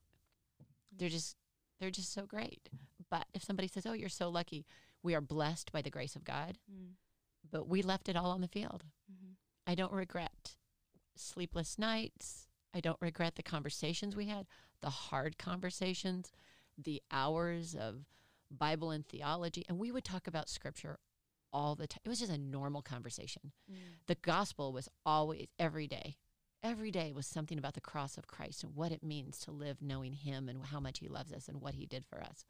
They're 0.96 1.08
just 1.08 1.36
they're 1.78 1.90
just 1.90 2.12
so 2.12 2.26
great. 2.26 2.68
But 3.10 3.26
if 3.34 3.42
somebody 3.42 3.68
says, 3.68 3.86
"Oh, 3.86 3.92
you're 3.92 4.08
so 4.08 4.28
lucky," 4.28 4.66
we 5.02 5.14
are 5.14 5.20
blessed 5.20 5.72
by 5.72 5.82
the 5.82 5.90
grace 5.90 6.16
of 6.16 6.24
God. 6.24 6.58
Mm. 6.70 6.92
But 7.50 7.68
we 7.68 7.82
left 7.82 8.08
it 8.08 8.16
all 8.16 8.30
on 8.30 8.40
the 8.40 8.48
field. 8.48 8.84
Mm-hmm. 9.10 9.32
I 9.66 9.74
don't 9.74 9.92
regret 9.92 10.56
sleepless 11.14 11.78
nights. 11.78 12.48
I 12.74 12.80
don't 12.80 13.00
regret 13.00 13.36
the 13.36 13.42
conversations 13.42 14.14
we 14.14 14.26
had, 14.26 14.46
the 14.82 14.90
hard 14.90 15.38
conversations, 15.38 16.30
the 16.76 17.02
hours 17.10 17.74
of 17.74 18.04
Bible 18.50 18.90
and 18.90 19.06
theology, 19.06 19.64
and 19.68 19.78
we 19.78 19.90
would 19.90 20.04
talk 20.04 20.26
about 20.26 20.48
scripture 20.48 20.98
all 21.56 21.74
the 21.74 21.86
time. 21.86 22.00
It 22.04 22.08
was 22.08 22.20
just 22.20 22.32
a 22.32 22.38
normal 22.58 22.82
conversation 22.82 23.52
Mm. 23.70 23.76
the 24.06 24.14
gospel 24.32 24.72
was 24.72 24.88
always 25.04 25.46
every 25.58 25.88
day 25.88 26.08
every 26.62 26.90
day 26.90 27.12
was 27.12 27.26
something 27.26 27.58
about 27.58 27.74
the 27.74 27.80
cross 27.90 28.16
of 28.18 28.26
christ 28.26 28.62
and 28.64 28.74
what 28.74 28.92
it 28.96 29.02
means 29.02 29.38
to 29.40 29.50
live 29.64 29.78
knowing 29.80 30.12
him 30.28 30.48
and 30.50 30.66
how 30.72 30.80
much 30.80 30.98
he 31.00 31.08
loves 31.08 31.32
us 31.32 31.48
and 31.48 31.60
what 31.60 31.74
he 31.74 31.86
did 31.86 32.04
for 32.10 32.20
us 32.30 32.44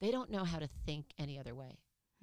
they 0.00 0.10
don't 0.10 0.30
know 0.30 0.44
how 0.44 0.58
to 0.58 0.68
think 0.86 1.04
any 1.18 1.38
other 1.38 1.54
way 1.54 1.74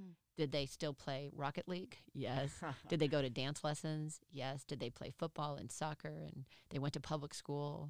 Hmm. 0.01 0.11
did 0.37 0.51
they 0.51 0.65
still 0.65 0.93
play 0.93 1.29
rocket 1.43 1.67
league 1.67 1.97
yes 2.13 2.49
did 2.89 2.99
they 2.99 3.07
go 3.15 3.21
to 3.21 3.29
dance 3.29 3.63
lessons 3.63 4.19
yes 4.31 4.63
did 4.63 4.79
they 4.79 4.89
play 4.89 5.11
football 5.21 5.55
and 5.55 5.71
soccer 5.71 6.15
and 6.29 6.45
they 6.69 6.79
went 6.79 6.93
to 6.95 6.99
public 7.13 7.33
school 7.33 7.89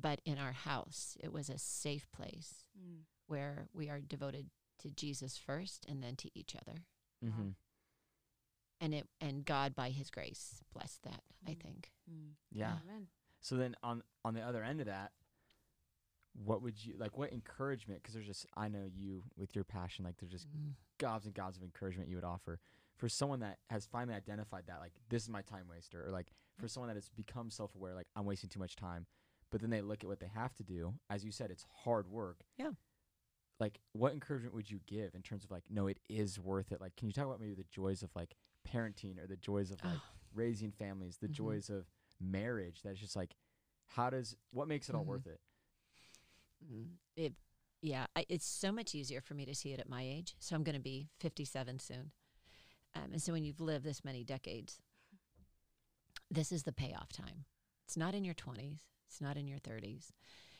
but 0.00 0.20
in 0.24 0.38
our 0.38 0.52
house 0.52 1.16
it 1.22 1.32
was 1.32 1.48
a 1.50 1.58
safe 1.58 2.06
place 2.12 2.64
Mm. 2.80 3.00
where 3.26 3.66
we 3.72 3.90
are 3.90 4.00
devoted 4.00 4.46
to 4.78 4.90
jesus 4.90 5.36
first 5.36 5.84
and 5.88 6.02
then 6.02 6.16
to 6.16 6.30
each 6.34 6.54
other 6.56 6.78
mm-hmm. 7.24 7.48
and 8.80 8.94
it 8.94 9.06
and 9.20 9.44
God 9.44 9.74
by 9.74 9.90
His 9.90 10.10
grace 10.10 10.62
blessed 10.72 11.02
that. 11.02 11.22
I 11.46 11.52
Mm. 11.52 11.60
think. 11.62 11.92
Mm. 12.10 12.30
Yeah. 12.52 12.76
Amen. 12.84 13.08
So 13.40 13.56
then 13.56 13.74
on 13.82 14.02
on 14.24 14.34
the 14.34 14.42
other 14.42 14.62
end 14.62 14.80
of 14.80 14.86
that, 14.86 15.12
what 16.34 16.62
would 16.62 16.84
you 16.84 16.94
like? 16.98 17.16
What 17.18 17.32
encouragement? 17.32 18.02
Because 18.02 18.14
there's 18.14 18.26
just 18.26 18.46
I 18.56 18.68
know 18.68 18.84
you 18.94 19.24
with 19.36 19.54
your 19.54 19.64
passion. 19.64 20.04
Like 20.04 20.16
there's 20.18 20.30
just 20.32 20.48
Mm. 20.48 20.74
gobs 20.98 21.26
and 21.26 21.34
gobs 21.34 21.56
of 21.56 21.62
encouragement 21.62 22.08
you 22.08 22.16
would 22.16 22.24
offer 22.24 22.60
for 22.96 23.08
someone 23.08 23.40
that 23.40 23.58
has 23.70 23.86
finally 23.86 24.14
identified 24.16 24.66
that 24.66 24.80
like 24.80 24.92
this 25.08 25.22
is 25.22 25.28
my 25.28 25.42
time 25.42 25.66
waster, 25.68 26.06
or 26.06 26.10
like 26.10 26.32
for 26.58 26.68
someone 26.68 26.88
that 26.88 26.96
has 26.96 27.08
become 27.08 27.50
self 27.50 27.74
aware, 27.74 27.94
like 27.94 28.08
I'm 28.14 28.24
wasting 28.26 28.50
too 28.50 28.60
much 28.60 28.76
time. 28.76 29.06
But 29.50 29.60
then 29.62 29.70
they 29.70 29.80
look 29.80 30.04
at 30.04 30.08
what 30.08 30.20
they 30.20 30.28
have 30.28 30.54
to 30.56 30.62
do. 30.62 30.94
As 31.08 31.24
you 31.24 31.32
said, 31.32 31.50
it's 31.50 31.64
hard 31.84 32.06
work. 32.06 32.44
Yeah. 32.58 32.72
Like, 33.60 33.80
what 33.92 34.12
encouragement 34.12 34.54
would 34.54 34.70
you 34.70 34.80
give 34.86 35.14
in 35.14 35.22
terms 35.22 35.44
of 35.44 35.50
like, 35.50 35.64
no, 35.68 35.86
it 35.88 35.98
is 36.08 36.38
worth 36.38 36.70
it? 36.72 36.80
Like, 36.80 36.94
can 36.96 37.08
you 37.08 37.12
talk 37.12 37.26
about 37.26 37.40
maybe 37.40 37.54
the 37.54 37.64
joys 37.72 38.02
of 38.02 38.10
like 38.14 38.34
parenting 38.68 39.22
or 39.22 39.26
the 39.26 39.36
joys 39.36 39.70
of 39.70 39.82
like 39.84 39.98
raising 40.34 40.70
families, 40.70 41.16
the 41.20 41.28
Mhm. 41.28 41.32
joys 41.34 41.68
of 41.70 41.86
marriage? 42.20 42.80
That's 42.84 43.00
just 43.00 43.16
like, 43.16 43.34
how 43.86 44.10
does 44.10 44.36
what 44.52 44.68
makes 44.68 44.88
it 44.88 44.94
all 44.94 45.02
Mhm. 45.04 45.06
worth 45.08 45.26
it? 45.26 45.40
mm. 46.72 46.86
It, 47.16 47.34
yeah, 47.80 48.06
I, 48.16 48.26
it's 48.28 48.46
so 48.46 48.70
much 48.72 48.94
easier 48.94 49.20
for 49.20 49.34
me 49.34 49.44
to 49.46 49.54
see 49.54 49.72
it 49.72 49.80
at 49.80 49.88
my 49.88 50.02
age. 50.02 50.34
So 50.38 50.54
I'm 50.56 50.62
going 50.64 50.74
to 50.76 50.80
be 50.80 51.08
57 51.20 51.78
soon. 51.78 52.12
Um, 52.94 53.12
and 53.12 53.22
so 53.22 53.32
when 53.32 53.44
you've 53.44 53.60
lived 53.60 53.84
this 53.84 54.04
many 54.04 54.24
decades, 54.24 54.80
this 56.30 56.52
is 56.52 56.62
the 56.64 56.72
payoff 56.72 57.12
time. 57.12 57.44
It's 57.86 57.96
not 57.96 58.14
in 58.14 58.24
your 58.24 58.34
20s. 58.34 58.78
It's 59.06 59.20
not 59.20 59.36
in 59.36 59.46
your 59.46 59.58
30s. 59.58 60.12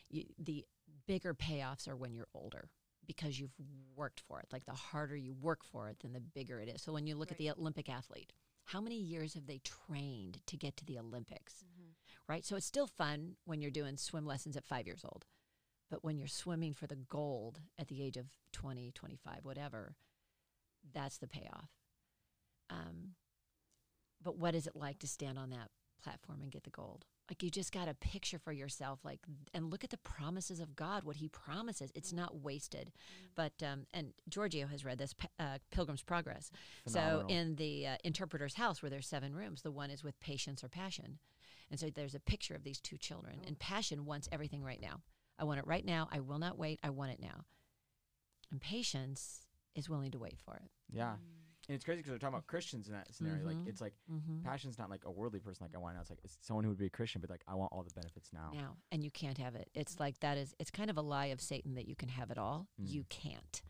You, 0.09 0.25
the 0.39 0.65
bigger 1.07 1.35
payoffs 1.35 1.87
are 1.89 1.97
when 1.97 2.13
you're 2.15 2.29
older 2.35 2.71
because 3.09 3.41
you've 3.41 3.57
worked 3.97 4.21
for 4.21 4.39
it. 4.41 4.47
Like 4.53 4.67
the 4.67 4.73
harder 4.75 5.17
you 5.17 5.35
work 5.35 5.65
for 5.65 5.89
it, 5.89 5.99
then 6.01 6.13
the 6.13 6.21
bigger 6.21 6.61
it 6.61 6.69
is. 6.69 6.83
So 6.83 6.93
when 6.93 7.09
you 7.09 7.17
look 7.17 7.33
at 7.33 7.39
the 7.39 7.51
Olympic 7.51 7.89
athlete, 7.89 8.33
How 8.67 8.83
many 8.83 8.97
years 8.97 9.33
have 9.35 9.47
they 9.47 9.61
trained 9.61 10.47
to 10.47 10.57
get 10.59 10.77
to 10.77 10.85
the 10.85 10.99
Olympics? 10.99 11.65
Mhm. 11.65 11.95
Right? 12.29 12.45
So 12.45 12.55
it's 12.55 12.67
still 12.67 12.87
fun 12.87 13.39
when 13.47 13.63
you're 13.63 13.71
doing 13.71 13.97
swim 13.97 14.27
lessons 14.27 14.59
at 14.59 14.65
five 14.67 14.87
years 14.87 15.05
old. 15.07 15.25
But 15.89 16.05
when 16.05 16.19
you're 16.19 16.29
swimming 16.29 16.75
for 16.75 16.87
the 16.87 16.97
gold 16.97 17.63
at 17.79 17.89
the 17.89 18.03
age 18.03 18.19
of 18.19 18.27
20, 18.53 18.93
25, 18.93 19.45
whatever, 19.47 19.97
that's 20.93 21.17
the 21.19 21.27
payoff. 21.29 21.71
Um, 22.69 23.17
but 24.21 24.37
what 24.37 24.55
is 24.55 24.67
it 24.67 24.77
like 24.77 24.99
to 24.99 25.07
stand 25.07 25.39
on 25.39 25.49
that 25.51 25.71
platform 25.99 26.43
and 26.43 26.53
get 26.53 26.65
the 26.65 26.71
gold? 26.71 27.07
Like 27.31 27.43
you 27.43 27.51
just 27.51 27.73
got 27.73 27.89
a 27.89 27.95
picture 27.95 28.39
for 28.39 28.53
yourself, 28.53 29.01
like, 29.05 29.21
and 29.53 29.71
look 29.71 29.85
at 29.85 29.91
the 29.91 29.99
promises 29.99 30.61
of 30.61 30.75
God, 30.75 31.05
what 31.05 31.17
He 31.17 31.29
promises. 31.29 31.93
It's 31.95 32.13
not 32.13 32.43
wasted. 32.43 32.91
But 33.35 33.53
um, 33.63 33.87
and 33.93 34.13
Giorgio 34.29 34.67
has 34.67 34.85
read 34.85 34.99
this 34.99 35.15
uh, 35.39 35.59
Pilgrim's 35.71 36.03
Progress. 36.03 36.51
Phenomenal. 36.91 37.21
So 37.29 37.35
in 37.35 37.57
the 37.57 37.87
uh, 37.87 37.97
interpreter's 38.05 38.55
house, 38.55 38.83
where 38.83 38.91
there's 38.91 39.07
seven 39.07 39.35
rooms, 39.35 39.63
the 39.63 39.71
one 39.71 39.91
is 39.91 40.03
with 40.03 40.19
patience 40.21 40.65
or 40.65 40.69
passion, 40.69 41.19
and 41.71 41.79
so 41.79 41.91
there's 41.91 42.15
a 42.15 42.21
picture 42.21 42.55
of 42.55 42.65
these 42.65 42.81
two 42.81 42.97
children. 42.97 43.41
And 43.47 43.59
passion 43.59 44.07
wants 44.07 44.29
everything 44.33 44.63
right 44.65 44.81
now. 44.81 45.03
I 45.39 45.45
want 45.45 45.59
it 45.61 45.67
right 45.67 45.85
now. 45.85 46.09
I 46.11 46.21
will 46.21 46.39
not 46.39 46.59
wait. 46.59 46.81
I 46.83 46.91
want 46.91 47.13
it 47.13 47.21
now. 47.21 47.45
And 48.51 48.61
patience 48.61 49.43
is 49.75 49.89
willing 49.89 50.11
to 50.13 50.19
wait 50.19 50.39
for 50.45 50.57
it. 50.57 50.71
yeah. 50.93 51.15
And 51.69 51.75
it's 51.75 51.85
crazy 51.85 51.99
because 51.99 52.13
we're 52.13 52.19
talking 52.19 52.35
about 52.35 52.47
Christians 52.47 52.87
in 52.89 52.95
that 52.95 53.15
scenario. 53.15 53.43
Mhm. 53.43 53.47
Like 53.47 53.57
it's 53.67 53.81
like 53.81 53.95
Mm-hmm. 54.11 54.41
passion's 54.43 54.79
not 54.79 54.89
like 54.91 55.05
a 55.05 55.11
worldly 55.11 55.39
person 55.41 55.65
like 55.65 55.75
I 55.75 55.79
want 55.79 55.97
now. 55.97 56.01
It's 56.01 56.11
like 56.11 56.21
it's 56.25 56.39
someone 56.41 56.65
who 56.65 56.71
would 56.71 56.79
be 56.79 56.87
a 56.87 56.91
Christian, 56.91 57.21
but 57.21 57.29
like 57.31 57.43
I 57.47 57.55
want 57.55 57.73
all 57.73 57.83
the 57.83 57.91
benefits 57.95 58.33
now. 58.33 58.51
now 58.55 58.77
and 58.91 59.05
you 59.05 59.11
can't 59.11 59.37
have 59.39 59.55
it 59.55 59.69
it's 59.75 60.01
like 60.01 60.19
that 60.21 60.39
is 60.39 60.55
it's 60.59 60.71
kind 60.71 60.89
of 60.91 60.97
a 60.97 61.03
lie 61.03 61.27
of 61.27 61.41
satan 61.41 61.75
that 61.75 61.87
you 61.87 61.95
can 61.95 62.09
have 62.09 62.31
it 62.31 62.39
all 62.39 62.67
Mm. 62.81 62.89
you 62.91 63.05
can't 63.11 63.63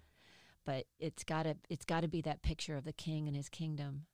but 0.64 0.87
it's 0.98 1.24
got 1.24 1.42
to 1.44 1.56
it's 1.68 1.84
got 1.84 2.02
to 2.02 2.08
be 2.08 2.20
that 2.22 2.42
picture 2.42 2.76
of 2.76 2.84
the 2.84 2.92
king 2.92 3.26
and 3.26 3.37
his 3.37 3.48
kingdom 3.48 4.06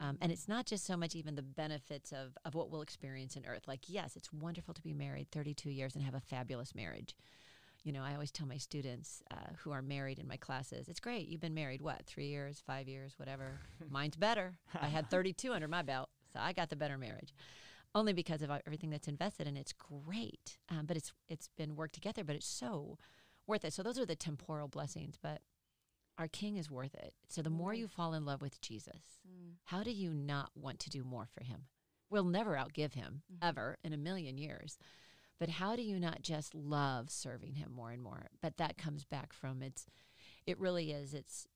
um, 0.00 0.18
and 0.20 0.30
it's 0.30 0.46
not 0.48 0.66
just 0.66 0.84
so 0.84 0.96
much 0.98 1.14
even 1.16 1.34
the 1.34 1.42
benefits 1.42 2.12
of, 2.12 2.36
of 2.44 2.54
what 2.54 2.70
we'll 2.70 2.82
experience 2.82 3.36
in 3.36 3.46
earth 3.46 3.66
like 3.66 3.80
yes 3.88 4.14
it's 4.14 4.32
wonderful 4.32 4.74
to 4.74 4.82
be 4.82 4.92
married 4.92 5.28
32 5.32 5.70
years 5.70 5.94
and 5.94 6.04
have 6.04 6.14
a 6.14 6.20
fabulous 6.20 6.74
marriage 6.74 7.16
you 7.86 7.92
know 7.92 8.02
i 8.02 8.12
always 8.12 8.32
tell 8.32 8.46
my 8.48 8.56
students 8.56 9.22
uh, 9.30 9.52
who 9.58 9.70
are 9.70 9.80
married 9.80 10.18
in 10.18 10.26
my 10.26 10.36
classes 10.36 10.88
it's 10.88 10.98
great 10.98 11.28
you've 11.28 11.40
been 11.40 11.54
married 11.54 11.80
what 11.80 12.04
three 12.04 12.26
years 12.26 12.60
five 12.66 12.88
years 12.88 13.14
whatever? 13.16 13.60
Mine's 13.90 14.16
better. 14.16 14.58
I 14.78 14.88
had 14.88 15.08
32 15.10 15.52
under 15.52 15.68
my 15.68 15.82
belt 15.82 16.10
so 16.32 16.40
i 16.42 16.52
got 16.52 16.68
the 16.68 16.76
better 16.76 16.98
marriage. 16.98 17.32
Only 17.94 18.12
because 18.12 18.42
of 18.42 18.50
everything 18.66 18.90
that's 18.90 19.08
invested 19.08 19.46
and 19.46 19.56
it's 19.56 19.72
great 19.72 20.58
um, 20.68 20.84
but 20.84 20.96
it's 20.96 21.12
it's 21.28 21.48
been 21.56 21.76
worked 21.76 21.94
together 21.94 22.24
but 22.24 22.36
it's 22.36 22.46
so 22.46 22.98
worth 23.46 23.64
it. 23.64 23.72
So 23.72 23.82
those 23.84 23.98
are 23.98 24.04
the 24.04 24.16
temporal 24.16 24.66
blessings 24.68 25.14
but 25.22 25.40
our 26.18 26.28
king 26.28 26.56
is 26.56 26.70
worth 26.70 26.94
it. 26.94 27.14
So 27.28 27.40
the 27.40 27.50
more 27.50 27.72
you 27.72 27.86
fall 27.86 28.14
in 28.14 28.24
love 28.24 28.42
with 28.42 28.60
jesus 28.60 29.20
how 29.64 29.84
do 29.84 29.92
you 29.92 30.12
not 30.12 30.50
want 30.56 30.80
to 30.80 30.90
do 30.90 31.04
more 31.04 31.28
for 31.32 31.44
him? 31.44 31.66
We'll 32.10 32.24
never 32.24 32.56
outgive 32.56 32.94
him 32.94 33.22
ever 33.40 33.78
in 33.84 33.92
a 33.92 33.96
million 33.96 34.38
years 34.38 34.78
but 35.38 35.48
how 35.48 35.76
do 35.76 35.82
you 35.82 35.98
not 35.98 36.22
just 36.22 36.54
love 36.54 37.10
serving 37.10 37.54
him 37.54 37.72
more 37.72 37.90
and 37.90 38.02
more? 38.02 38.26
But 38.40 38.56
that 38.56 38.78
comes 38.78 39.04
back 39.04 39.32
from 39.32 39.62
it's 39.62 39.86
it 40.46 40.58
really 40.58 40.92
is 40.92 41.12
it's 41.14 41.46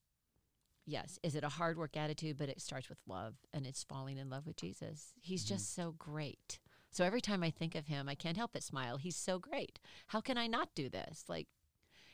yes 0.85 1.19
is 1.23 1.35
it 1.35 1.43
a 1.43 1.49
hard 1.49 1.77
work 1.77 1.97
attitude? 1.97 2.37
But 2.37 2.49
it 2.49 2.61
starts 2.61 2.89
with 2.89 2.99
love 3.07 3.35
and 3.53 3.65
it's 3.65 3.83
falling 3.83 4.17
in 4.17 4.29
love 4.29 4.45
with 4.45 4.57
jesus. 4.57 5.13
He's 5.19 5.43
just 5.43 5.71
mm-hmm. 5.71 5.89
so 5.89 5.95
great. 5.97 6.59
So 6.91 7.03
every 7.03 7.21
time 7.21 7.43
i 7.43 7.49
think 7.49 7.75
of 7.75 7.87
him 7.87 8.07
i 8.07 8.15
can't 8.15 8.37
help 8.37 8.51
but 8.53 8.63
smile. 8.63 8.97
He's 8.97 9.15
so 9.15 9.39
great. 9.39 9.79
How 10.07 10.21
can 10.21 10.37
i 10.37 10.47
not 10.47 10.69
do 10.75 10.89
this? 10.89 11.25
Like 11.27 11.47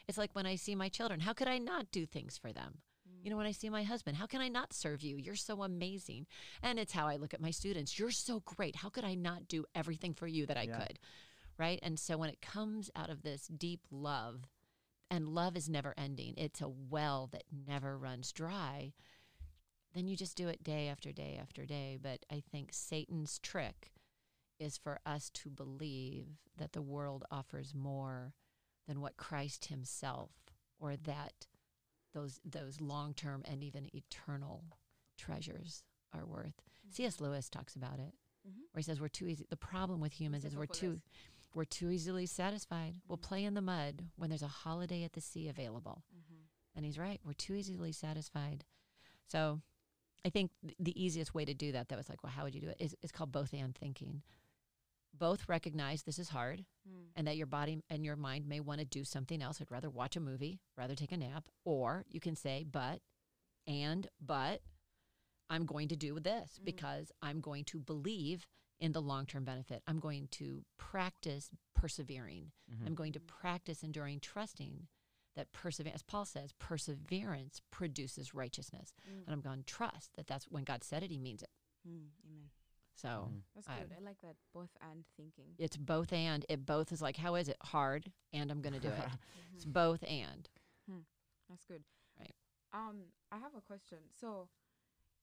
it's 0.07 0.17
like 0.17 0.31
when 0.33 0.45
i 0.45 0.55
see 0.55 0.75
my 0.75 0.89
children 0.89 1.19
how 1.19 1.33
could 1.33 1.47
i 1.47 1.57
not 1.57 1.91
do 1.91 2.05
things 2.05 2.37
for 2.37 2.53
them? 2.53 2.79
You 3.23 3.31
know 3.31 3.37
when 3.37 3.47
i 3.47 3.51
mm. 3.51 3.59
see 3.59 3.69
my 3.69 3.83
husband 3.83 4.15
how 4.15 4.25
can 4.25 4.39
i 4.39 4.47
not 4.47 4.71
serve 4.71 5.01
you? 5.01 5.17
You're 5.17 5.35
so 5.35 5.63
amazing. 5.63 6.27
And 6.63 6.79
it's 6.79 6.93
how 6.93 7.07
i 7.07 7.17
look 7.17 7.33
at 7.33 7.41
my 7.41 7.51
students. 7.51 7.99
You're 7.99 8.11
so 8.11 8.41
great. 8.45 8.77
How 8.77 8.89
could 8.89 9.03
i 9.03 9.15
not 9.15 9.49
do 9.49 9.65
everything 9.75 10.13
for 10.13 10.27
you 10.27 10.45
that 10.45 10.57
i 10.57 10.63
Yeah. 10.63 10.79
could 10.79 10.99
right 11.57 11.79
and 11.83 11.99
so 11.99 12.17
when 12.17 12.29
it 12.29 12.41
comes 12.41 12.89
out 12.95 13.09
of 13.09 13.23
this 13.23 13.47
deep 13.47 13.81
love 13.91 14.47
and 15.09 15.27
love 15.29 15.55
is 15.55 15.69
never 15.69 15.93
ending 15.97 16.33
it's 16.37 16.61
a 16.61 16.67
well 16.69 17.27
that 17.31 17.43
never 17.67 17.97
runs 17.97 18.31
dry 18.31 18.93
then 19.93 20.07
you 20.07 20.15
just 20.15 20.37
do 20.37 20.47
it 20.47 20.63
day 20.63 20.87
after 20.87 21.11
day 21.11 21.37
after 21.41 21.65
day 21.65 21.97
but 22.01 22.25
i 22.31 22.41
think 22.51 22.69
satan's 22.71 23.39
trick 23.39 23.91
is 24.59 24.77
for 24.77 24.99
us 25.05 25.29
to 25.29 25.49
believe 25.49 26.25
that 26.57 26.73
the 26.73 26.81
world 26.81 27.23
offers 27.31 27.73
more 27.75 28.33
than 28.87 29.01
what 29.01 29.17
christ 29.17 29.65
himself 29.65 30.31
or 30.79 30.95
that 30.95 31.47
those 32.13 32.39
those 32.43 32.81
long-term 32.81 33.43
and 33.45 33.63
even 33.63 33.87
eternal 33.95 34.63
treasures 35.17 35.83
are 36.13 36.25
worth 36.25 36.61
cs 36.91 37.19
lewis 37.21 37.49
talks 37.49 37.75
about 37.75 37.99
it 37.99 38.13
Mhm. 38.47 38.61
where 38.71 38.79
he 38.79 38.83
says 38.83 39.01
we're 39.01 39.09
too 39.09 39.27
easy 39.27 39.45
the 39.49 39.57
problem 39.57 39.99
with 39.99 40.13
humans 40.13 40.45
is 40.45 40.55
we're 40.55 40.67
too. 40.67 41.01
We're 41.53 41.65
too 41.65 41.89
easily 41.89 42.25
satisfied. 42.25 42.95
We'll 43.07 43.17
play 43.17 43.43
in 43.43 43.53
the 43.53 43.61
mud 43.61 44.03
when 44.15 44.29
there's 44.29 44.43
a 44.43 44.47
holiday 44.47 45.03
at 45.03 45.13
the 45.13 45.21
sea 45.21 45.47
available. 45.47 46.03
Mm-hmm. 46.15 46.41
And 46.75 46.85
he's 46.85 46.99
right. 46.99 47.19
We're 47.25 47.33
too 47.33 47.55
easily 47.55 47.91
satisfied. 47.91 48.63
So 49.27 49.61
I 50.25 50.29
think 50.29 50.51
th- 50.61 50.75
the 50.79 51.03
easiest 51.03 51.33
way 51.33 51.45
to 51.45 51.53
do 51.53 51.71
that, 51.71 51.89
that 51.89 51.97
was 51.97 52.09
like, 52.09 52.23
well, 52.23 52.31
how 52.35 52.43
would 52.43 52.53
you 52.53 52.61
do 52.61 52.69
it? 52.69 52.77
Is 52.79 52.95
it's 53.01 53.11
called 53.11 53.31
both 53.31 53.53
and 53.53 53.75
thinking. 53.75 54.21
Both 55.17 55.49
recognize 55.49 56.03
this 56.03 56.19
is 56.19 56.29
hard 56.29 56.65
mm. 56.87 57.07
and 57.15 57.25
that 57.25 57.37
your 57.37 57.47
body 57.47 57.81
and 57.89 58.05
your 58.05 58.15
mind 58.15 58.47
may 58.47 58.59
want 58.59 58.79
to 58.79 58.85
do 58.85 59.03
something 59.03 59.41
else. 59.41 59.59
I'd 59.59 59.71
rather 59.71 59.89
watch 59.89 60.15
a 60.15 60.19
movie, 60.19 60.59
rather 60.77 60.93
take 60.93 61.11
a 61.11 61.17
nap. 61.17 61.45
Or 61.65 62.05
you 62.09 62.19
can 62.19 62.35
say, 62.35 62.65
but, 62.69 62.99
and, 63.65 64.07
but, 64.23 64.61
I'm 65.49 65.65
going 65.65 65.87
to 65.87 65.95
do 65.95 66.19
this 66.19 66.59
mm. 66.59 66.65
because 66.65 67.11
I'm 67.21 67.39
going 67.39 67.63
to 67.65 67.79
believe 67.79 68.45
in 68.79 68.91
the 68.91 69.01
long 69.01 69.25
term 69.25 69.43
benefit. 69.43 69.81
I'm 69.87 69.99
going 69.99 70.27
to 70.31 70.63
practice 70.77 71.49
persevering. 71.75 72.51
Mhm. 72.71 72.85
I'm 72.87 72.95
going 72.95 73.13
to 73.13 73.19
practice 73.19 73.83
enduring, 73.83 74.19
trusting 74.19 74.87
that 75.35 75.51
perseverance, 75.51 75.95
as 75.97 76.03
Paul 76.03 76.25
says, 76.25 76.51
perseverance 76.59 77.61
produces 77.71 78.33
righteousness. 78.33 78.93
And 79.05 79.29
I'm 79.29 79.41
going 79.41 79.59
to 79.59 79.65
trust 79.65 80.11
that 80.15 80.25
that's 80.27 80.45
when 80.49 80.63
God 80.63 80.83
said 80.83 81.03
it, 81.03 81.11
he 81.11 81.17
means 81.19 81.43
it. 81.43 81.49
Amen. 81.85 82.49
So 82.95 83.29
Mhm. 83.31 83.43
That's 83.53 83.67
good. 83.67 83.93
I 83.95 83.99
like 84.01 84.19
that 84.21 84.35
both 84.53 84.75
and 84.81 85.05
thinking. 85.15 85.53
it's 85.59 85.77
both 85.77 86.11
and. 86.11 86.43
It 86.49 86.65
both 86.65 86.91
is 86.91 87.01
like, 87.01 87.17
how 87.17 87.35
is 87.35 87.47
it? 87.47 87.57
Hard, 87.61 88.11
and 88.33 88.49
I'm 88.51 88.61
going 88.61 88.73
to 88.73 88.79
do 88.79 88.89
it. 88.89 89.09
it's 89.55 89.65
both 89.65 90.03
and. 90.03 90.49
That's 91.49 91.63
good. 91.65 91.83
Right. 92.19 92.35
Um, 92.73 93.13
I 93.31 93.37
have 93.37 93.55
a 93.55 93.61
question. 93.61 93.99
So, 94.19 94.49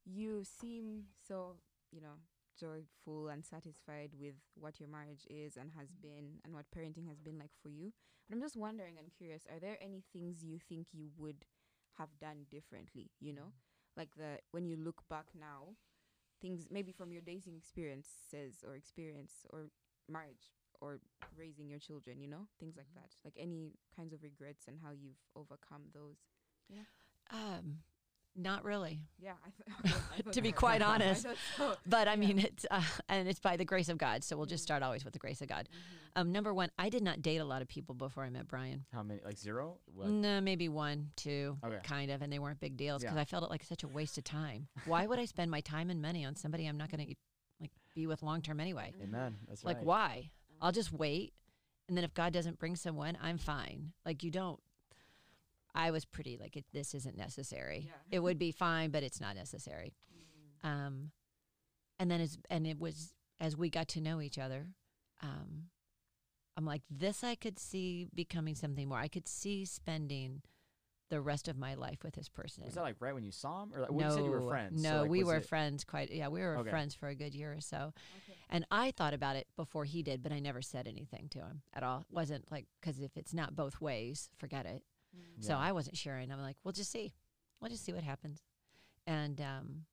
you 0.07 0.43
seem 0.45 1.05
so, 1.29 1.57
you 1.91 2.01
know, 2.01 2.15
joyful 2.59 3.29
and 3.29 3.45
satisfied 3.45 4.11
with 4.19 4.35
what 4.55 4.81
your 4.81 4.89
marriage 4.89 5.27
is 5.29 5.57
and 5.57 5.71
has 5.79 5.89
mm. 5.89 6.03
been, 6.03 6.27
and 6.45 6.55
what 6.55 6.67
parenting 6.77 7.09
has 7.09 7.21
been 7.21 7.39
like 7.39 7.53
for 7.63 7.69
you. 7.69 7.93
But 8.29 8.37
I'm 8.37 8.43
just 8.43 8.57
wondering 8.57 8.99
and 8.99 9.09
curious: 9.17 9.43
Are 9.53 9.61
there 9.61 9.79
any 9.81 10.03
things 10.13 10.45
you 10.45 10.59
think 10.69 10.89
you 10.93 11.11
would 11.17 11.45
have 11.99 12.11
done 12.21 12.47
differently? 12.51 13.11
You 13.21 13.35
know, 13.35 13.53
mm. 13.53 13.97
like 13.97 14.15
the 14.17 14.39
when 14.53 14.67
you 14.67 14.77
look 14.77 15.03
back 15.09 15.27
now, 15.39 15.75
things 16.41 16.67
maybe 16.71 16.93
from 16.93 17.13
your 17.13 17.23
dating 17.23 17.57
experiences 17.57 18.65
or 18.67 18.75
experience 18.75 19.47
or 19.51 19.71
marriage 20.09 20.53
or 20.81 21.01
raising 21.37 21.69
your 21.69 21.79
children. 21.79 22.21
You 22.21 22.29
know, 22.29 22.49
things 22.59 22.77
like 22.77 22.91
mm. 22.93 23.03
that. 23.03 23.15
Like 23.25 23.35
any 23.39 23.73
kinds 23.97 24.13
of 24.13 24.23
regrets 24.23 24.67
and 24.69 24.79
how 24.83 24.91
you've 24.93 25.23
overcome 25.37 25.91
those. 25.93 26.17
Um, 27.31 27.79
not 28.37 28.65
really. 28.65 29.01
Yeah, 29.19 29.33
I 29.45 29.89
th- 29.89 29.95
I 30.27 30.31
To 30.33 30.43
be 30.43 30.53
quite 30.53 30.83
I 30.83 30.87
honest. 30.95 31.25
thought 31.25 31.37
so. 31.57 31.77
But 31.87 32.09
I 32.09 32.13
Yeah. 32.15 32.17
mean, 32.17 32.39
it's 32.41 32.67
uh, 32.71 32.83
and 33.09 33.29
it's 33.29 33.41
by 33.41 33.57
the 33.57 33.65
grace 33.65 33.89
of 33.89 33.99
God. 33.99 34.25
So 34.25 34.37
we'll 34.37 34.47
just 34.47 34.63
Mhm. 34.63 34.67
start 34.67 34.83
always 34.83 35.05
with 35.05 35.13
the 35.13 35.19
grace 35.19 35.41
of 35.41 35.49
God. 35.49 35.69
Mhm. 35.71 36.21
Um, 36.21 36.33
number 36.33 36.53
one, 36.55 36.71
I 36.79 36.89
did 36.89 37.03
not 37.03 37.23
date 37.23 37.39
a 37.39 37.45
lot 37.45 37.63
of 37.63 37.69
people 37.69 37.95
before 37.95 38.25
I 38.25 38.31
met 38.31 38.47
Brian. 38.49 38.85
How 38.93 39.03
many? 39.03 39.21
Like 39.25 39.39
zero? 39.39 39.79
What? 39.87 40.09
No, 40.09 40.41
maybe 40.41 40.69
one, 40.69 41.11
two, 41.17 41.59
Okay. 41.65 41.81
kind 41.85 42.11
of, 42.11 42.23
and 42.23 42.33
they 42.33 42.39
weren't 42.39 42.61
big 42.61 42.77
deals 42.77 43.03
because 43.03 43.17
Yeah. 43.17 43.21
I 43.23 43.25
felt 43.25 43.45
it 43.45 43.51
like 43.51 43.63
such 43.65 43.83
a 43.83 43.89
waste 43.89 44.19
of 44.19 44.25
time. 44.25 44.69
Why 44.85 45.07
would 45.07 45.19
I 45.19 45.25
spend 45.25 45.51
my 45.51 45.61
time 45.61 45.91
and 45.91 46.01
money 46.03 46.25
on 46.25 46.35
somebody 46.37 46.67
I'm 46.67 46.77
not 46.77 46.91
going 46.91 47.07
to 47.07 47.15
like 47.61 47.71
be 47.95 48.07
with 48.07 48.23
long 48.23 48.43
term 48.43 48.61
anyway? 48.61 48.93
Amen. 49.03 49.39
That's 49.49 49.65
Like 49.65 49.77
right. 49.79 49.87
why? 49.87 50.31
I'll 50.61 50.73
just 50.73 50.93
wait, 50.93 51.35
and 51.89 51.97
then 51.97 52.05
if 52.05 52.15
God 52.15 52.33
doesn't 52.33 52.59
bring 52.59 52.75
someone, 52.77 53.19
I'm 53.21 53.39
fine. 53.39 53.93
Like 54.07 54.23
you 54.23 54.31
don't. 54.31 54.61
I 55.75 55.91
was 55.91 56.05
pretty 56.05 56.37
like 56.41 56.57
it, 56.57 56.65
this 56.73 56.95
isn't 56.95 57.17
necessary. 57.17 57.87
Yeah. 57.87 58.17
It 58.17 58.21
would 58.21 58.39
be 58.39 58.53
fine, 58.53 58.91
but 58.91 59.03
it's 59.03 59.21
not 59.21 59.35
necessary. 59.35 59.95
Mm. 60.65 60.69
Um, 60.69 61.11
and 61.99 62.11
then 62.11 62.21
as 62.21 62.39
and 62.51 62.67
it 62.67 62.79
was 62.79 63.15
as 63.41 63.57
we 63.57 63.71
got 63.71 63.89
to 63.89 64.01
know 64.01 64.21
each 64.21 64.39
other, 64.39 64.69
um, 65.23 65.65
I'm 66.57 66.65
like 66.65 66.83
this. 66.91 67.25
I 67.25 67.35
could 67.35 67.59
see 67.59 68.07
becoming 68.15 68.55
something 68.55 68.89
more. 68.89 68.99
I 68.99 69.09
could 69.09 69.27
see 69.29 69.65
spending 69.65 70.43
the 71.11 71.21
rest 71.21 71.49
of 71.49 71.57
my 71.59 71.75
life 71.75 71.99
with 72.03 72.15
this 72.15 72.29
person. 72.29 72.65
Was 72.65 72.75
that 72.75 72.83
like 72.83 72.97
right 72.99 73.15
when 73.15 73.25
you 73.25 73.31
saw 73.33 73.65
him, 73.65 73.73
or 73.75 73.81
like, 73.81 73.93
well, 73.93 74.01
no, 74.01 74.07
you 74.09 74.15
said 74.15 74.25
you 74.25 74.31
were 74.31 74.49
friends? 74.49 74.83
so, 74.83 74.91
no, 74.91 75.01
like, 75.03 75.11
we 75.11 75.25
were 75.25 75.37
it- 75.37 75.47
friends. 75.47 75.85
Quite 75.85 76.11
yeah, 76.13 76.29
we 76.29 76.41
were 76.41 76.59
Okay. 76.59 76.71
friends 76.71 76.95
for 76.95 77.09
a 77.09 77.15
good 77.15 77.35
year 77.35 77.53
or 77.53 77.61
so. 77.61 77.93
Okay. 78.25 78.39
And 78.49 78.65
I 78.71 78.91
thought 78.93 79.15
about 79.15 79.37
it 79.37 79.47
before 79.57 79.85
he 79.85 80.03
did, 80.03 80.23
but 80.23 80.33
I 80.33 80.39
never 80.39 80.63
said 80.63 80.87
anything 80.87 81.29
to 81.31 81.41
him 81.41 81.63
at 81.73 81.83
all. 81.83 82.01
It 82.09 82.15
wasn't 82.15 82.51
like 82.51 82.67
because 82.81 83.01
if 83.01 83.17
it's 83.17 83.35
not 83.35 83.55
both 83.57 83.81
ways, 83.81 84.31
forget 84.39 84.67
it. 84.67 84.83
So 85.41 85.53
Yeah. 85.53 85.59
I 85.59 85.73
wasn't 85.73 85.97
sharing. 85.97 86.31
I'm 86.33 86.41
like, 86.41 86.57
we'll 86.65 86.73
just 86.73 86.91
see. 86.91 87.13
We'll 87.61 87.71
just 87.71 87.85
see 87.85 87.93
what 87.93 88.03
happens. 88.05 88.43
And 89.07 89.41
um, 89.41 89.85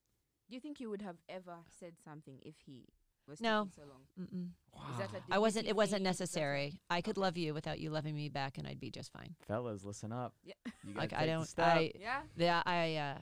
Do 0.50 0.56
you 0.56 0.62
think 0.62 0.80
you 0.80 0.90
would 0.90 1.02
have 1.02 1.18
ever 1.30 1.58
said 1.80 1.94
something 2.04 2.40
if 2.44 2.56
he 2.66 2.86
was 3.28 3.40
No. 3.42 3.66
taking 3.66 3.84
so 3.84 3.90
long? 3.90 4.02
Mm-mm. 4.20 4.50
Is 4.94 4.98
that. 5.12 5.22
I 5.30 5.38
wasn't. 5.40 5.68
It 5.68 5.76
wasn't 5.76 6.04
difficult 6.04 6.30
thing? 6.32 6.42
Is 6.42 6.42
that 6.42 6.42
a- 6.42 6.44
necessary. 6.50 6.80
I 6.90 7.02
could 7.02 7.18
Okay. 7.18 7.22
love 7.22 7.38
you 7.38 7.54
without 7.54 7.80
you 7.80 7.90
loving 7.92 8.16
me 8.16 8.30
back, 8.30 8.58
and 8.58 8.66
I'd 8.68 8.80
be 8.80 8.90
just 8.92 9.12
fine. 9.14 9.36
Fellas, 9.48 9.84
listen 9.84 10.12
up. 10.12 10.34
Yeah. 10.44 10.54
You 10.84 10.94
Like 10.96 11.14
I 11.14 11.26
don't. 11.26 11.48
I 11.60 11.92
Yeah. 12.00 12.22
yeah. 12.36 12.64
I 12.66 12.96
uh, 12.96 13.18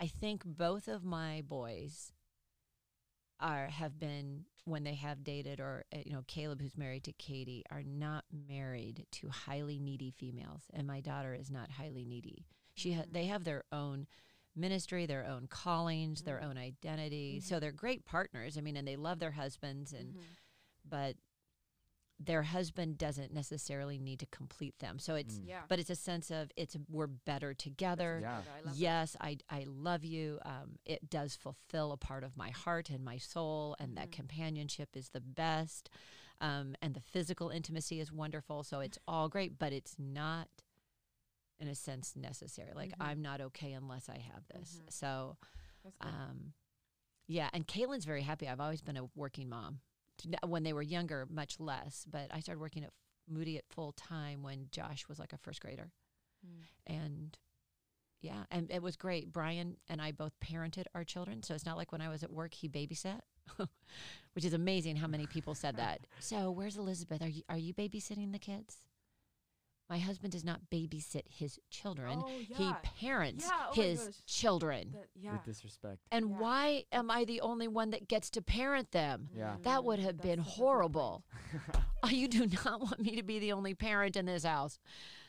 I 0.00 0.06
think 0.06 0.42
both 0.44 0.88
of 0.88 1.04
my 1.04 1.42
boys 1.42 2.12
are 3.40 3.66
have 3.68 3.98
been 3.98 4.44
when 4.64 4.84
they 4.84 4.94
have 4.94 5.22
dated 5.24 5.60
or 5.60 5.84
uh, 5.94 5.98
you 6.04 6.12
know 6.12 6.22
Caleb 6.26 6.60
who's 6.60 6.76
married 6.76 7.04
to 7.04 7.12
Katie 7.12 7.64
are 7.70 7.82
not 7.82 8.24
married 8.48 9.06
to 9.12 9.28
highly 9.28 9.78
needy 9.78 10.10
females 10.10 10.62
and 10.72 10.86
my 10.86 11.00
daughter 11.00 11.34
is 11.34 11.50
not 11.50 11.70
highly 11.72 12.04
needy. 12.04 12.46
She 12.74 12.92
ha- 12.94 13.02
Mhm. 13.02 13.12
they 13.12 13.26
have 13.26 13.44
their 13.44 13.64
own 13.72 14.06
ministry, 14.56 15.04
their 15.06 15.24
own 15.26 15.46
callings, 15.48 16.22
their 16.22 16.38
Mm. 16.38 16.44
own 16.44 16.58
identity. 16.58 17.40
So 17.40 17.58
they're 17.60 17.72
great 17.72 18.04
partners. 18.04 18.56
I 18.56 18.60
mean 18.60 18.76
and 18.76 18.86
they 18.88 18.96
love 18.96 19.18
their 19.18 19.32
husbands 19.32 19.92
and 19.92 20.14
Mhm. 20.14 20.22
but 20.88 21.16
their 22.26 22.42
husband 22.42 22.96
doesn't 22.98 23.32
necessarily 23.32 23.98
need 23.98 24.18
to 24.20 24.26
complete 24.26 24.78
them. 24.78 24.98
So 24.98 25.14
it's 25.14 25.34
Mm. 25.38 25.48
Yeah. 25.48 25.62
but 25.68 25.78
it's 25.78 25.90
a 25.90 25.96
sense 25.96 26.30
of 26.30 26.50
it's 26.56 26.76
we're 26.88 27.06
better 27.06 27.54
together. 27.54 28.18
Yeah. 28.22 28.32
I 28.38 28.56
love 28.60 28.64
that. 28.64 28.76
Yes, 28.76 29.16
I 29.20 29.38
I 29.50 29.64
love 29.66 30.04
you. 30.04 30.38
Um, 30.44 30.78
it 30.84 31.08
does 31.10 31.36
fulfill 31.36 31.92
a 31.92 31.96
part 31.96 32.24
of 32.24 32.36
my 32.36 32.50
heart 32.50 32.90
and 32.90 33.04
my 33.04 33.18
soul, 33.18 33.76
and 33.78 33.96
that 33.96 34.08
Mhm. 34.08 34.12
companionship 34.12 34.96
is 34.96 35.10
the 35.10 35.20
best. 35.20 35.90
Um, 36.40 36.74
and 36.82 36.94
the 36.94 37.00
physical 37.00 37.50
intimacy 37.50 38.00
is 38.00 38.10
wonderful. 38.12 38.62
So 38.64 38.80
it's 38.80 38.98
all 39.06 39.28
great, 39.28 39.58
but 39.58 39.72
it's 39.72 39.96
not, 39.98 40.48
in 41.58 41.68
a 41.68 41.74
sense, 41.74 42.16
necessary. 42.16 42.72
Like 42.74 42.90
Mhm. 42.90 42.96
I'm 43.06 43.22
not 43.22 43.40
okay 43.40 43.72
unless 43.72 44.08
I 44.08 44.18
have 44.18 44.46
this. 44.48 44.80
Mhm. 44.84 44.92
So, 44.92 45.38
um, 46.00 46.52
yeah. 47.26 47.50
And 47.52 47.66
Caitlin's 47.66 48.04
very 48.04 48.22
happy. 48.22 48.48
I've 48.48 48.60
always 48.60 48.82
been 48.82 48.96
a 48.96 49.04
working 49.14 49.48
mom. 49.48 49.80
When 50.46 50.62
they 50.62 50.72
were 50.72 50.82
younger, 50.82 51.26
much 51.30 51.60
less. 51.60 52.04
But 52.10 52.28
I 52.32 52.40
started 52.40 52.60
working 52.60 52.84
at 52.84 52.90
Moody 53.28 53.56
at 53.56 53.64
full 53.70 53.92
time 53.92 54.42
when 54.42 54.68
Josh 54.70 55.08
was 55.08 55.18
like 55.18 55.32
a 55.32 55.38
first 55.38 55.60
grader 55.60 55.90
Mm. 56.46 56.62
and 56.86 57.38
yeah, 58.20 58.44
and 58.50 58.70
it 58.70 58.82
was 58.82 58.96
great. 58.96 59.32
Brian 59.32 59.76
and 59.88 60.00
I 60.00 60.12
both 60.12 60.32
parented 60.40 60.84
our 60.94 61.04
children, 61.04 61.42
so 61.42 61.54
it's 61.54 61.64
not 61.66 61.76
like 61.76 61.90
when 61.92 62.00
I 62.00 62.08
was 62.08 62.22
at 62.22 62.30
work 62.30 62.54
he 62.54 62.68
babysat, 62.68 63.20
which 64.32 64.44
is 64.44 64.52
amazing 64.54 64.96
how 64.96 65.06
many 65.06 65.26
people 65.26 65.54
said 65.54 65.76
that. 65.76 66.06
So 66.20 66.50
where's 66.50 66.76
Elizabeth? 66.76 67.22
Are 67.22 67.28
you 67.28 67.42
are 67.48 67.56
you 67.58 67.72
babysitting 67.74 68.32
the 68.32 68.38
kids? 68.38 68.76
My 69.90 69.98
husband 69.98 70.32
does 70.32 70.44
not 70.44 70.60
babysit 70.70 71.22
his 71.28 71.58
children. 71.70 72.18
Oh, 72.24 72.28
He 72.28 72.72
parents 72.98 73.44
Yeah, 73.46 73.66
oh 73.68 73.74
his 73.74 74.22
children. 74.26 74.92
That- 74.92 75.08
yeah. 75.14 75.32
With 75.32 75.44
disrespect. 75.44 75.98
And 76.10 76.30
Yeah. 76.30 76.38
why 76.38 76.84
am 76.90 77.10
I 77.10 77.24
the 77.24 77.40
only 77.42 77.68
one 77.68 77.90
that 77.90 78.08
gets 78.08 78.30
to 78.30 78.42
parent 78.42 78.92
them? 78.92 79.28
Yeah. 79.36 79.56
That 79.62 79.84
would 79.84 79.98
Mm, 80.00 80.04
have 80.04 80.16
that's 80.18 80.26
been 80.26 80.38
such 80.38 80.46
a 80.46 80.50
good 80.50 80.56
point. 80.56 80.68
horrible. 80.68 81.24
Oh, 82.02 82.08
you 82.10 82.28
do 82.28 82.46
not 82.46 82.80
want 82.80 82.98
me 83.00 83.16
to 83.16 83.22
be 83.22 83.38
the 83.38 83.52
only 83.52 83.74
parent 83.74 84.16
in 84.16 84.24
this 84.26 84.44
house. 84.44 84.78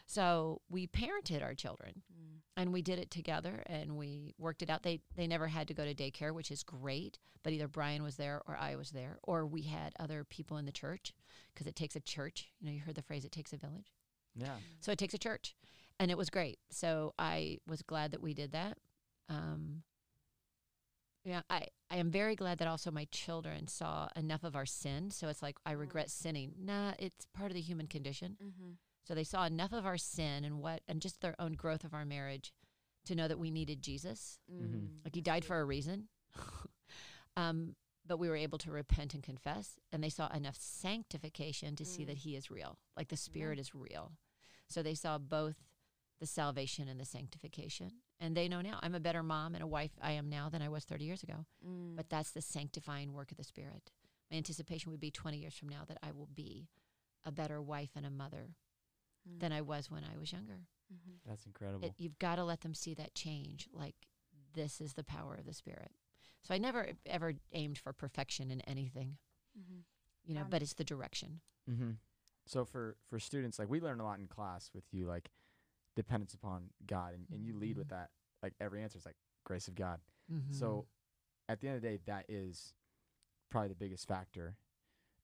So 0.08 0.62
we 0.70 0.88
parented 0.88 1.42
our 1.44 1.54
children 1.56 2.04
Mm. 2.14 2.40
and 2.56 2.72
we 2.74 2.82
did 2.82 3.00
it 3.00 3.10
together 3.12 3.64
and 3.66 3.98
we 3.98 4.36
worked 4.38 4.62
it 4.62 4.70
out. 4.70 4.84
They 4.84 5.02
they 5.16 5.28
never 5.28 5.48
had 5.48 5.68
to 5.68 5.74
go 5.74 5.84
to 5.84 5.94
daycare, 5.96 6.34
which 6.34 6.52
is 6.52 6.64
great. 6.64 7.20
But 7.44 7.52
either 7.54 7.68
Brian 7.68 8.04
was 8.04 8.16
there 8.16 8.42
or 8.48 8.56
I 8.56 8.76
was 8.76 8.92
there, 8.92 9.20
or 9.24 9.46
we 9.46 9.64
had 9.64 9.94
other 10.00 10.24
people 10.24 10.58
in 10.58 10.66
the 10.66 10.72
church 10.72 11.14
because 11.54 11.68
it 11.68 11.76
takes 11.76 11.96
a 11.96 12.00
church. 12.00 12.52
You 12.60 12.68
know, 12.68 12.72
you 12.74 12.80
heard 12.80 12.96
the 12.96 13.02
phrase 13.04 13.26
"it 13.26 13.32
takes 13.32 13.52
a 13.54 13.58
village," 13.58 13.92
yeah. 14.36 14.56
so 14.82 14.92
it 14.92 14.98
takes 14.98 15.14
a 15.14 15.18
church, 15.20 15.56
and 16.00 16.12
it 16.12 16.18
was 16.18 16.30
great. 16.30 16.60
So 16.72 17.14
I 17.18 17.60
was 17.68 17.82
glad 17.82 18.12
that 18.12 18.22
we 18.22 18.34
did 18.34 18.52
that. 18.52 18.78
Um, 19.30 19.84
yeah, 21.24 21.42
I 21.50 21.68
I 21.90 21.98
am 21.98 22.12
very 22.12 22.36
glad 22.36 22.60
that 22.60 22.68
also 22.68 22.92
my 22.92 23.06
children 23.12 23.68
saw 23.68 24.10
enough 24.16 24.44
of 24.44 24.56
our 24.56 24.66
sin. 24.66 25.10
So 25.12 25.28
it's 25.28 25.42
like 25.42 25.58
I 25.66 25.74
Mm. 25.74 25.80
regret 25.80 26.10
sinning. 26.12 26.54
Nah, 26.60 26.94
it's 27.00 27.26
part 27.34 27.50
of 27.52 27.56
the 27.56 27.62
human 27.62 27.88
condition. 27.88 28.38
Mm-hmm. 28.44 28.72
So 29.08 29.14
they 29.16 29.24
saw 29.24 29.46
enough 29.46 29.72
of 29.74 29.86
our 29.86 29.98
sin 29.98 30.44
and 30.44 30.60
what 30.62 30.82
and 30.88 31.02
just 31.02 31.22
their 31.22 31.36
own 31.40 31.54
growth 31.54 31.84
of 31.84 31.94
our 31.94 32.06
marriage 32.06 32.54
to 33.06 33.16
know 33.16 33.28
that 33.28 33.40
we 33.40 33.50
needed 33.52 33.82
Jesus. 33.82 34.40
Mhm. 34.52 35.04
Like 35.04 35.16
he 35.16 35.22
died 35.22 35.46
for 35.46 35.60
a 35.60 35.66
reason. 35.66 36.10
um, 37.38 37.76
but 38.08 38.18
we 38.18 38.30
were 38.30 38.36
able 38.36 38.58
to 38.60 38.72
repent 38.72 39.14
and 39.16 39.24
confess, 39.24 39.80
and 39.92 40.04
they 40.04 40.10
saw 40.10 40.28
enough 40.30 40.56
sanctification 40.56 41.76
to 41.76 41.86
see 41.86 42.04
Mm. 42.04 42.08
that 42.08 42.18
he 42.20 42.36
is 42.36 42.52
real. 42.52 42.78
Like 42.96 43.08
the 43.10 43.18
Spirit 43.18 43.58
is 43.60 43.74
real. 43.74 44.12
So 44.68 44.82
they 44.84 44.96
saw 44.96 45.18
both 45.18 45.56
the 46.20 46.26
salvation 46.26 46.88
and 46.88 47.00
the 47.00 47.06
sanctification. 47.06 47.92
And 48.20 48.36
they 48.36 48.48
know 48.48 48.62
now 48.62 48.80
I'm 48.82 48.96
a 48.96 49.00
better 49.00 49.22
mom 49.24 49.54
and 49.54 49.64
a 49.64 49.68
wife 49.68 49.92
I 50.02 50.12
am 50.14 50.30
now 50.30 50.48
than 50.50 50.62
I 50.62 50.70
was 50.70 50.86
30 50.86 51.04
years 51.06 51.24
ago. 51.24 51.46
Mm. 51.66 51.96
But 51.98 52.10
that's 52.10 52.32
the 52.32 52.42
sanctifying 52.42 53.14
work 53.14 53.32
of 53.32 53.38
the 53.38 53.44
Spirit. 53.44 53.92
My 54.32 54.38
anticipation 54.38 54.92
would 54.92 55.02
be 55.02 55.12
20 55.12 55.38
years 55.38 55.54
from 55.56 55.70
now 55.70 55.84
that 55.88 55.98
I 56.02 56.12
will 56.12 56.30
be 56.34 56.70
a 57.26 57.32
better 57.32 57.62
wife 57.62 57.92
and 57.96 58.06
a 58.06 58.10
mother 58.10 58.50
Mm. 59.28 59.40
than 59.40 59.52
I 59.52 59.62
was 59.62 59.90
when 59.92 60.04
I 60.04 60.18
was 60.18 60.32
younger. 60.32 60.62
Mhm. 60.94 61.20
That's 61.26 61.46
incredible. 61.48 61.84
It, 61.88 61.96
you've 61.98 62.20
got 62.20 62.36
to 62.36 62.44
let 62.44 62.62
them 62.62 62.76
see 62.76 62.94
that 62.94 63.16
change. 63.16 63.68
Like 63.74 63.96
this 64.54 64.80
is 64.80 64.94
the 64.94 65.04
power 65.04 65.34
of 65.36 65.46
the 65.46 65.54
Spirit. 65.54 65.92
So 66.44 66.54
I 66.54 66.60
never 66.60 66.92
ever 67.08 67.34
aimed 67.52 67.78
for 67.80 67.92
perfection 67.92 68.52
in 68.52 68.62
anything, 68.62 69.18
Mhm. 69.60 69.84
you 70.24 70.34
know, 70.36 70.44
Um, 70.44 70.50
but 70.52 70.62
it's 70.62 70.76
the 70.76 70.84
direction. 70.84 71.42
Mm-hmm. 71.68 71.94
So 72.48 72.66
for 72.66 72.96
for 73.10 73.20
students, 73.20 73.58
like 73.60 73.70
we 73.70 73.80
learn 73.82 74.00
a 74.00 74.04
lot 74.04 74.20
in 74.20 74.28
class 74.28 74.70
with 74.74 74.84
you, 74.92 75.08
like 75.08 75.30
dependence 75.96 76.34
upon 76.34 76.70
God, 76.86 77.14
and, 77.14 77.26
and 77.32 77.46
you 77.46 77.56
lead 77.58 77.78
with 77.78 77.88
Mhm. 77.88 77.92
that. 77.92 78.10
Like 78.44 78.54
every 78.60 78.84
answer 78.84 78.98
is 78.98 79.06
like 79.06 79.16
grace 79.46 79.68
of 79.68 79.76
God. 79.76 80.00
Mm-hmm. 80.32 80.52
So 80.54 80.86
at 81.50 81.60
the 81.62 81.68
end 81.68 81.78
of 81.78 81.82
the 81.82 81.88
day, 81.90 82.00
that 82.06 82.26
is 82.30 82.74
probably 83.50 83.70
the 83.70 83.76
biggest 83.76 84.08
factor. 84.08 84.58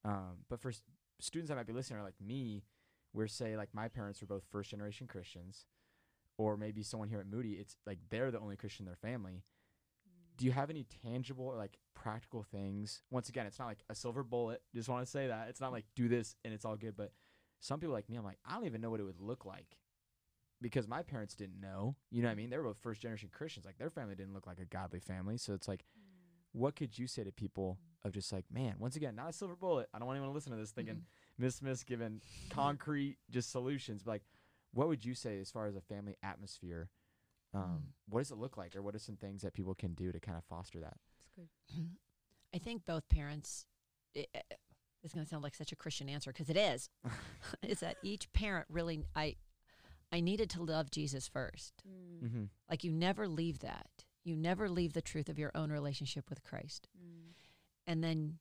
Um, 0.03 0.45
but 0.49 0.59
for 0.59 0.69
s- 0.69 0.83
students 1.19 1.49
that 1.49 1.55
might 1.55 1.67
be 1.67 1.73
listening, 1.73 1.99
are 1.99 2.03
like 2.03 2.19
me, 2.19 2.63
where 3.11 3.27
say 3.27 3.55
like 3.57 3.73
my 3.73 3.87
parents 3.87 4.21
were 4.21 4.27
both 4.27 4.43
first 4.51 4.71
generation 4.71 5.07
Christians, 5.07 5.65
or 6.37 6.57
maybe 6.57 6.81
someone 6.83 7.09
here 7.09 7.19
at 7.19 7.27
Moody, 7.27 7.53
it's 7.53 7.75
like 7.85 7.99
they're 8.09 8.31
the 8.31 8.39
only 8.39 8.55
Christian 8.55 8.83
in 8.83 8.87
their 8.87 8.95
family. 8.95 9.43
Do 10.37 10.45
you 10.45 10.51
have 10.53 10.69
any 10.71 10.85
tangible 11.03 11.45
or 11.45 11.55
like 11.57 11.77
practical 12.01 12.43
things? 12.43 13.01
Once 13.11 13.29
again, 13.29 13.45
it's 13.45 13.59
not 13.59 13.67
like 13.67 13.83
a 13.89 13.95
silver 13.95 14.23
bullet. 14.23 14.61
Just 14.73 14.89
want 14.89 15.05
to 15.05 15.11
say 15.11 15.27
that 15.27 15.47
it's 15.49 15.61
not 15.61 15.71
like 15.71 15.85
do 15.95 16.07
this 16.07 16.35
and 16.43 16.53
it's 16.53 16.65
all 16.65 16.75
good. 16.75 16.95
But 16.97 17.11
some 17.59 17.79
people 17.79 17.93
like 17.93 18.09
me, 18.09 18.17
I'm 18.17 18.23
like 18.23 18.39
I 18.45 18.55
don't 18.55 18.65
even 18.65 18.81
know 18.81 18.89
what 18.89 18.99
it 18.99 19.03
would 19.03 19.19
look 19.19 19.45
like 19.45 19.77
because 20.61 20.87
my 20.87 21.03
parents 21.03 21.35
didn't 21.35 21.59
know. 21.59 21.95
You 22.09 22.21
know 22.21 22.27
what 22.27 22.33
I 22.33 22.35
mean? 22.35 22.49
They 22.49 22.57
were 22.57 22.63
both 22.63 22.79
first 22.81 23.01
generation 23.01 23.29
Christians. 23.31 23.65
Like 23.65 23.77
their 23.77 23.89
family 23.89 24.15
didn't 24.15 24.33
look 24.33 24.47
like 24.47 24.59
a 24.59 24.65
godly 24.65 24.99
family. 24.99 25.37
So 25.37 25.53
it's 25.53 25.67
like, 25.67 25.85
what 26.53 26.75
could 26.75 26.97
you 26.97 27.07
say 27.07 27.23
to 27.23 27.31
people 27.31 27.77
of 28.03 28.11
just 28.11 28.31
like, 28.33 28.45
man, 28.51 28.75
once 28.79 28.95
again, 28.95 29.15
not 29.15 29.29
a 29.29 29.33
silver 29.33 29.55
bullet. 29.55 29.87
I 29.93 29.99
don't 29.99 30.07
want 30.07 30.17
anyone 30.17 30.31
to 30.31 30.35
listen 30.35 30.51
to 30.51 30.57
this 30.57 30.71
thinking 30.71 31.03
Miss 31.37 31.55
Smith's 31.55 31.83
giving 31.83 32.21
concrete 32.49 33.17
just 33.29 33.51
solutions. 33.51 34.03
But 34.03 34.11
like, 34.11 34.23
what 34.73 34.87
would 34.87 35.05
you 35.05 35.13
say 35.13 35.39
as 35.39 35.51
far 35.51 35.67
as 35.67 35.75
a 35.75 35.81
family 35.81 36.15
atmosphere? 36.23 36.89
Um, 37.53 37.61
Mm. 37.61 37.81
What 38.09 38.21
does 38.21 38.31
it 38.31 38.37
look 38.37 38.57
like, 38.57 38.75
or 38.75 38.81
what 38.81 38.95
are 38.95 38.99
some 38.99 39.17
things 39.17 39.41
that 39.41 39.53
people 39.53 39.75
can 39.75 39.93
do 39.93 40.11
to 40.11 40.19
kind 40.19 40.37
of 40.37 40.43
foster 40.45 40.79
that? 40.79 40.97
That's 41.41 41.75
good. 41.77 41.89
I 42.53 42.57
think 42.57 42.85
both 42.85 43.07
parents. 43.09 43.65
i 44.15 44.25
i- 44.35 44.41
it's 45.03 45.15
going 45.15 45.25
to 45.25 45.29
sound 45.29 45.41
like 45.41 45.55
such 45.55 45.71
a 45.71 45.75
Christian 45.75 46.07
answer 46.09 46.31
because 46.31 46.49
it 46.49 46.57
is. 46.57 46.87
is 47.63 47.79
that 47.79 47.97
each 48.03 48.31
parent 48.33 48.67
really? 48.69 49.03
I 49.15 49.35
I 50.11 50.19
needed 50.19 50.49
to 50.51 50.63
love 50.63 50.91
Jesus 50.91 51.27
first. 51.27 51.73
Mm. 51.87 52.27
Mm-hmm. 52.27 52.43
Like 52.69 52.83
you 52.83 52.91
never 52.91 53.27
leave 53.27 53.59
that. 53.59 53.87
You 54.23 54.35
never 54.35 54.69
leave 54.69 54.93
the 54.93 55.01
truth 55.01 55.29
of 55.29 55.39
your 55.39 55.51
own 55.55 55.71
relationship 55.71 56.29
with 56.29 56.43
Christ. 56.43 56.87
Mm. 56.95 57.33
And 57.87 58.03
then 58.03 58.37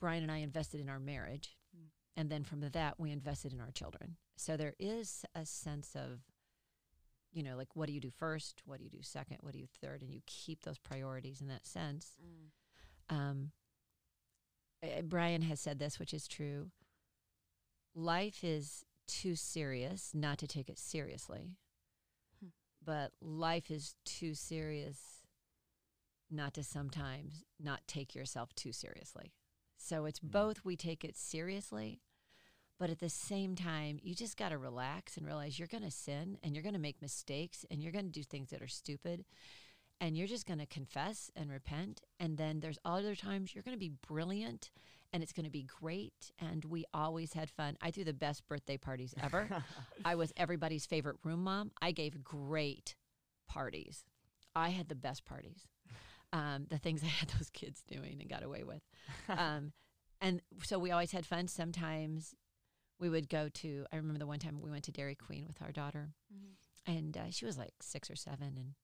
Brian 0.00 0.22
and 0.22 0.32
I 0.32 0.38
invested 0.38 0.80
in 0.80 0.88
our 0.88 1.00
marriage. 1.00 1.58
Mm. 1.76 1.88
And 2.16 2.30
then 2.30 2.44
from 2.44 2.60
that, 2.60 2.98
we 2.98 3.10
invested 3.10 3.52
in 3.52 3.60
our 3.60 3.70
children. 3.70 4.16
So 4.36 4.56
there 4.56 4.74
is 4.78 5.24
a 5.34 5.44
sense 5.44 5.94
of, 5.94 6.20
you 7.32 7.42
know, 7.42 7.56
like 7.56 7.74
what 7.74 7.86
do 7.86 7.92
you 7.92 8.00
do 8.00 8.10
first? 8.10 8.62
What 8.64 8.78
do 8.78 8.84
you 8.84 8.90
do 8.90 9.02
second? 9.02 9.38
What 9.40 9.52
do 9.52 9.58
you 9.60 9.68
third? 9.80 10.02
And 10.02 10.12
you 10.12 10.20
keep 10.26 10.62
those 10.64 10.78
priorities 10.78 11.40
in 11.40 11.48
that 11.48 11.66
sense. 11.66 12.12
Mm. 12.20 13.14
Um, 13.16 13.50
uh, 14.82 15.02
Brian 15.02 15.42
has 15.42 15.60
said 15.60 15.78
this, 15.78 15.98
which 15.98 16.14
is 16.14 16.26
true. 16.26 16.70
Life 17.94 18.42
is 18.44 18.84
too 19.06 19.34
serious 19.36 20.10
not 20.14 20.38
to 20.38 20.46
take 20.46 20.68
it 20.68 20.78
seriously, 20.78 21.56
Hmm. 22.40 22.48
but 22.84 23.12
life 23.20 23.70
is 23.70 23.96
too 24.04 24.34
serious 24.34 25.22
not 26.30 26.54
to 26.54 26.62
sometimes 26.62 27.44
not 27.58 27.80
take 27.88 28.14
yourself 28.14 28.54
too 28.54 28.72
seriously. 28.72 29.32
So 29.76 30.04
it's 30.04 30.20
Mm. 30.20 30.30
both 30.30 30.64
we 30.64 30.76
take 30.76 31.04
it 31.04 31.16
seriously, 31.16 32.00
but 32.80 32.88
at 32.88 32.98
the 32.98 33.10
same 33.10 33.54
time, 33.54 34.00
you 34.02 34.14
just 34.14 34.38
got 34.38 34.48
to 34.48 34.58
relax 34.58 35.18
and 35.18 35.26
realize 35.26 35.58
you're 35.58 35.68
going 35.68 35.84
to 35.84 35.90
sin 35.90 36.38
and 36.42 36.54
you're 36.54 36.62
going 36.62 36.72
to 36.72 36.80
make 36.80 37.02
mistakes 37.02 37.66
and 37.70 37.82
you're 37.82 37.92
going 37.92 38.06
to 38.06 38.10
do 38.10 38.22
things 38.22 38.48
that 38.48 38.62
are 38.62 38.68
stupid 38.68 39.26
and 40.00 40.16
you're 40.16 40.26
just 40.26 40.46
going 40.46 40.60
to 40.60 40.66
confess 40.66 41.30
and 41.36 41.50
repent. 41.50 42.00
And 42.18 42.38
then 42.38 42.60
there's 42.60 42.78
other 42.82 43.14
times 43.14 43.54
you're 43.54 43.62
going 43.62 43.76
to 43.76 43.78
be 43.78 43.92
brilliant 44.08 44.70
and 45.12 45.22
it's 45.22 45.32
going 45.32 45.44
to 45.44 45.50
be 45.50 45.66
great. 45.80 46.32
And 46.38 46.64
we 46.64 46.86
always 46.94 47.34
had 47.34 47.50
fun. 47.50 47.76
I 47.82 47.90
threw 47.90 48.04
the 48.04 48.14
best 48.14 48.48
birthday 48.48 48.78
parties 48.78 49.14
ever. 49.22 49.46
I 50.06 50.14
was 50.14 50.32
everybody's 50.38 50.86
favorite 50.86 51.16
room 51.22 51.44
mom. 51.44 51.72
I 51.82 51.92
gave 51.92 52.24
great 52.24 52.94
parties. 53.46 54.04
I 54.56 54.70
had 54.70 54.88
the 54.88 54.94
best 54.94 55.26
parties. 55.26 55.66
um, 56.32 56.64
the 56.70 56.78
things 56.78 57.02
I 57.04 57.08
had 57.08 57.28
those 57.28 57.50
kids 57.50 57.82
doing 57.86 58.16
and 58.20 58.30
got 58.30 58.42
away 58.42 58.64
with. 58.64 58.80
um, 59.28 59.72
and 60.22 60.40
so 60.62 60.78
we 60.78 60.90
always 60.90 61.12
had 61.12 61.26
fun. 61.26 61.46
Sometimes 61.48 62.34
we 63.00 63.08
would 63.08 63.28
go 63.28 63.48
to. 63.48 63.86
I 63.92 63.96
remember 63.96 64.18
the 64.18 64.26
one 64.26 64.38
time 64.38 64.60
we 64.60 64.70
went 64.70 64.84
to 64.84 64.92
Dairy 64.92 65.14
Queen 65.16 65.46
with 65.46 65.60
our 65.62 65.72
daughter, 65.72 66.10
Mm-hmm. 66.32 66.92
and 66.98 67.16
uh, 67.16 67.30
she 67.30 67.46
was 67.46 67.58
like 67.58 67.72
six 67.80 68.10
or 68.10 68.16
seven, 68.16 68.54
and 68.56 68.74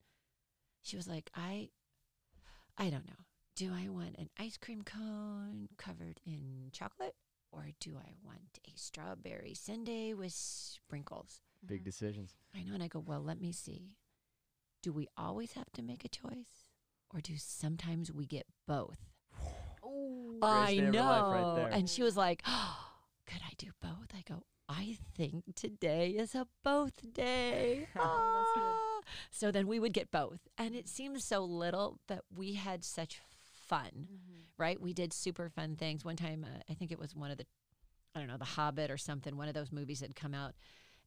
she 0.83 0.97
was 0.97 1.07
like, 1.07 1.31
"I, 1.35 1.69
I 2.79 2.91
don't 2.91 3.07
know. 3.07 3.25
Do 3.55 3.73
I 3.75 3.89
want 3.89 4.17
an 4.19 4.29
ice 4.39 4.57
cream 4.57 4.83
cone 4.83 5.69
covered 5.79 6.21
in 6.27 6.71
chocolate, 6.73 7.15
or 7.53 7.69
do 7.81 7.97
I 7.97 8.11
want 8.25 8.59
a 8.67 8.73
strawberry 8.77 9.55
sundae 9.55 10.15
with 10.15 10.33
sprinkles?" 10.33 11.41
Big 11.65 11.85
decisions. 11.85 12.35
I 12.55 12.63
know, 12.63 12.75
and 12.75 12.83
I 12.83 12.89
go, 12.89 12.99
"Well, 13.01 13.21
let 13.23 13.41
me 13.41 13.53
see. 13.53 13.93
Do 14.83 14.93
we 14.93 15.09
always 15.17 15.53
have 15.53 15.71
to 15.75 15.83
make 15.83 16.05
a 16.05 16.09
choice, 16.09 16.65
or 17.13 17.21
do 17.21 17.35
sometimes 17.37 18.11
we 18.13 18.25
get 18.27 18.47
both?" 18.67 18.99
Oh, 19.83 20.39
I 20.43 20.75
day 20.77 20.79
of 20.87 20.95
her 20.95 21.01
life 21.01 21.23
right 21.33 21.71
know. 21.71 21.77
and 21.77 21.89
she 21.89 22.03
was 22.03 22.17
like, 22.17 22.43
oh, 22.47 22.86
could 23.27 23.41
I 23.45 23.53
do 23.59 23.69
both? 23.81 24.09
I 24.15 24.23
go, 24.29 24.45
I 24.69 24.97
think 25.17 25.55
today 25.55 26.11
is 26.11 26.35
a 26.35 26.47
both 26.65 27.13
day. 27.13 27.87
Oh. 27.97 29.03
Ah. 29.05 29.11
so 29.31 29.51
then 29.51 29.67
we 29.67 29.79
would 29.79 29.93
get 29.93 30.11
both. 30.11 30.41
And 30.59 30.75
it 30.75 30.89
seems 30.89 31.25
so 31.25 31.45
little, 31.45 31.99
but 32.09 32.23
we 32.35 32.55
had 32.55 32.85
such 32.85 33.21
fun, 33.69 33.91
Mm-hmm. 33.95 34.41
right? 34.59 34.81
We 34.81 34.93
did 34.93 35.13
super 35.13 35.49
fun 35.49 35.77
things. 35.77 36.05
One 36.05 36.17
time, 36.17 36.45
uh, 36.45 36.61
I 36.71 36.75
think 36.75 36.91
it 36.93 36.99
was 36.99 37.15
one 37.15 37.31
of 37.31 37.39
the, 37.39 37.47
I 38.15 38.19
don't 38.21 38.29
know, 38.29 38.37
The 38.39 38.45
Hobbit 38.45 38.91
or 38.91 38.97
something, 38.97 39.37
one 39.37 39.49
of 39.49 39.55
those 39.55 39.73
movies 39.73 40.01
had 40.01 40.15
come 40.17 40.35
out. 40.35 40.55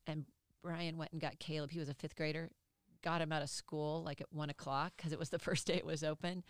And 0.07 0.25
Brian 0.61 0.97
went 0.97 1.11
and 1.11 1.21
got 1.21 1.39
Caleb. 1.39 1.71
He 1.71 1.79
was 1.79 1.89
a 1.89 1.93
fifth 1.93 2.15
grader, 2.15 2.49
got 3.01 3.21
him 3.21 3.31
out 3.31 3.41
of 3.41 3.49
school 3.49 4.03
like 4.03 4.19
at 4.21 4.27
one 4.31 4.49
o'clock 4.49 4.93
because 4.97 5.11
it 5.13 5.19
was 5.19 5.29
the 5.29 5.39
first 5.47 5.67
day 5.67 5.75
it 5.75 5.85
was 5.85 6.03
open. 6.03 6.43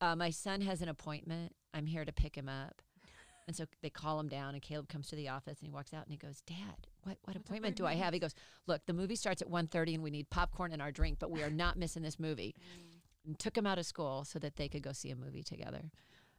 Uh, 0.00 0.14
my 0.16 0.30
son 0.30 0.60
has 0.62 0.82
an 0.82 0.88
appointment. 0.88 1.52
I'm 1.72 1.86
here 1.86 2.04
to 2.04 2.12
pick 2.12 2.36
him 2.36 2.48
up. 2.48 2.82
And 3.46 3.54
so 3.54 3.66
they 3.82 3.90
call 3.90 4.18
him 4.18 4.28
down, 4.28 4.54
and 4.54 4.62
Caleb 4.62 4.88
comes 4.88 5.08
to 5.08 5.16
the 5.16 5.28
office, 5.28 5.58
and 5.58 5.66
he 5.66 5.70
walks 5.70 5.92
out, 5.92 6.04
and 6.04 6.12
he 6.12 6.16
goes, 6.16 6.40
"Dad, 6.42 6.86
what 7.02 7.18
what 7.24 7.36
appointment 7.36 7.76
do 7.76 7.84
I 7.86 7.94
have?" 7.94 8.14
He 8.14 8.18
goes, 8.18 8.34
"Look, 8.66 8.86
the 8.86 8.94
movie 8.94 9.16
starts 9.16 9.42
at 9.42 9.50
1.30 9.50 9.94
and 9.94 10.02
we 10.02 10.10
need 10.10 10.30
popcorn 10.30 10.72
and 10.72 10.80
our 10.80 10.90
drink, 10.92 11.18
but 11.18 11.30
we 11.30 11.42
are 11.42 11.50
not 11.50 11.76
missing 11.76 12.02
this 12.02 12.18
movie." 12.18 12.54
And 13.26 13.38
took 13.38 13.56
him 13.56 13.66
out 13.66 13.78
of 13.78 13.86
school 13.86 14.24
so 14.24 14.38
that 14.38 14.56
they 14.56 14.68
could 14.68 14.82
go 14.82 14.92
see 14.92 15.10
a 15.10 15.16
movie 15.16 15.42
together. 15.42 15.90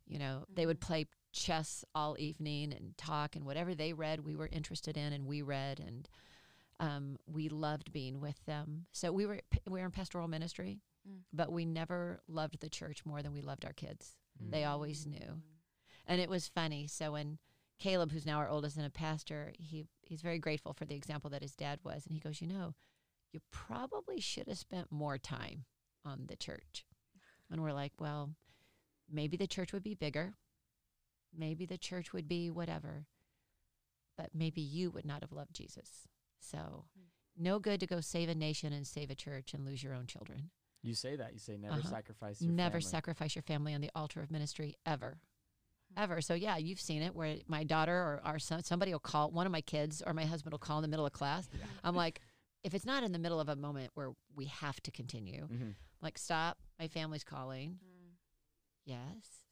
You 0.08 0.20
know, 0.20 0.46
they 0.54 0.66
would 0.68 0.80
play 0.80 1.06
chess 1.32 1.84
all 1.96 2.16
evening 2.20 2.74
and 2.74 2.96
talk, 2.98 3.36
and 3.36 3.44
whatever 3.46 3.74
they 3.76 3.94
read, 3.94 4.20
we 4.22 4.36
were 4.36 4.50
interested 4.52 4.96
in, 4.98 5.12
and 5.14 5.26
we 5.26 5.42
read, 5.42 5.80
and 5.80 6.08
um, 6.80 7.18
we 7.28 7.50
loved 7.50 7.92
being 7.92 8.20
with 8.20 8.44
them. 8.46 8.86
So 8.92 9.12
we 9.12 9.26
were 9.26 9.42
we 9.68 9.80
were 9.80 9.86
in 9.86 9.92
pastoral 9.92 10.28
ministry, 10.28 10.82
Mm. 11.08 11.20
but 11.32 11.52
we 11.52 11.66
never 11.66 12.20
loved 12.28 12.60
the 12.62 12.70
church 12.70 13.06
more 13.06 13.22
than 13.22 13.32
we 13.32 13.42
loved 13.42 13.64
our 13.64 13.74
kids. 13.74 14.16
Mm. 14.44 14.52
They 14.52 14.64
always 14.64 15.06
knew. 15.06 15.42
And 16.08 16.22
it 16.22 16.30
was 16.30 16.48
funny. 16.48 16.88
So 16.88 17.14
when 17.14 17.40
Caleb, 17.80 18.12
who's 18.12 18.26
now 18.26 18.38
our 18.38 18.48
oldest 18.50 18.78
and 18.78 18.86
a 18.86 18.90
pastor, 18.90 19.54
he 19.58 19.86
he's 20.02 20.22
very 20.22 20.40
grateful 20.40 20.74
for 20.74 20.86
the 20.86 20.96
example 20.96 21.30
that 21.32 21.42
his 21.42 21.56
dad 21.56 21.80
was, 21.84 22.06
and 22.06 22.14
he 22.14 22.20
goes, 22.20 22.42
you 22.42 22.48
know, 22.48 22.74
you 23.32 23.40
probably 23.52 24.20
should 24.22 24.48
have 24.48 24.58
spent 24.58 24.92
more 24.92 25.18
time 25.18 25.66
on 26.06 26.26
the 26.28 26.36
church. 26.38 26.86
And 27.52 27.62
we're 27.62 27.74
like, 27.74 27.94
well, 28.00 28.32
maybe 29.12 29.36
the 29.38 29.48
church 29.48 29.74
would 29.74 29.84
be 29.84 29.94
bigger, 29.96 30.36
maybe 31.38 31.66
the 31.66 31.78
church 31.78 32.14
would 32.14 32.28
be 32.28 32.50
whatever, 32.50 33.06
but 34.18 34.30
maybe 34.34 34.62
you 34.62 34.90
would 34.92 35.06
not 35.06 35.22
have 35.22 35.32
loved 35.34 35.54
Jesus. 35.54 36.08
So. 36.40 36.86
No 37.38 37.60
good 37.60 37.82
to 37.82 37.86
go 37.86 38.00
save 38.00 38.30
a 38.30 38.36
nation 38.36 38.72
and 38.72 38.88
save 38.88 39.10
a 39.10 39.16
church 39.16 39.54
and 39.54 39.66
lose 39.66 39.84
your 39.84 39.94
own 39.94 40.08
children. 40.08 40.52
You 40.82 40.94
say 40.94 41.18
that. 41.18 41.34
You 41.34 41.40
say 41.40 41.58
never 41.58 41.74
Uh-huh. 41.80 41.90
sacrifice 41.90 42.42
your 42.42 42.54
Never 42.54 42.80
family. 42.80 42.90
sacrifice 42.90 43.36
your 43.36 43.42
family 43.42 43.74
on 43.74 43.82
the 43.82 43.92
altar 43.94 44.22
of 44.22 44.32
ministry 44.32 44.76
ever. 44.86 45.20
Ever. 45.98 46.22
So 46.22 46.34
yeah, 46.34 46.58
you've 46.58 46.80
seen 46.82 47.02
it 47.02 47.16
where 47.16 47.38
my 47.48 47.64
daughter 47.64 47.94
or 47.96 48.22
our 48.24 48.40
son, 48.40 48.64
somebody 48.64 48.92
will 48.92 49.00
call 49.00 49.32
one 49.32 49.46
of 49.46 49.52
my 49.52 49.62
kids 49.62 50.02
or 50.06 50.14
my 50.14 50.26
husband 50.26 50.52
will 50.52 50.60
call 50.60 50.78
in 50.78 50.82
the 50.82 50.88
middle 50.88 51.06
of 51.06 51.14
class. 51.14 51.48
Yeah. 51.54 51.66
I'm 51.84 51.96
like, 51.96 52.22
if 52.64 52.74
it's 52.74 52.86
not 52.86 53.04
in 53.04 53.12
the 53.12 53.20
middle 53.20 53.40
of 53.40 53.48
a 53.50 53.56
moment 53.56 53.92
where 53.94 54.12
we 54.36 54.46
have 54.46 54.82
to 54.84 54.92
continue, 54.92 55.48
Mhm. 55.48 55.76
like 56.02 56.18
stop, 56.18 56.58
my 56.80 56.88
family's 56.88 57.24
calling. 57.24 57.80
Mm. 57.84 58.12
Yes. 58.86 59.44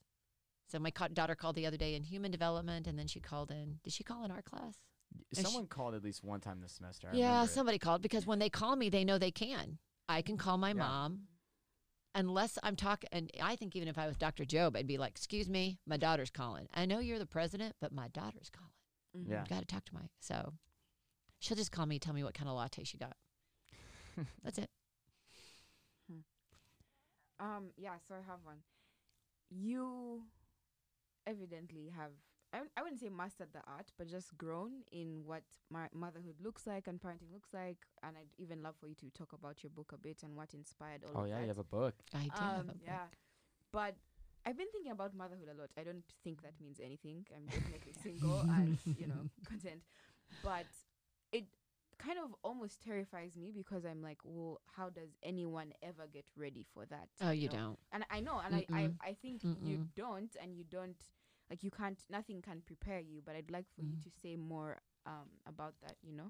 So 0.68 0.80
my 0.80 0.92
ca- 0.92 1.10
daughter 1.10 1.36
called 1.36 1.56
the 1.56 1.66
other 1.66 1.78
day 1.78 1.94
in 1.96 2.04
human 2.04 2.32
development, 2.32 2.88
and 2.88 2.98
then 2.98 3.08
she 3.08 3.20
called 3.20 3.52
in. 3.52 3.80
Did 3.84 3.94
she 3.94 4.04
call 4.04 4.24
in 4.26 4.32
our 4.32 4.42
class? 4.42 4.76
Y- 5.16 5.22
sh- 5.34 5.44
Someone 5.44 5.68
called 5.68 5.94
at 5.94 6.04
least 6.04 6.24
one 6.24 6.40
time 6.42 6.62
this 6.62 6.72
semester. 6.74 7.10
I 7.12 7.16
yeah, 7.16 7.28
remember 7.28 7.46
it. 7.46 7.54
somebody 7.54 7.78
called 7.80 8.02
because 8.02 8.26
when 8.26 8.40
they 8.40 8.50
call 8.50 8.76
me, 8.76 8.90
they 8.90 9.04
know 9.06 9.18
they 9.20 9.32
can. 9.32 9.78
I 10.10 10.22
can 10.24 10.38
call 10.38 10.58
my 10.58 10.70
Yeah. 10.70 10.74
mom. 10.76 11.28
Unless 12.16 12.60
I'm 12.62 12.76
talking, 12.76 13.10
and 13.12 13.32
I 13.42 13.56
think 13.56 13.76
even 13.76 13.88
if 13.88 13.98
I 13.98 14.06
was 14.06 14.16
Dr. 14.18 14.44
Jobe, 14.46 14.78
I'd 14.78 14.86
be 14.86 14.98
like, 15.00 15.12
"Excuse 15.12 15.50
me, 15.50 15.80
my 15.88 15.98
daughter's 15.98 16.30
calling. 16.30 16.68
I 16.74 16.86
know 16.86 17.00
you're 17.00 17.18
the 17.20 17.26
president, 17.26 17.76
but 17.82 17.92
my 17.92 18.08
daughter's 18.10 18.52
calling. 18.52 18.74
Mhm. 19.18 19.30
Yeah. 19.32 19.46
Got 19.50 19.62
to 19.62 19.66
talk 19.66 19.86
to 19.86 19.94
my." 19.96 20.10
So 20.20 20.54
she'll 21.40 21.58
just 21.58 21.72
call 21.72 21.88
me, 21.88 21.98
tell 22.00 22.14
me 22.14 22.24
what 22.24 22.36
kind 22.36 22.48
of 22.50 22.56
latte 22.56 22.84
she 22.84 22.98
got. 22.98 23.18
That's 24.44 24.60
it. 24.60 24.70
Um. 27.40 27.72
Yeah. 27.78 27.98
So 28.08 28.14
I 28.16 28.22
have 28.22 28.40
one. 28.44 28.64
You 29.50 30.24
evidently 31.26 31.90
have. 31.96 32.12
I, 32.54 32.60
I 32.78 32.84
wouldn't 32.84 33.00
say 33.02 33.10
mastered 33.10 33.50
the 33.54 33.62
art, 33.68 33.92
but 33.98 34.08
just 34.08 34.38
grown 34.38 34.84
in 34.92 35.24
what 35.26 35.44
my 35.70 35.88
motherhood 35.94 36.36
looks 36.44 36.68
like 36.68 36.88
and 36.88 37.02
parenting 37.02 37.34
looks 37.34 37.54
like. 37.54 37.78
And 38.04 38.16
I'd 38.18 38.34
even 38.38 38.62
love 38.64 38.76
for 38.80 38.88
you 38.88 38.96
to 38.96 39.10
talk 39.10 39.34
about 39.34 39.64
your 39.64 39.72
book 39.72 39.92
a 39.94 39.98
bit 39.98 40.24
and 40.24 40.36
what 40.36 40.54
inspired 40.54 41.04
all 41.04 41.12
of 41.12 41.18
it. 41.18 41.22
Oh 41.22 41.24
of 41.24 41.30
yeah, 41.30 41.36
that. 41.36 41.42
you 41.42 41.48
have 41.48 41.58
a 41.58 41.64
book. 41.64 41.96
I 42.14 42.24
do. 42.38 42.46
have 42.46 42.60
um, 42.60 42.70
a 42.70 42.74
book. 42.74 42.80
yeah. 42.86 43.06
But 43.72 43.96
I've 44.46 44.58
been 44.58 44.68
thinking 44.72 44.92
about 44.92 45.16
motherhood 45.16 45.50
a 45.56 45.60
lot. 45.60 45.70
I 45.78 45.84
don't 45.84 46.04
think 46.24 46.42
that 46.44 46.54
means 46.62 46.80
anything. 46.84 47.26
I'm 47.36 47.48
definitely 47.48 47.94
single 47.94 48.46
and 48.50 48.78
you 48.96 49.08
know 49.08 49.26
content, 49.48 49.84
but 50.42 50.68
it 51.32 51.46
kind 51.98 52.18
of 52.24 52.36
almost 52.44 52.82
terrifies 52.82 53.36
me 53.38 53.52
because 53.56 53.86
I'm 53.86 54.02
like, 54.02 54.20
well, 54.24 54.60
how 54.76 54.90
does 54.90 55.10
anyone 55.24 55.74
ever 55.82 56.08
get 56.12 56.26
ready 56.36 56.66
for 56.74 56.86
that? 56.88 57.10
Oh, 57.22 57.32
you 57.32 57.48
know? 57.48 57.54
don't. 57.54 57.80
And 57.92 58.06
I 58.10 58.20
know, 58.20 58.42
and 58.44 58.56
I, 58.56 58.66
Mm-mm. 58.70 58.96
I 59.02 59.10
I 59.10 59.14
think 59.22 59.44
you 59.60 59.78
Mm-mm. 59.78 59.88
don't, 59.96 60.36
and 60.42 60.56
you 60.56 60.64
don't 60.64 60.98
like 61.54 61.64
you 61.64 61.72
can't. 61.72 62.00
Nothing 62.10 62.42
can 62.42 62.62
prepare 62.66 63.00
you. 63.00 63.22
But 63.26 63.36
I'd 63.36 63.52
like 63.58 63.68
for 63.76 63.82
you 63.82 63.96
Mm. 63.96 64.04
to 64.04 64.10
say 64.22 64.36
more 64.36 64.72
um 65.06 65.30
about 65.46 65.76
that. 65.84 65.96
You 66.08 66.14
know, 66.20 66.30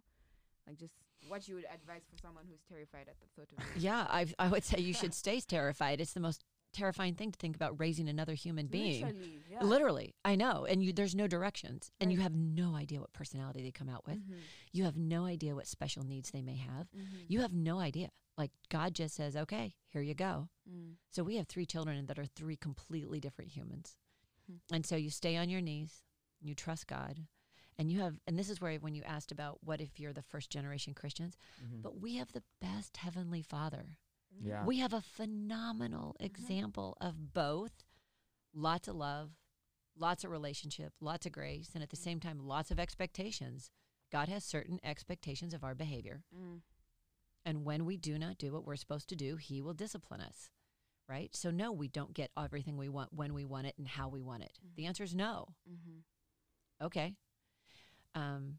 like 0.67 0.77
just 0.77 0.95
what 1.29 1.47
you 1.47 1.55
would 1.55 1.65
advise 1.77 2.03
for 2.09 2.17
someone 2.25 2.45
who's 2.49 2.63
terrified 2.71 3.07
at 3.07 3.17
the 3.21 3.27
thought 3.35 3.51
of 3.53 3.57
it. 3.75 3.81
Yeah, 3.89 4.05
I 4.19 4.21
I 4.45 4.47
would 4.49 4.63
say 4.69 4.79
you 4.79 4.93
should 4.93 5.13
stay 5.23 5.39
terrified. 5.55 6.01
It's 6.01 6.13
the 6.13 6.19
most 6.29 6.43
terrifying 6.73 7.13
thing 7.13 7.31
to 7.31 7.37
think 7.43 7.55
about 7.55 7.79
raising 7.79 8.09
another 8.09 8.33
human 8.33 8.65
being. 8.67 9.03
Literally, 9.05 9.43
yeah. 9.53 9.63
Literally, 9.63 10.15
I 10.25 10.35
know, 10.35 10.65
and 10.69 10.83
you 10.83 10.91
there's 10.91 11.15
no 11.23 11.27
directions, 11.27 11.91
and 12.01 12.11
you 12.11 12.19
have 12.25 12.33
no 12.35 12.75
idea 12.75 12.99
what 12.99 13.13
personality 13.13 13.61
they 13.63 13.71
come 13.71 13.89
out 13.95 14.05
with. 14.07 14.17
Mhm, 14.17 14.41
You 14.71 14.83
have 14.85 14.97
no 14.97 15.25
idea 15.35 15.53
what 15.55 15.67
special 15.67 16.03
needs 16.03 16.31
they 16.31 16.41
may 16.41 16.57
have. 16.57 16.87
mhm, 16.91 17.25
You 17.33 17.41
have 17.41 17.53
no 17.53 17.79
idea. 17.79 18.09
Like 18.41 18.51
God 18.69 18.95
just 18.95 19.13
says, 19.15 19.35
"Okay, 19.37 19.75
here 19.93 20.01
you 20.01 20.15
go." 20.15 20.49
mm, 20.67 20.95
So 21.11 21.23
we 21.23 21.35
have 21.37 21.47
three 21.47 21.67
children 21.67 22.07
that 22.07 22.17
are 22.17 22.25
three 22.25 22.57
completely 22.57 23.19
different 23.19 23.51
humans. 23.51 23.95
Hmm. 24.49 24.57
And 24.71 24.85
so 24.85 24.95
you 24.95 25.09
stay 25.09 25.37
on 25.37 25.49
your 25.49 25.61
knees, 25.61 26.03
you 26.41 26.53
trust 26.55 26.87
God, 26.87 27.27
and 27.77 27.91
you 27.91 27.99
have 28.01 28.19
and 28.27 28.37
this 28.37 28.49
is 28.49 28.59
where 28.61 28.75
when 28.77 28.93
you 28.95 29.03
asked 29.03 29.31
about 29.31 29.63
what 29.63 29.81
if 29.81 29.99
you're 29.99 30.13
the 30.13 30.21
first 30.21 30.49
generation 30.49 30.93
Christians, 30.93 31.37
Mhm. 31.63 31.81
but 31.81 31.99
we 31.99 32.15
have 32.17 32.31
the 32.33 32.43
best 32.59 32.97
heavenly 32.97 33.41
Father. 33.41 33.97
Yeah. 34.39 34.65
We 34.65 34.79
have 34.79 34.93
a 34.93 35.01
phenomenal 35.01 36.15
Mhm. 36.19 36.25
example 36.25 36.97
of 36.99 37.33
both 37.33 37.83
lots 38.53 38.87
of 38.87 38.95
love, 38.95 39.31
lots 39.95 40.23
of 40.23 40.31
relationship, 40.31 40.93
lots 40.99 41.25
of 41.25 41.31
grace, 41.31 41.71
and 41.73 41.83
at 41.83 41.89
the 41.89 41.95
same 41.95 42.19
time, 42.19 42.39
lots 42.39 42.71
of 42.71 42.79
expectations. 42.79 43.71
God 44.11 44.27
has 44.29 44.43
certain 44.43 44.79
expectations 44.83 45.53
of 45.53 45.63
our 45.63 45.75
behavior. 45.75 46.23
mm, 46.33 46.61
And 47.45 47.65
when 47.65 47.85
we 47.85 47.97
do 47.97 48.17
not 48.17 48.37
do 48.37 48.53
what 48.53 48.63
we're 48.63 48.75
supposed 48.77 49.09
to 49.09 49.15
do, 49.15 49.35
He 49.35 49.61
will 49.61 49.73
discipline 49.73 50.21
us. 50.21 50.49
Right? 51.13 51.35
So, 51.35 51.51
no, 51.51 51.71
we 51.71 51.87
don't 51.87 52.11
get 52.15 52.31
everything 52.35 52.75
we 52.75 52.89
want 52.89 53.13
when 53.13 53.35
we 53.35 53.45
want 53.45 53.67
it 53.67 53.75
and 53.77 53.87
how 53.87 54.07
we 54.09 54.19
want 54.23 54.41
it. 54.41 54.57
The 54.75 54.87
answer 54.87 55.03
is 55.03 55.13
no. 55.13 55.49
mhm, 55.69 56.01
Okay. 56.81 57.13
Um, 58.15 58.57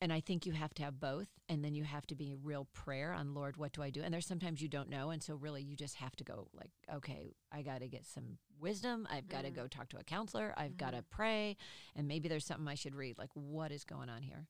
and 0.00 0.12
I 0.12 0.20
think 0.20 0.46
you 0.46 0.52
have 0.52 0.72
to 0.74 0.84
have 0.84 1.00
both, 1.00 1.26
and 1.48 1.64
then 1.64 1.74
you 1.74 1.82
have 1.82 2.06
to 2.08 2.14
be 2.14 2.36
real 2.40 2.66
prayer 2.74 3.12
on 3.12 3.34
Lord, 3.34 3.56
what 3.56 3.72
do 3.72 3.82
I 3.82 3.90
do? 3.90 4.02
And 4.02 4.14
there's 4.14 4.26
sometimes 4.26 4.60
you 4.62 4.68
don't 4.68 4.88
know, 4.88 5.10
and 5.10 5.20
so 5.20 5.34
really 5.34 5.62
you 5.62 5.74
just 5.74 5.96
have 5.96 6.14
to 6.16 6.24
go 6.24 6.46
like, 6.52 6.70
okay, 6.92 7.34
I 7.50 7.62
got 7.62 7.80
to 7.80 7.88
get 7.88 8.06
some 8.06 8.38
wisdom. 8.60 9.08
I've 9.10 9.28
got 9.28 9.42
to 9.42 9.50
Mhm. 9.50 9.54
go 9.56 9.66
talk 9.66 9.88
to 9.90 9.98
a 9.98 10.04
counselor. 10.04 10.54
I've 10.56 10.76
got 10.76 10.90
to 10.92 10.98
Mhm. 11.02 11.10
pray, 11.10 11.56
and 11.96 12.06
maybe 12.06 12.28
there's 12.28 12.46
something 12.46 12.68
I 12.68 12.76
should 12.76 12.94
read. 12.94 13.18
Like, 13.18 13.34
what 13.34 13.72
is 13.72 13.84
going 13.84 14.08
on 14.08 14.22
here? 14.22 14.46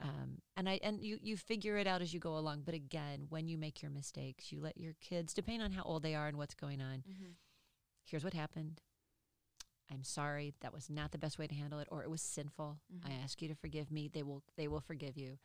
Um, 0.00 0.38
and 0.56 0.68
I 0.68 0.80
and 0.82 1.00
you 1.00 1.18
you 1.22 1.36
figure 1.36 1.76
it 1.78 1.86
out 1.86 2.02
as 2.02 2.12
you 2.12 2.20
go 2.20 2.36
along. 2.36 2.62
But 2.64 2.74
again, 2.74 3.26
when 3.28 3.48
you 3.48 3.56
make 3.56 3.80
your 3.82 3.90
mistakes, 3.90 4.52
you 4.52 4.60
let 4.60 4.76
your 4.76 4.94
kids, 5.00 5.32
depending 5.32 5.62
on 5.62 5.72
how 5.72 5.82
old 5.84 6.02
they 6.02 6.14
are 6.14 6.26
and 6.28 6.36
what's 6.36 6.54
going 6.54 6.80
on, 6.82 7.04
mhm, 7.08 7.34
here's 8.04 8.24
what 8.24 8.34
happened. 8.34 8.80
I'm 9.90 10.02
sorry. 10.02 10.54
That 10.60 10.72
was 10.72 10.90
not 10.90 11.12
the 11.12 11.18
best 11.18 11.38
way 11.38 11.46
to 11.46 11.54
handle 11.54 11.78
it, 11.78 11.88
or 11.90 12.02
it 12.02 12.10
was 12.10 12.22
sinful. 12.22 12.80
I 13.04 13.10
Mhm. 13.10 13.22
ask 13.22 13.40
you 13.42 13.48
to 13.48 13.54
forgive 13.54 13.90
me. 13.90 14.08
They 14.08 14.22
will. 14.22 14.42
They 14.56 14.66
will 14.68 14.80
forgive 14.80 15.16
you, 15.16 15.38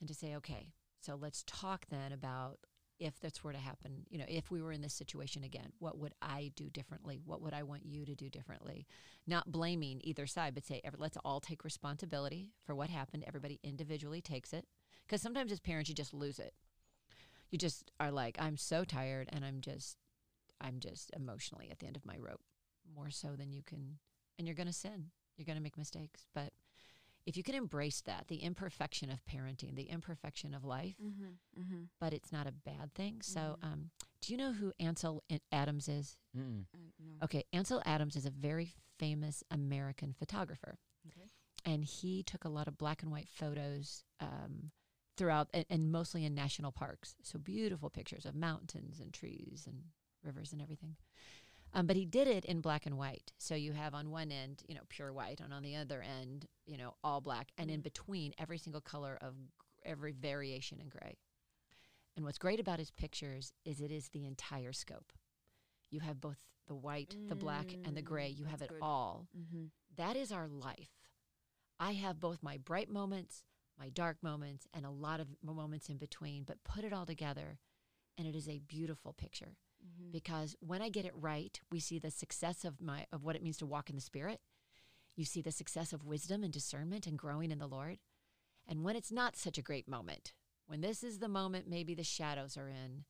and 0.00 0.08
to 0.08 0.14
say, 0.14 0.34
okay. 0.36 0.72
So 1.00 1.14
let's 1.14 1.44
talk 1.46 1.86
then 1.86 2.12
about 2.12 2.58
if 2.98 3.20
this 3.20 3.42
were 3.44 3.52
to 3.52 3.58
happen, 3.58 4.06
you 4.10 4.18
know, 4.18 4.24
if 4.28 4.50
we 4.50 4.60
were 4.60 4.72
in 4.72 4.82
this 4.82 4.94
situation 4.94 5.44
again, 5.44 5.72
what 5.78 5.98
would 5.98 6.14
I 6.20 6.52
do 6.56 6.68
differently? 6.70 7.20
What 7.24 7.40
would 7.42 7.54
I 7.54 7.62
want 7.62 7.86
you 7.86 8.04
to 8.04 8.14
do 8.14 8.28
differently? 8.28 8.86
Not 9.26 9.52
blaming 9.52 10.00
either 10.02 10.26
side, 10.26 10.54
but 10.54 10.64
say, 10.66 10.80
let's 10.98 11.16
all 11.24 11.40
take 11.40 11.64
responsibility 11.64 12.50
for 12.64 12.74
what 12.74 12.90
happened. 12.90 13.24
Everybody 13.26 13.60
individually 13.62 14.20
takes 14.20 14.52
it. 14.52 14.66
Because 15.06 15.22
sometimes 15.22 15.52
as 15.52 15.60
parents, 15.60 15.88
you 15.88 15.94
just 15.94 16.12
lose 16.12 16.38
it. 16.38 16.54
You 17.50 17.58
just 17.58 17.90
are 17.98 18.10
like, 18.10 18.36
I'm 18.38 18.56
so 18.56 18.84
tired 18.84 19.28
and 19.32 19.44
I'm 19.44 19.60
just, 19.60 19.96
I'm 20.60 20.80
just 20.80 21.10
emotionally 21.16 21.70
at 21.70 21.78
the 21.78 21.86
end 21.86 21.96
of 21.96 22.04
my 22.04 22.16
rope 22.18 22.42
more 22.94 23.10
so 23.10 23.28
than 23.36 23.52
you 23.52 23.62
can. 23.62 23.98
And 24.38 24.46
you're 24.46 24.56
going 24.56 24.66
to 24.66 24.72
sin. 24.72 25.06
You're 25.36 25.46
going 25.46 25.56
to 25.56 25.62
make 25.62 25.78
mistakes. 25.78 26.26
But 26.34 26.52
if 27.28 27.36
you 27.36 27.42
can 27.42 27.54
embrace 27.54 28.00
that, 28.02 28.28
the 28.28 28.36
imperfection 28.42 29.10
of 29.10 29.24
parenting, 29.26 29.74
the 29.76 29.90
imperfection 29.90 30.54
of 30.54 30.64
life, 30.64 30.96
Mm-hmm. 31.02 31.60
Mm-hmm. 31.60 31.82
but 32.00 32.12
it's 32.14 32.32
not 32.32 32.46
a 32.46 32.52
bad 32.52 32.94
thing. 32.94 33.20
So, 33.22 33.40
Mhm. 33.60 33.64
um, 33.64 33.90
do 34.22 34.32
you 34.32 34.38
know 34.38 34.52
who 34.52 34.72
Ansel 34.80 35.22
Adams 35.52 35.88
is? 35.88 36.16
Uh, 36.34 36.40
no. 36.98 37.24
Okay, 37.24 37.44
Ansel 37.52 37.82
Adams 37.84 38.16
is 38.16 38.24
a 38.26 38.30
very 38.30 38.72
famous 38.98 39.44
American 39.50 40.12
photographer, 40.14 40.78
Okay. 41.08 41.28
and 41.64 41.84
he 41.84 42.22
took 42.22 42.44
a 42.44 42.48
lot 42.48 42.66
of 42.68 42.78
black 42.78 43.02
and 43.02 43.12
white 43.12 43.28
photos 43.28 44.04
um, 44.20 44.70
throughout, 45.16 45.48
and, 45.52 45.66
and 45.68 45.92
mostly 45.92 46.24
in 46.24 46.34
national 46.34 46.72
parks. 46.72 47.14
So 47.22 47.38
beautiful 47.38 47.90
pictures 47.90 48.24
of 48.24 48.34
mountains 48.34 49.00
and 49.00 49.12
trees 49.12 49.64
and 49.66 49.84
rivers 50.22 50.52
and 50.52 50.62
everything. 50.62 50.96
Um, 51.74 51.86
but 51.86 51.96
he 51.96 52.06
did 52.06 52.26
it 52.28 52.44
in 52.46 52.60
black 52.60 52.86
and 52.86 52.96
white. 52.96 53.32
So 53.38 53.54
you 53.54 53.72
have 53.72 53.94
on 53.94 54.10
one 54.10 54.32
end, 54.32 54.62
you 54.68 54.74
know, 54.74 54.82
pure 54.88 55.12
white, 55.12 55.40
and 55.40 55.52
on 55.52 55.62
the 55.62 55.76
other 55.76 56.02
end, 56.02 56.46
you 56.66 56.76
know, 56.78 56.94
all 57.04 57.20
black, 57.20 57.48
and 57.58 57.70
in 57.70 57.80
Mm. 57.80 57.84
between, 57.84 58.34
every 58.38 58.58
single 58.58 58.80
color 58.80 59.18
of 59.20 59.34
every 59.84 60.12
variation 60.12 60.80
in 60.80 60.88
gray. 60.88 61.18
And 62.16 62.24
what's 62.24 62.38
great 62.38 62.58
about 62.58 62.78
his 62.78 62.90
pictures 62.90 63.52
is 63.64 63.80
it 63.80 63.90
is 63.92 64.08
the 64.08 64.24
entire 64.26 64.72
scope. 64.72 65.12
You 65.90 66.00
have 66.00 66.20
both 66.20 66.38
the 66.66 66.74
white, 66.74 67.16
the 67.28 67.34
black, 67.36 67.72
and 67.84 67.96
the 67.96 68.02
gray. 68.02 68.30
Mm, 68.32 68.38
You 68.38 68.44
have 68.46 68.60
it 68.62 68.68
good. 68.70 68.78
all. 68.82 69.28
Mm-hmm. 69.38 69.66
That 69.96 70.16
is 70.16 70.32
our 70.32 70.48
life. 70.48 70.90
I 71.78 71.92
have 71.92 72.18
both 72.18 72.42
my 72.42 72.56
bright 72.58 72.90
moments, 72.90 73.44
my 73.78 73.88
dark 73.88 74.22
moments, 74.22 74.66
and 74.74 74.84
a 74.84 74.90
lot 74.90 75.20
of 75.20 75.28
moments 75.42 75.88
in 75.88 75.96
between, 75.98 76.42
but 76.44 76.64
put 76.64 76.84
it 76.84 76.92
all 76.92 77.06
together, 77.06 77.58
and 78.16 78.26
it 78.26 78.34
is 78.34 78.48
a 78.48 78.58
beautiful 78.58 79.12
picture 79.12 79.56
Mm-hmm. 79.84 80.10
because 80.10 80.56
when 80.60 80.82
I 80.82 80.88
get 80.88 81.04
it 81.04 81.12
right, 81.14 81.60
we 81.70 81.80
see 81.80 81.98
the 81.98 82.10
success 82.10 82.64
of 82.64 82.80
my 82.80 83.06
of 83.12 83.24
what 83.24 83.36
it 83.36 83.42
means 83.42 83.56
to 83.58 83.66
walk 83.66 83.88
in 83.90 83.96
the 83.96 84.02
spirit. 84.02 84.40
You 85.16 85.24
see 85.24 85.40
the 85.42 85.52
success 85.52 85.92
of 85.92 86.04
wisdom 86.04 86.42
and 86.44 86.52
discernment 86.52 87.06
and 87.06 87.18
growing 87.18 87.50
in 87.50 87.58
the 87.58 87.66
Lord. 87.66 87.98
And 88.66 88.84
when 88.84 88.96
it's 88.96 89.10
not 89.12 89.36
such 89.36 89.58
a 89.58 89.62
great 89.62 89.88
moment, 89.88 90.32
when 90.66 90.80
this 90.80 91.02
is 91.02 91.18
the 91.18 91.28
moment 91.28 91.68
maybe 91.68 91.94
the 91.94 92.04
shadows 92.04 92.56
are 92.56 92.68
in, 92.68 93.04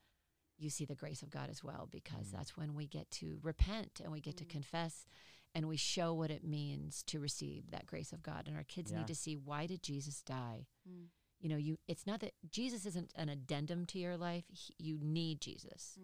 you 0.57 0.71
see 0.71 0.85
the 0.85 0.95
grace 0.95 1.23
of 1.23 1.31
God 1.31 1.51
as 1.51 1.63
well 1.63 1.89
because 1.91 2.29
Mm. 2.29 2.33
that's 2.33 2.57
when 2.57 2.75
we 2.75 2.87
get 2.87 3.11
to 3.13 3.39
repent 3.43 4.01
and 4.03 4.11
we 4.13 4.21
get 4.21 4.37
to 4.39 4.45
Mm. 4.45 4.51
confess 4.51 5.07
and 5.55 5.69
we 5.69 5.77
show 5.77 6.13
what 6.15 6.31
it 6.31 6.45
means 6.45 7.03
to 7.05 7.19
receive 7.21 7.71
that 7.71 7.87
grace 7.87 8.13
of 8.13 8.23
God. 8.23 8.47
And 8.49 8.57
our 8.57 8.65
kids 8.65 8.91
Yeah. 8.91 8.99
need 8.99 9.07
to 9.09 9.15
see 9.15 9.37
why 9.37 9.67
did 9.67 9.83
Jesus 9.83 10.23
die? 10.23 10.67
Mm. 10.89 11.09
You 11.41 11.49
know, 11.49 11.57
you 11.57 11.79
it's 11.87 12.07
not 12.07 12.21
that 12.21 12.35
Jesus 12.51 12.85
isn't 12.87 13.13
an 13.15 13.29
addendum 13.29 13.87
to 13.87 13.99
your 13.99 14.17
life. 14.17 14.45
He, 14.51 14.75
you 14.79 14.99
need 14.99 15.41
Jesus. 15.41 15.97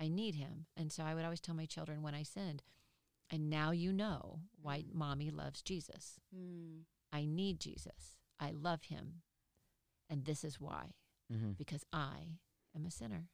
I 0.00 0.08
need 0.08 0.34
him. 0.36 0.66
And 0.76 0.90
so 0.90 1.02
I 1.04 1.14
would 1.14 1.24
always 1.24 1.40
tell 1.40 1.54
my 1.54 1.66
children 1.66 2.02
when 2.02 2.14
I 2.14 2.22
sinned, 2.22 2.62
and 3.30 3.50
now 3.50 3.70
you 3.70 3.92
know 3.92 4.40
why 4.62 4.78
Mm. 4.82 4.94
mommy 4.94 5.30
loves 5.30 5.62
Jesus. 5.62 6.18
Mm. 6.34 6.84
I 7.12 7.24
need 7.26 7.60
Jesus. 7.60 8.16
I 8.40 8.52
love 8.52 8.84
him. 8.84 9.22
And 10.08 10.24
this 10.24 10.42
is 10.44 10.60
why, 10.60 10.94
Mm-hmm. 11.32 11.52
because 11.52 11.84
I 11.92 12.38
am 12.74 12.86
a 12.86 12.90
sinner. 12.90 13.28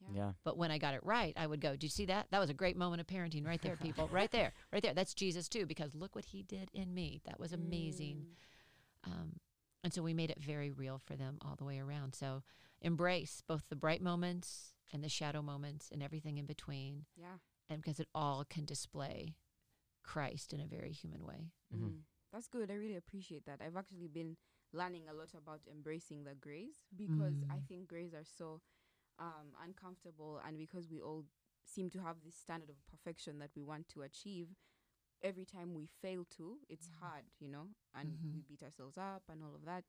Yeah. 0.00 0.08
Yeah. 0.14 0.32
But 0.44 0.56
when 0.58 0.70
I 0.70 0.78
got 0.78 0.94
it 0.94 1.04
right, 1.04 1.32
I 1.36 1.46
would 1.46 1.60
go, 1.60 1.76
Do 1.76 1.86
you 1.86 1.90
see 1.90 2.06
that? 2.06 2.26
That 2.30 2.38
was 2.40 2.50
a 2.50 2.54
great 2.54 2.76
moment 2.76 3.00
of 3.00 3.06
parenting 3.06 3.46
right 3.46 3.60
there, 3.62 3.76
people. 3.76 4.08
right 4.12 4.30
there. 4.30 4.52
Right 4.72 4.82
there. 4.82 4.94
That's 4.94 5.14
Jesus 5.14 5.48
too, 5.48 5.66
because 5.66 5.94
look 5.94 6.14
what 6.14 6.26
he 6.26 6.42
did 6.42 6.70
in 6.74 6.92
me. 6.94 7.20
That 7.24 7.40
was 7.40 7.52
amazing. 7.52 8.26
Mm. 9.06 9.12
Um, 9.12 9.32
and 9.84 9.94
so 9.94 10.02
we 10.02 10.12
made 10.14 10.30
it 10.30 10.42
very 10.42 10.70
real 10.70 10.98
for 10.98 11.16
them 11.16 11.38
all 11.40 11.56
the 11.56 11.64
way 11.64 11.78
around. 11.78 12.14
So 12.14 12.42
embrace 12.82 13.42
both 13.46 13.68
the 13.68 13.76
bright 13.76 14.02
moments 14.02 14.74
and 14.92 15.02
the 15.02 15.08
shadow 15.08 15.42
moments 15.42 15.90
and 15.92 16.02
everything 16.02 16.38
in 16.38 16.46
between. 16.46 17.06
Yeah. 17.16 17.38
And 17.68 17.80
because 17.82 18.00
it 18.00 18.08
all 18.14 18.44
can 18.48 18.64
display 18.64 19.36
Christ 20.02 20.52
in 20.52 20.60
a 20.60 20.66
very 20.66 20.92
human 20.92 21.24
way. 21.24 21.52
Mhm. 21.74 21.78
Mm. 21.80 22.02
That's 22.32 22.48
good. 22.48 22.70
I 22.70 22.74
really 22.74 22.96
appreciate 22.96 23.44
that. 23.46 23.60
I've 23.62 23.76
actually 23.76 24.08
been 24.08 24.36
learning 24.72 25.08
a 25.08 25.12
lot 25.14 25.34
about 25.34 25.60
embracing 25.70 26.24
the 26.24 26.34
grays 26.34 26.84
because 26.96 27.42
I 27.50 27.60
Mm. 27.60 27.66
think 27.68 27.88
grays 27.88 28.14
are 28.14 28.24
so 28.24 28.60
um, 29.18 29.52
uncomfortable, 29.64 30.38
and 30.46 30.56
because 30.56 30.88
we 30.88 31.00
all 31.00 31.24
seem 31.64 31.90
to 31.90 31.98
have 32.00 32.20
this 32.22 32.36
standard 32.36 32.70
of 32.70 32.86
perfection 32.86 33.38
that 33.40 33.50
we 33.56 33.62
want 33.64 33.88
to 33.88 34.02
achieve. 34.02 34.54
Every 35.22 35.44
time 35.44 35.74
we 35.74 35.86
fail 35.86 36.24
to, 36.36 36.60
it's 36.68 36.88
hard, 37.00 37.24
you 37.40 37.48
know, 37.48 37.68
and 37.94 38.18
Mhm. 38.22 38.32
we 38.32 38.42
beat 38.42 38.62
ourselves 38.62 38.96
up 38.96 39.28
and 39.28 39.42
all 39.42 39.54
of 39.54 39.64
that. 39.64 39.84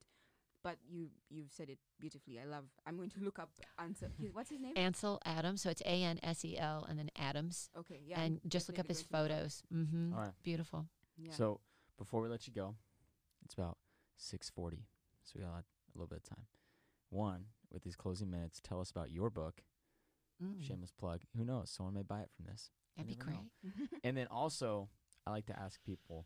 But 0.63 0.77
you 0.89 1.07
you've 1.29 1.51
said 1.51 1.69
it 1.69 1.77
beautifully. 1.99 2.39
I 2.39 2.45
love. 2.45 2.65
I'm 2.85 2.97
going 2.97 3.09
to 3.11 3.21
look 3.21 3.39
up 3.39 3.49
answer. 3.77 4.11
His, 4.21 4.33
what's 4.33 4.49
his 4.49 4.59
name? 4.59 4.73
Ansel 4.75 5.21
Adams. 5.25 5.61
So 5.61 5.69
it's 5.69 5.81
A 5.85 6.03
N 6.03 6.19
S 6.21 6.43
E 6.43 6.57
L 6.57 6.85
and 6.89 6.99
then 6.99 7.09
Adams. 7.17 7.69
okay, 7.77 8.01
yeah. 8.05 8.19
and 8.19 8.41
just 8.47 8.67
look 8.67 8.77
up 8.77 8.87
his 8.87 9.03
going 9.03 9.07
to 9.07 9.31
look 9.31 9.31
up. 9.31 9.37
photos. 9.37 9.63
Mm-hmm. 9.73 10.13
All 10.13 10.19
right. 10.19 10.33
Beautiful. 10.43 10.85
Yeah. 11.17 11.31
So 11.31 11.61
before 11.97 12.21
we 12.21 12.27
let 12.27 12.45
you 12.47 12.53
go, 12.53 12.75
it's 13.45 13.53
about 13.53 13.77
six 14.17 14.49
forty, 14.49 14.85
so 15.23 15.33
we 15.35 15.45
got 15.45 15.51
a 15.51 15.63
little 15.95 16.07
bit 16.07 16.17
of 16.17 16.35
time. 16.35 16.45
One, 17.09 17.45
with 17.71 17.83
these 17.83 17.95
closing 17.95 18.29
minutes, 18.29 18.59
tell 18.61 18.81
us 18.81 18.91
about 18.91 19.11
your 19.11 19.29
book. 19.29 19.61
Mm. 20.43 20.65
Shameless 20.65 20.91
plug. 20.91 21.21
Who 21.37 21.45
knows? 21.45 21.69
Someone 21.69 21.93
may 21.93 22.03
buy 22.03 22.21
it 22.21 22.29
from 22.35 22.45
this. 22.45 22.69
That'd 22.95 23.09
be 23.09 23.15
great. 23.15 23.39
and 24.03 24.15
then 24.15 24.27
also, 24.27 24.89
I 25.25 25.31
like 25.31 25.45
to 25.47 25.59
ask 25.59 25.81
people 25.83 26.25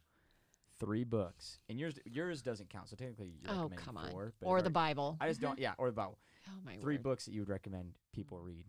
three 0.80 1.04
books, 1.04 1.60
and 1.70 1.80
yours 1.80 2.00
yours 2.06 2.42
doesn't 2.42 2.70
count. 2.70 2.90
So 2.90 2.96
technically, 2.96 3.28
you 3.30 3.48
Oh, 3.48 3.54
recommend 3.70 3.78
come 3.78 3.98
on. 3.98 4.12
four, 4.12 4.34
but 4.40 4.48
Or 4.48 4.58
if 4.60 4.64
the 4.64 4.70
Bible. 4.70 5.18
I 5.22 5.28
just 5.28 5.42
don't. 5.42 5.58
Yeah, 5.60 5.74
or 5.78 5.88
the 5.90 5.96
Bible. 5.96 6.18
oh 6.50 6.60
my 6.66 6.78
Three 6.78 6.96
word. 6.96 7.04
books 7.04 7.26
that 7.26 7.34
you 7.34 7.42
would 7.42 7.50
recommend 7.50 7.94
people 8.14 8.40
read. 8.40 8.66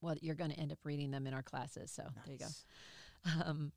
Well, 0.00 0.14
you're 0.20 0.36
going 0.36 0.50
to 0.52 0.58
end 0.60 0.70
up 0.72 0.78
reading 0.84 1.10
them 1.10 1.26
in 1.26 1.34
our 1.34 1.42
classes. 1.42 1.90
So 1.90 2.04
there 2.24 2.34
you 2.34 2.38
go. 2.38 2.46
Um, 3.44 3.72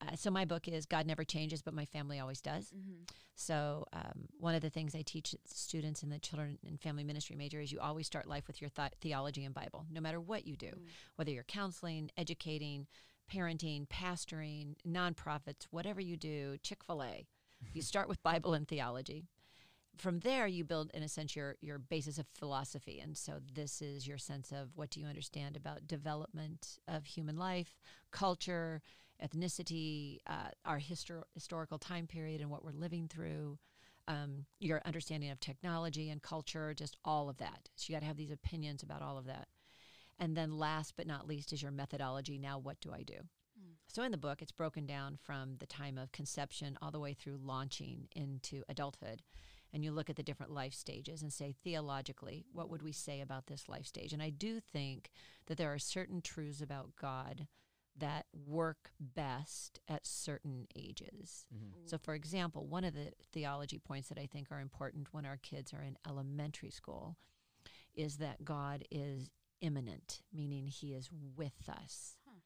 uh, 0.00 0.14
so 0.16 0.30
my 0.30 0.44
book 0.44 0.68
is 0.68 0.86
God 0.86 1.06
Never 1.06 1.24
Changes, 1.24 1.60
but 1.62 1.74
My 1.74 1.86
Family 1.86 2.20
Always 2.20 2.40
Does. 2.40 2.70
Mhm. 2.70 3.08
So 3.34 3.84
um, 3.92 4.28
one 4.38 4.54
of 4.54 4.60
the 4.60 4.70
things 4.70 4.94
I 4.94 5.02
teach 5.02 5.34
students 5.44 6.02
in 6.04 6.10
the 6.10 6.18
children 6.20 6.58
and 6.66 6.80
family 6.80 7.02
ministry 7.02 7.34
major 7.34 7.60
is 7.60 7.72
you 7.72 7.80
always 7.80 8.06
start 8.06 8.28
life 8.28 8.46
with 8.46 8.60
your 8.60 8.70
th- 8.70 8.92
theology 9.00 9.44
and 9.44 9.54
Bible, 9.54 9.86
no 9.90 10.00
matter 10.00 10.20
what 10.20 10.46
you 10.46 10.56
do, 10.56 10.68
Mm. 10.68 10.86
whether 11.16 11.30
you're 11.32 11.42
counseling, 11.44 12.10
educating, 12.16 12.86
parenting, 13.32 13.86
pastoring, 13.88 14.74
nonprofits, 14.86 15.66
whatever 15.70 16.00
you 16.00 16.16
do, 16.16 16.56
Chick 16.62 16.82
Fil 16.84 17.02
A. 17.02 17.26
you 17.72 17.82
start 17.82 18.08
with 18.08 18.22
Bible 18.22 18.54
and 18.54 18.66
theology. 18.66 19.24
From 19.96 20.20
there, 20.20 20.46
you 20.46 20.64
build, 20.64 20.90
in 20.92 21.04
a 21.04 21.08
sense, 21.08 21.36
your 21.36 21.56
your 21.60 21.78
basis 21.78 22.18
of 22.18 22.26
philosophy, 22.34 22.98
and 22.98 23.16
so 23.16 23.34
this 23.54 23.80
is 23.80 24.08
your 24.08 24.18
sense 24.18 24.50
of 24.50 24.70
what 24.74 24.90
do 24.90 25.00
you 25.00 25.06
understand 25.06 25.56
about 25.56 25.86
development 25.86 26.78
of 26.88 27.06
human 27.06 27.36
life, 27.36 27.76
culture, 28.10 28.82
ethnicity, 29.24 30.18
uh, 30.26 30.48
our 30.64 30.80
histor- 30.80 31.22
historical 31.34 31.78
time 31.78 32.08
period, 32.08 32.40
and 32.40 32.50
what 32.50 32.64
we're 32.64 32.72
living 32.72 33.08
through. 33.08 33.58
Um, 34.06 34.44
your 34.60 34.82
understanding 34.84 35.30
of 35.30 35.40
technology 35.40 36.10
and 36.10 36.20
culture, 36.20 36.74
just 36.74 36.98
all 37.06 37.30
of 37.30 37.38
that. 37.38 37.70
So 37.74 37.86
you 37.88 37.96
got 37.96 38.00
to 38.00 38.06
have 38.06 38.18
these 38.18 38.30
opinions 38.30 38.82
about 38.82 39.00
all 39.00 39.16
of 39.16 39.24
that. 39.24 39.48
And 40.18 40.36
then, 40.36 40.58
last 40.58 40.94
but 40.96 41.06
not 41.06 41.26
least, 41.26 41.52
is 41.52 41.62
your 41.62 41.72
methodology. 41.72 42.38
Now, 42.38 42.58
what 42.58 42.80
do 42.80 42.92
I 42.92 43.02
do? 43.02 43.14
Mm. 43.58 43.74
So, 43.88 44.02
in 44.02 44.12
the 44.12 44.18
book, 44.18 44.42
it's 44.42 44.52
broken 44.52 44.86
down 44.86 45.18
from 45.20 45.56
the 45.58 45.66
time 45.66 45.98
of 45.98 46.12
conception 46.12 46.78
all 46.80 46.90
the 46.90 47.00
way 47.00 47.14
through 47.14 47.38
launching 47.42 48.08
into 48.14 48.62
adulthood. 48.68 49.22
And 49.72 49.84
you 49.84 49.90
look 49.90 50.08
at 50.08 50.14
the 50.14 50.22
different 50.22 50.52
life 50.52 50.72
stages 50.72 51.20
and 51.20 51.32
say, 51.32 51.56
theologically, 51.64 52.44
what 52.52 52.70
would 52.70 52.82
we 52.82 52.92
say 52.92 53.20
about 53.20 53.46
this 53.46 53.68
life 53.68 53.86
stage? 53.86 54.12
And 54.12 54.22
I 54.22 54.30
do 54.30 54.60
think 54.60 55.10
that 55.46 55.58
there 55.58 55.72
are 55.72 55.80
certain 55.80 56.22
truths 56.22 56.60
about 56.60 56.94
God 56.94 57.48
that 57.96 58.26
work 58.32 58.92
best 59.00 59.80
at 59.88 60.06
certain 60.06 60.66
ages. 60.76 61.46
Mhm. 61.52 61.88
So, 61.88 61.98
for 61.98 62.14
example, 62.14 62.66
one 62.66 62.84
of 62.84 62.94
the 62.94 63.12
theology 63.32 63.78
points 63.78 64.08
that 64.08 64.18
I 64.18 64.26
think 64.26 64.50
are 64.50 64.60
important 64.60 65.12
when 65.12 65.26
our 65.26 65.36
kids 65.38 65.72
are 65.72 65.82
in 65.82 65.98
elementary 66.06 66.70
school 66.70 67.16
is 67.94 68.18
that 68.18 68.44
God 68.44 68.84
is 68.90 69.30
immanent, 69.64 70.20
meaning 70.32 70.66
He 70.68 70.92
is 70.94 71.10
with 71.10 71.68
us. 71.68 72.16
Huh. 72.26 72.40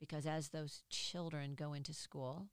Because 0.00 0.26
as 0.26 0.48
those 0.48 0.82
children 0.90 1.54
go 1.54 1.72
into 1.72 1.92
school 1.92 2.48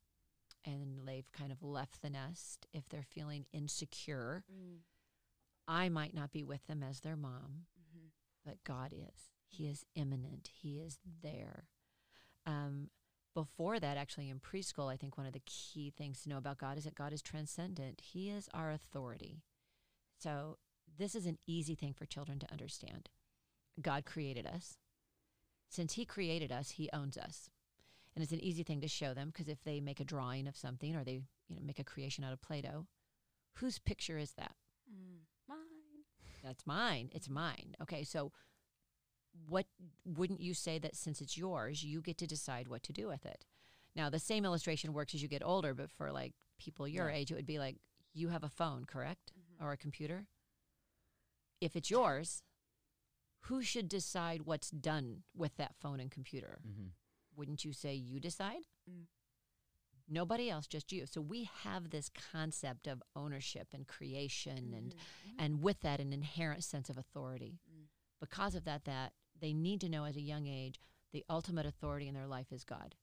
and 0.66 1.08
they've 1.08 1.32
kind 1.32 1.52
of 1.52 1.64
left 1.64 2.02
the 2.02 2.10
nest, 2.10 2.68
if 2.74 2.88
they're 2.90 3.04
feeling 3.04 3.46
insecure, 3.52 4.44
Mm. 4.52 4.80
I 5.68 5.90
might 5.90 6.14
not 6.14 6.32
be 6.32 6.44
with 6.44 6.66
them 6.68 6.84
as 6.84 7.00
their 7.00 7.16
mom, 7.16 7.68
Mhm. 7.80 8.12
but 8.44 8.64
God 8.64 8.94
is. 8.94 9.32
He 9.48 9.68
is 9.68 9.86
immanent. 9.96 10.48
He 10.48 10.80
is 10.80 11.00
there. 11.04 11.70
Um, 12.46 12.90
before 13.34 13.80
that, 13.80 13.96
actually, 13.98 14.30
in 14.30 14.40
preschool, 14.40 14.92
I 14.92 14.98
think 14.98 15.18
one 15.18 15.26
of 15.28 15.34
the 15.34 15.42
key 15.46 15.90
things 15.90 16.22
to 16.24 16.30
know 16.30 16.38
about 16.38 16.58
God 16.58 16.78
is 16.78 16.84
that 16.84 16.96
God 16.96 17.14
is 17.14 17.22
transcendent. 17.22 18.02
He 18.02 18.30
is 18.30 18.50
our 18.54 18.72
authority. 18.72 19.44
So 20.18 20.60
this 20.86 21.16
is 21.16 21.26
an 21.26 21.38
easy 21.48 21.76
thing 21.76 21.94
for 21.94 22.06
children 22.06 22.40
to 22.40 22.52
understand. 22.52 23.10
God 23.80 24.06
created 24.06 24.46
us. 24.46 24.78
Since 25.70 25.94
He 25.94 26.06
created 26.06 26.52
us, 26.52 26.72
He 26.72 26.90
owns 26.92 27.18
us. 27.18 27.50
And 28.14 28.22
it's 28.24 28.34
an 28.34 28.44
easy 28.44 28.64
thing 28.64 28.82
to 28.82 28.88
show 28.88 29.14
them 29.14 29.30
because 29.30 29.48
if 29.48 29.64
they 29.64 29.80
make 29.80 30.00
a 30.00 30.06
drawing 30.06 30.48
of 30.48 30.58
something 30.58 30.96
or 30.96 31.04
they 31.04 31.22
you 31.48 31.56
know 31.56 31.62
make 31.64 31.80
a 31.80 31.84
creation 31.84 32.24
out 32.24 32.34
of 32.34 32.42
Play-Doh, 32.42 32.88
whose 33.56 33.80
picture 33.80 34.18
is 34.18 34.34
that? 34.34 34.56
Mm. 34.92 35.20
Mine. 35.48 35.58
That's 36.44 36.66
mine. 36.68 37.10
It's 37.14 37.30
mine. 37.30 37.76
Okay, 37.82 38.04
so 38.04 38.32
what 39.48 39.66
wouldn't 40.06 40.42
you 40.42 40.54
say 40.54 40.78
that 40.80 40.96
since 40.96 41.22
it's 41.22 41.38
yours, 41.38 41.84
you 41.84 42.02
get 42.02 42.18
to 42.18 42.28
decide 42.28 42.68
what 42.68 42.84
to 42.84 42.94
do 42.94 43.08
with 43.08 43.26
it? 43.26 43.46
Now, 43.96 44.10
the 44.10 44.20
same 44.20 44.46
illustration 44.46 44.94
works 44.94 45.14
as 45.14 45.22
you 45.22 45.28
get 45.28 45.44
older, 45.44 45.74
but 45.74 45.90
for 45.92 46.12
like 46.12 46.34
people 46.58 46.88
your 46.88 47.10
Yeah. 47.10 47.16
age, 47.16 47.32
it 47.32 47.36
would 47.36 47.46
be 47.46 47.60
like 47.60 47.78
you 48.14 48.30
have 48.30 48.44
a 48.44 48.50
phone, 48.50 48.86
correct? 48.86 49.32
Mhm. 49.34 49.64
Or 49.64 49.72
a 49.72 49.78
computer. 49.78 50.28
If 51.62 51.76
it's 51.76 51.90
yours, 51.90 52.44
who 53.46 53.62
should 53.62 53.88
decide 53.90 54.44
what's 54.44 54.70
done 54.70 55.24
with 55.36 55.56
that 55.58 55.76
phone 55.80 56.00
and 56.00 56.12
computer? 56.12 56.60
Mm-hmm. 56.68 56.88
Wouldn't 57.36 57.66
you 57.66 57.74
say 57.74 57.94
you 57.96 58.20
decide? 58.20 58.68
Mm. 58.90 59.06
Nobody 60.10 60.50
else, 60.50 60.68
just 60.68 60.92
you. 60.92 61.06
So 61.06 61.22
we 61.22 61.50
have 61.64 61.90
this 61.90 62.10
concept 62.32 62.86
of 62.88 63.02
ownership 63.16 63.70
and 63.74 63.88
creation 63.88 64.74
and 64.74 64.92
Mhm. 64.94 64.98
Mhm. 65.30 65.36
and 65.40 65.62
with 65.64 65.80
that 65.82 66.02
an 66.02 66.12
inherent 66.12 66.64
sense 66.64 66.90
of 66.90 66.98
authority. 66.98 67.60
Mm. 67.72 67.88
Because 68.20 68.54
of 68.56 68.66
that, 68.66 68.84
that 68.86 69.14
they 69.40 69.54
need 69.54 69.80
to 69.82 69.90
know 69.90 70.06
at 70.06 70.16
a 70.18 70.22
young 70.22 70.48
age 70.48 70.80
the 71.12 71.24
ultimate 71.30 71.66
authority 71.66 72.08
in 72.08 72.14
their 72.14 72.28
life 72.28 72.52
is 72.52 72.64
God. 72.66 72.96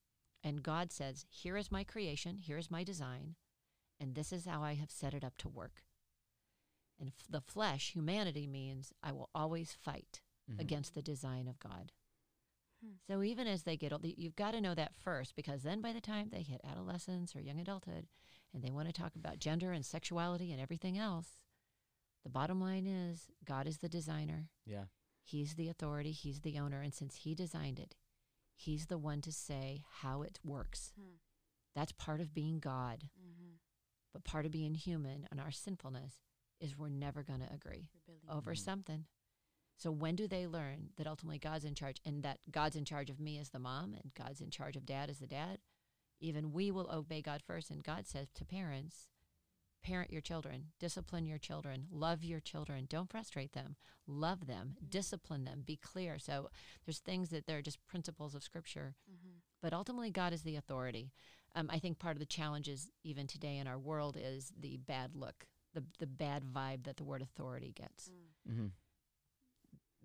And 0.43 0.62
God 0.62 0.93
says, 0.93 1.26
Here 1.30 1.57
is 1.57 1.72
my 1.72 1.82
creation, 1.82 2.36
here 2.39 2.59
is 2.59 2.70
my 2.70 2.84
design, 2.84 3.36
and 3.99 4.14
this 4.14 4.32
is 4.32 4.45
how 4.45 4.62
I 4.62 4.74
have 4.74 4.91
set 4.91 5.14
it 5.14 5.24
up 5.24 5.36
to 5.39 5.49
work. 5.49 5.82
And 7.01 7.09
f- 7.09 7.24
the 7.28 7.41
flesh, 7.41 7.93
humanity, 7.93 8.47
means 8.47 8.93
I 9.03 9.12
will 9.12 9.30
always 9.34 9.72
fight 9.72 10.22
Mm-hmm. 10.51 10.61
against 10.61 10.94
the 10.94 11.03
design 11.03 11.46
of 11.46 11.59
God. 11.59 11.92
Hmm. 12.82 12.92
So 13.07 13.22
even 13.22 13.46
as 13.46 13.64
they 13.64 13.76
get 13.76 13.92
old, 13.92 14.05
you've 14.05 14.34
got 14.36 14.53
to 14.53 14.61
know 14.62 14.74
that 14.74 14.94
first 14.94 15.36
because 15.36 15.62
then 15.62 15.80
by 15.82 15.92
the 15.92 16.01
time 16.01 16.30
they 16.30 16.40
hit 16.42 16.61
adolescence 16.64 17.36
or 17.36 17.40
young 17.40 17.61
adulthood 17.61 18.07
and 18.55 18.62
they 18.62 18.70
want 18.70 18.86
to 18.86 18.92
talk 18.92 19.14
about 19.14 19.40
gender 19.40 19.72
and 19.72 19.84
sexuality 19.84 20.51
and 20.53 20.61
everything 20.61 20.96
else, 20.96 21.36
the 22.24 22.30
bottom 22.30 22.61
line 22.61 22.86
is 22.86 23.26
God 23.44 23.66
is 23.66 23.78
the 23.78 23.88
designer. 23.90 24.49
Yeah. 24.64 24.84
He's 25.22 25.55
the 25.57 25.68
authority, 25.68 26.12
he's 26.12 26.40
the 26.40 26.59
owner, 26.59 26.80
and 26.80 26.94
since 26.94 27.16
he 27.16 27.34
designed 27.34 27.78
it, 27.78 27.94
he's 28.57 28.86
the 28.86 28.96
one 28.96 29.20
to 29.22 29.32
say 29.32 29.84
how 30.01 30.22
it 30.22 30.38
works. 30.42 30.92
Hmm. 30.99 31.16
That's 31.74 31.92
part 31.92 32.20
of 32.22 32.32
being 32.32 32.59
God, 32.59 33.11
Mhm. 33.20 33.59
but 34.14 34.24
part 34.24 34.46
of 34.46 34.53
being 34.53 34.72
human 34.74 35.28
and 35.30 35.38
our 35.40 35.51
sinfulness 35.51 36.22
is 36.59 36.76
we're 36.78 36.88
never 36.88 37.22
going 37.22 37.40
to 37.40 37.53
agree 37.53 37.90
Rebellion. 37.94 38.30
over 38.30 38.55
Mhm. 38.55 38.59
something. 38.59 39.07
So 39.79 39.91
when 39.91 40.16
do 40.16 40.26
they 40.26 40.47
learn 40.47 40.91
that 40.97 41.07
ultimately 41.07 41.39
God's 41.39 41.64
in 41.64 41.74
charge 41.74 42.01
and 42.05 42.22
that 42.24 42.41
God's 42.51 42.76
in 42.76 42.85
charge 42.85 43.09
of 43.11 43.20
me 43.20 43.39
as 43.39 43.51
the 43.51 43.59
mom 43.61 43.95
and 43.95 44.12
God's 44.14 44.41
in 44.41 44.51
charge 44.51 44.76
of 44.76 44.85
dad 44.85 45.09
as 45.09 45.18
the 45.20 45.26
dad? 45.26 45.59
Even 46.20 46.53
we 46.53 46.70
will 46.70 46.91
obey 46.93 47.22
God 47.22 47.43
first. 47.47 47.70
And 47.70 47.83
God 47.85 48.07
says 48.07 48.29
to 48.35 48.45
parents, 48.45 49.07
parent 49.85 50.11
your 50.11 50.20
children, 50.20 50.72
discipline 50.81 51.24
your 51.26 51.39
children, 51.39 51.87
love 51.93 52.24
your 52.24 52.41
children, 52.41 52.87
don't 52.89 53.09
frustrate 53.09 53.53
them, 53.53 53.76
love 54.07 54.49
them, 54.49 54.74
discipline 54.89 55.45
them, 55.45 55.62
be 55.64 55.76
clear. 55.76 56.18
So 56.18 56.51
there's 56.85 56.99
things 56.99 57.29
that 57.31 57.47
they're 57.47 57.62
just 57.62 57.87
principles 57.87 58.35
of 58.35 58.43
scripture 58.43 58.97
Mhm. 59.09 59.41
but 59.61 59.72
ultimately 59.72 60.11
God 60.11 60.33
is 60.33 60.43
the 60.43 60.57
authority. 60.57 61.12
Um, 61.55 61.70
I 61.70 61.79
think 61.79 61.99
part 61.99 62.16
of 62.16 62.20
the 62.20 62.26
challenges 62.26 62.91
even 63.05 63.26
today 63.29 63.59
in 63.59 63.66
our 63.68 63.79
world 63.79 64.16
is 64.16 64.53
the 64.59 64.76
bad 64.76 65.14
look, 65.14 65.47
the 65.72 65.85
the 65.99 66.07
bad 66.07 66.43
vibe 66.43 66.83
that 66.85 66.97
the 66.97 67.05
word 67.05 67.22
authority 67.22 67.72
gets. 67.72 68.09
Mm. 68.09 68.53
Mm-hmm. 68.53 68.66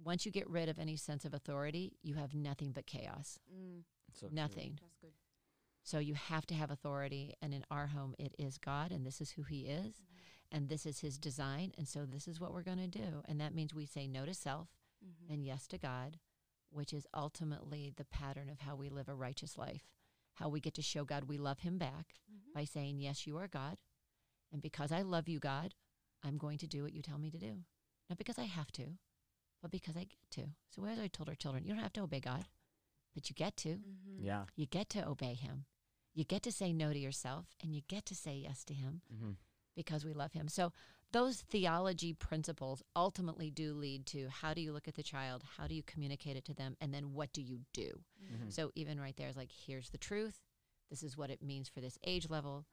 Once 0.04 0.26
you 0.26 0.32
get 0.32 0.49
rid 0.49 0.70
of 0.70 0.80
any 0.80 0.95
sense 0.95 1.26
of 1.26 1.34
authority, 1.34 1.93
you 2.01 2.16
have 2.16 2.34
nothing 2.34 2.72
but 2.72 2.86
chaos. 2.86 3.39
Mm. 3.54 3.84
So 4.14 4.28
true. 4.28 4.36
nothing. 4.36 4.80
That's 4.82 4.95
good. 5.01 5.12
So 5.84 5.99
you 5.99 6.14
have 6.14 6.45
to 6.47 6.54
have 6.54 6.72
authority, 6.72 7.34
and 7.41 7.54
in 7.54 7.66
our 7.70 7.88
home, 7.88 8.16
it 8.18 8.34
is 8.39 8.58
God, 8.58 8.91
and 8.91 9.06
this 9.06 9.20
is 9.20 9.32
who 9.32 9.43
He 9.43 9.66
is, 9.66 10.01
and 10.51 10.70
this 10.70 10.86
is 10.86 10.99
His 10.99 11.18
design, 11.18 11.74
and 11.78 11.88
so 11.88 12.06
this 12.06 12.28
is 12.28 12.39
what 12.39 12.54
we're 12.54 12.64
going 12.64 12.78
to 12.78 12.88
do, 12.88 13.22
and 13.26 13.39
that 13.41 13.54
means 13.54 13.74
we 13.74 13.86
say 13.86 14.08
no 14.08 14.26
to 14.26 14.34
self 14.34 14.70
Mhm. 15.04 15.30
and 15.34 15.45
yes 15.45 15.68
to 15.68 15.78
God, 15.78 16.20
which 16.70 16.93
is 16.93 17.06
ultimately 17.14 17.89
the 17.95 18.06
pattern 18.06 18.49
of 18.49 18.60
how 18.60 18.76
we 18.76 18.89
live 18.89 19.10
a 19.10 19.16
righteous 19.16 19.58
life, 19.58 19.89
how 20.36 20.47
we 20.47 20.62
get 20.62 20.74
to 20.76 20.82
show 20.82 21.04
God 21.04 21.26
we 21.26 21.38
love 21.38 21.60
Him 21.60 21.78
back, 21.78 22.16
Mhm. 22.32 22.54
by 22.54 22.64
saying, 22.64 22.99
Yes, 22.99 23.28
you 23.28 23.38
are 23.38 23.47
God. 23.49 23.78
And 24.51 24.62
because 24.62 24.91
I 24.91 25.01
love 25.01 25.28
you, 25.28 25.39
God, 25.39 25.76
I'm 26.22 26.38
going 26.38 26.60
to 26.60 26.68
do 26.68 26.84
what 26.84 26.93
you 26.93 27.01
tell 27.01 27.18
me 27.18 27.30
to 27.32 27.38
do. 27.39 27.66
Not 28.10 28.18
because 28.18 28.38
I 28.39 28.45
have 28.45 28.72
to, 28.74 28.97
but 29.64 29.72
because 29.72 29.95
I 29.97 30.01
get 30.03 30.20
to. 30.32 30.43
So, 30.70 30.86
as 30.86 30.99
I 30.99 31.07
told 31.07 31.30
our 31.30 31.36
children, 31.36 31.64
you 31.64 31.74
don't 31.74 31.82
have 31.82 31.93
to 31.93 32.01
obey 32.03 32.20
God, 32.20 32.45
but 33.16 33.30
you 33.30 33.34
get 33.34 33.57
to. 33.57 33.70
Mhm. 33.78 34.18
Yeah. 34.20 34.45
You 34.55 34.68
get 34.68 34.89
to 34.89 35.07
obey 35.07 35.34
Him. 35.34 35.66
You 36.14 36.24
get 36.26 36.43
to 36.43 36.51
say 36.51 36.72
no 36.74 36.93
to 36.93 36.99
yourself, 36.99 37.55
and 37.64 37.74
you 37.74 37.82
get 37.88 38.05
to 38.07 38.16
say 38.16 38.36
yes 38.38 38.64
to 38.66 38.74
Him 38.76 39.01
Mm-hmm. 39.11 39.32
because 39.76 40.05
we 40.05 40.14
love 40.14 40.34
Him. 40.34 40.47
So, 40.49 40.72
those 41.11 41.41
theology 41.41 42.14
principles 42.14 42.84
ultimately 42.95 43.49
do 43.51 43.74
lead 43.74 44.05
to 44.07 44.28
how 44.30 44.53
do 44.53 44.61
you 44.61 44.74
look 44.74 44.88
at 44.88 44.95
the 44.95 45.03
child? 45.03 45.43
How 45.57 45.68
do 45.68 45.76
you 45.76 45.84
communicate 45.84 46.36
it 46.36 46.45
to 46.45 46.53
them? 46.53 46.76
And 46.82 46.93
then 46.93 47.14
what 47.14 47.32
do 47.34 47.41
you 47.41 47.61
do? 47.72 48.03
Mhm. 48.22 48.51
So 48.51 48.72
even 48.76 48.99
right 48.99 49.16
there 49.16 49.30
is 49.30 49.38
like, 49.38 49.51
here's 49.51 49.89
the 49.91 49.97
truth. 49.99 50.41
This 50.89 51.03
is 51.03 51.16
what 51.16 51.30
it 51.30 51.41
means 51.41 51.70
for 51.70 51.82
this 51.82 51.97
age 52.03 52.30
level. 52.30 52.66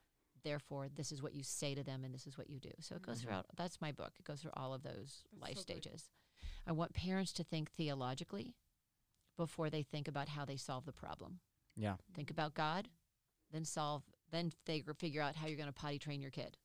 Therefore, 0.43 0.89
this 0.89 1.13
is 1.13 1.21
what 1.23 1.35
you 1.35 1.43
say 1.43 1.75
to 1.75 1.83
them, 1.85 2.03
and 2.03 2.15
this 2.15 2.27
is 2.27 2.39
what 2.39 2.49
you 2.49 2.59
do. 2.61 2.73
So 2.81 2.97
it 2.97 3.03
goes 3.03 3.19
Mhm. 3.21 3.25
throughout. 3.25 3.47
That's 3.57 3.79
my 3.81 3.93
book. 3.93 4.15
It 4.19 4.25
goes 4.25 4.41
through 4.41 4.53
all 4.55 4.73
of 4.73 4.83
those 4.83 5.23
That's 5.33 5.43
life 5.43 5.59
so 5.59 5.65
good. 5.65 5.83
stages. 5.83 6.11
I 6.67 6.73
want 6.73 6.93
parents 6.95 7.33
to 7.35 7.45
think 7.45 7.71
theologically 7.73 8.55
before 9.37 9.71
they 9.71 9.83
think 9.83 10.07
about 10.09 10.29
how 10.29 10.45
they 10.45 10.57
solve 10.57 10.85
the 10.87 10.93
problem. 10.93 11.41
Yeah. 11.77 11.97
Think 12.15 12.31
about 12.31 12.55
God, 12.55 12.89
then 13.53 13.65
solve. 13.65 14.03
Then 14.33 14.53
figure 14.65 14.95
figure 14.95 15.23
out 15.23 15.35
how 15.35 15.47
you're 15.49 15.57
going 15.57 15.67
to 15.67 15.73
potty 15.73 15.99
train 15.99 16.21
your 16.21 16.31
kid. 16.31 16.57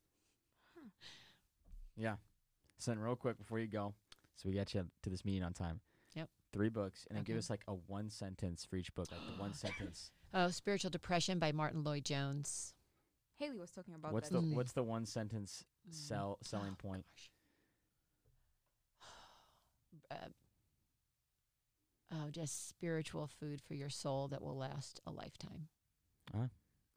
Yeah. 1.96 2.16
So 2.78 2.92
then, 2.92 3.00
real 3.00 3.16
quick 3.16 3.38
before 3.38 3.60
you 3.60 3.68
go, 3.68 3.94
so 4.36 4.50
we 4.50 4.54
get 4.56 4.74
you 4.74 4.86
to 5.04 5.10
this 5.10 5.24
meeting 5.26 5.44
on 5.44 5.54
time. 5.54 5.80
Yep. 6.14 6.30
Three 6.54 6.70
books, 6.70 7.06
and 7.10 7.18
then 7.18 7.24
give 7.24 7.38
us 7.38 7.50
like 7.50 7.62
a 7.68 7.74
one 7.74 8.10
sentence 8.10 8.66
for 8.70 8.76
each 8.76 8.94
book, 8.96 9.08
like 9.12 9.22
the 9.36 9.42
one 9.42 9.54
sentence. 9.56 10.12
Oh, 10.34 10.50
Spiritual 10.50 10.90
Depression 10.92 11.40
by 11.40 11.52
Martyn 11.54 11.84
Lloyd-Jones. 11.84 12.74
Haley 13.38 13.58
was 13.58 13.72
talking 13.72 13.96
about 13.96 14.14
What's 14.14 14.30
that. 14.30 14.42
the 14.42 14.48
Mm. 14.48 14.54
What's 14.56 14.74
the 14.74 14.84
one 14.84 15.06
sentence 15.06 15.64
Mm. 15.90 15.94
sell 15.94 16.38
selling 16.42 16.72
Oh, 16.74 16.88
point? 16.88 17.06
gosh. 17.16 17.30
Uh, 20.12 20.16
oh, 22.14 22.30
just 22.32 22.68
spiritual 22.70 23.28
food 23.28 23.62
for 23.62 23.74
your 23.74 23.90
soul 23.90 24.28
that 24.30 24.42
will 24.42 24.58
last 24.58 25.00
a 25.06 25.12
lifetime. 25.12 25.68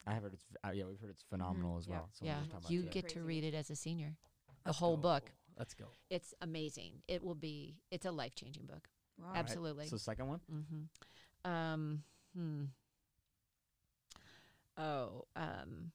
I 0.07 0.15
have 0.15 0.23
heard 0.23 0.33
it's 0.33 0.45
uh, 0.65 0.71
yeah 0.73 0.85
we've 0.85 1.01
heard 1.01 1.11
it's 1.11 1.23
phenomenal 1.29 1.77
as 1.79 1.87
Yeah. 1.87 1.95
well. 1.95 2.09
So 2.13 2.25
yeah, 2.25 2.35
we'll 2.35 2.41
just 2.43 2.51
talk 2.53 2.61
about 2.61 2.71
you 2.73 2.81
today. 2.83 2.93
get 2.93 3.09
to 3.11 3.21
read 3.21 3.45
it 3.45 3.55
as 3.55 3.71
a 3.71 3.77
senior. 3.77 4.17
The 4.65 4.71
Let's 4.71 4.79
whole 4.79 4.97
go. 4.97 5.03
book. 5.03 5.31
Let's 5.59 5.75
go. 5.75 5.87
It's 6.09 6.35
amazing. 6.41 7.03
It 7.09 7.23
will 7.23 7.35
be. 7.35 7.77
It's 7.91 8.07
a 8.07 8.11
life 8.13 8.35
changing 8.35 8.67
book. 8.67 8.89
Wow. 9.19 9.27
All 9.27 9.33
right, 9.33 9.39
Absolutely. 9.41 9.87
So 9.89 9.97
second 9.97 10.29
one. 10.29 10.41
Mm-hmm. 10.53 11.51
Um, 11.51 12.03
hmm. 12.37 12.65
Oh, 14.77 15.25
um, 15.35 15.91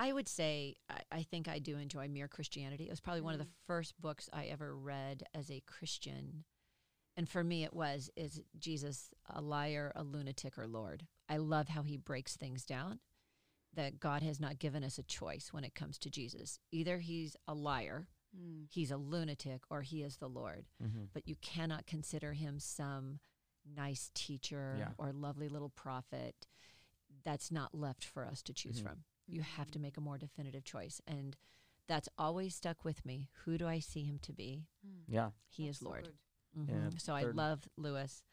I 0.00 0.12
would 0.12 0.28
say 0.28 0.76
I, 0.88 1.00
I 1.12 1.22
think 1.24 1.46
I 1.46 1.58
do 1.58 1.76
enjoy 1.76 2.08
Mere 2.08 2.26
Christianity. 2.26 2.84
It 2.84 2.90
was 2.90 3.00
probably 3.00 3.20
one 3.20 3.34
of 3.34 3.38
the 3.40 3.44
Mm. 3.46 3.66
first 3.66 4.00
books 4.00 4.28
I 4.32 4.46
ever 4.46 4.74
read 4.74 5.24
as 5.34 5.50
a 5.50 5.60
Christian, 5.66 6.44
and 7.16 7.28
for 7.28 7.44
me, 7.44 7.64
it 7.64 7.74
was 7.74 8.10
is 8.16 8.40
Jesus 8.58 9.10
a 9.28 9.42
liar, 9.42 9.92
a 9.94 10.02
lunatic, 10.02 10.56
or 10.58 10.66
Lord? 10.66 11.06
I 11.28 11.36
love 11.36 11.68
how 11.68 11.82
he 11.82 11.96
breaks 11.98 12.36
things 12.36 12.64
down. 12.64 13.00
That 13.74 14.00
God 14.00 14.22
has 14.22 14.40
not 14.40 14.58
given 14.58 14.82
us 14.82 14.98
a 14.98 15.02
choice 15.04 15.52
when 15.52 15.64
it 15.64 15.74
comes 15.76 15.98
to 15.98 16.10
Jesus. 16.10 16.58
Either 16.72 16.98
he's 16.98 17.36
a 17.46 17.54
liar, 17.54 18.08
Mm. 18.36 18.66
he's 18.70 18.90
a 18.90 18.96
lunatic, 18.96 19.62
or 19.70 19.82
he 19.82 20.02
is 20.02 20.16
the 20.16 20.28
Lord 20.28 20.66
Mm-hmm. 20.82 21.04
but 21.12 21.26
you 21.28 21.36
cannot 21.36 21.86
consider 21.86 22.32
him 22.32 22.58
some 22.58 23.20
nice 23.64 24.10
teacher 24.14 24.76
Yeah. 24.78 24.92
or 24.98 25.12
lovely 25.12 25.48
little 25.48 25.68
prophet. 25.68 26.46
That's 27.22 27.50
not 27.50 27.74
left 27.74 28.04
for 28.04 28.24
us 28.24 28.40
to 28.44 28.54
choose 28.54 28.80
Mhm. 28.80 28.84
from. 28.84 29.04
You 29.30 29.42
have 29.42 29.70
to 29.72 29.78
make 29.78 29.96
a 29.96 30.00
more 30.00 30.18
definitive 30.18 30.64
choice. 30.64 31.00
And 31.06 31.36
that's 31.86 32.08
always 32.18 32.54
stuck 32.54 32.84
with 32.84 33.04
me. 33.04 33.28
Who 33.44 33.58
do 33.58 33.66
I 33.66 33.78
see 33.80 34.04
him 34.04 34.18
to 34.22 34.32
be? 34.32 34.64
Mm. 34.86 35.02
Yeah. 35.08 35.30
He 35.48 35.66
That's 35.66 35.78
is 35.78 35.80
so 35.80 35.86
Lord. 35.88 36.04
good. 36.04 36.68
Yeah, 36.68 36.74
Mhm. 36.90 37.00
So 37.00 37.14
I 37.14 37.22
love 37.22 37.68
Lewis. 37.76 38.24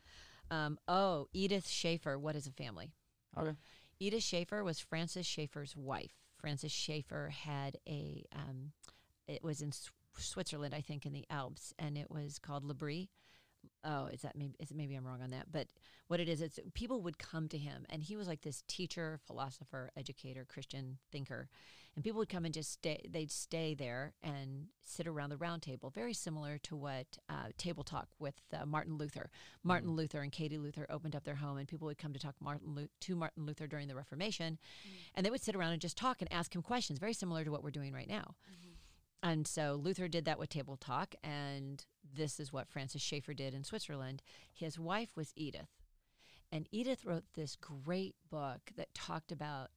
Um, 0.49 0.79
oh, 0.87 1.27
Edith 1.33 1.67
Schaeffer, 1.67 2.17
What 2.17 2.35
is 2.35 2.47
a 2.47 2.51
Family? 2.51 2.93
Okay. 3.37 3.55
Edith 3.99 4.23
Schaeffer 4.23 4.63
was 4.63 4.79
Francis 4.79 5.25
Schaeffer's 5.27 5.75
wife. 5.75 6.13
Francis 6.37 6.71
Schaeffer 6.71 7.29
had 7.29 7.77
a, 7.87 8.25
um, 8.31 8.71
it 9.27 9.43
was 9.43 9.61
in 9.61 9.69
S- 9.69 9.91
Switzerland, 10.17 10.73
I 10.73 10.81
think, 10.81 11.05
in 11.05 11.13
the 11.13 11.25
Alps, 11.29 11.73
and 11.77 11.97
it 11.97 12.09
was 12.09 12.39
called 12.39 12.63
L'Abri. 12.63 13.09
Oh, 13.83 14.05
is 14.07 14.21
that 14.21 14.35
maybe 14.35 14.55
is 14.59 14.71
it 14.71 14.77
maybe 14.77 14.95
I'm 14.95 15.05
wrong 15.05 15.21
on 15.21 15.31
that, 15.31 15.51
but 15.51 15.67
what 16.07 16.19
it 16.19 16.29
is, 16.29 16.41
it's 16.41 16.59
people 16.73 17.01
would 17.01 17.17
come 17.17 17.47
to 17.49 17.57
him, 17.57 17.85
and 17.89 18.01
he 18.03 18.15
was 18.15 18.27
like 18.27 18.41
this 18.41 18.63
teacher, 18.67 19.19
philosopher, 19.27 19.91
educator, 19.97 20.45
Christian 20.45 20.97
thinker, 21.11 21.49
and 21.95 22.03
people 22.03 22.19
would 22.19 22.29
come 22.29 22.45
and 22.45 22.53
just 22.53 22.71
stay. 22.71 23.01
They'd 23.09 23.31
stay 23.31 23.73
there 23.73 24.13
and 24.23 24.67
sit 24.83 25.07
around 25.07 25.31
the 25.31 25.37
round 25.37 25.63
table, 25.63 25.89
very 25.89 26.13
similar 26.13 26.57
to 26.59 26.75
what 26.75 27.07
uh, 27.29 27.49
Table 27.57 27.83
Talk 27.83 28.07
with 28.19 28.35
uh, 28.53 28.65
Martin 28.65 28.97
Luther. 28.97 29.29
Martin 29.63 29.89
Mm. 29.89 29.97
Luther 29.97 30.21
and 30.21 30.31
Katie 30.31 30.57
Luther 30.57 30.85
opened 30.89 31.15
up 31.15 31.23
their 31.25 31.35
home, 31.35 31.57
and 31.57 31.67
people 31.67 31.87
would 31.87 31.97
come 31.97 32.13
to 32.13 32.19
talk 32.19 32.35
Martin 32.39 32.73
Lu- 32.75 32.89
to 33.01 33.15
Martin 33.15 33.45
Luther 33.45 33.67
during 33.67 33.87
the 33.87 33.95
Reformation, 33.95 34.57
and 35.13 35.25
they 35.25 35.29
would 35.29 35.41
sit 35.41 35.55
around 35.55 35.73
and 35.73 35.81
just 35.81 35.97
talk 35.97 36.21
and 36.21 36.31
ask 36.31 36.55
him 36.55 36.61
questions, 36.61 36.99
very 36.99 37.13
similar 37.13 37.43
to 37.43 37.51
what 37.51 37.63
we're 37.63 37.71
doing 37.71 37.93
right 37.93 38.07
now. 38.07 38.35
And 39.23 39.47
so 39.47 39.79
Luther 39.81 40.07
did 40.07 40.25
that 40.25 40.39
with 40.39 40.49
Table 40.49 40.77
Talk, 40.77 41.15
and 41.23 41.83
this 42.13 42.39
is 42.39 42.53
what 42.53 42.69
Francis 42.69 43.01
Schaeffer 43.01 43.33
did 43.33 43.53
in 43.53 43.63
Switzerland. 43.63 44.21
His 44.53 44.79
wife 44.79 45.15
was 45.15 45.33
Edith, 45.35 45.69
and 46.51 46.67
Edith 46.71 47.03
wrote 47.03 47.25
this 47.33 47.55
great 47.55 48.15
book 48.29 48.71
that 48.75 48.93
talked 48.93 49.31
about. 49.31 49.69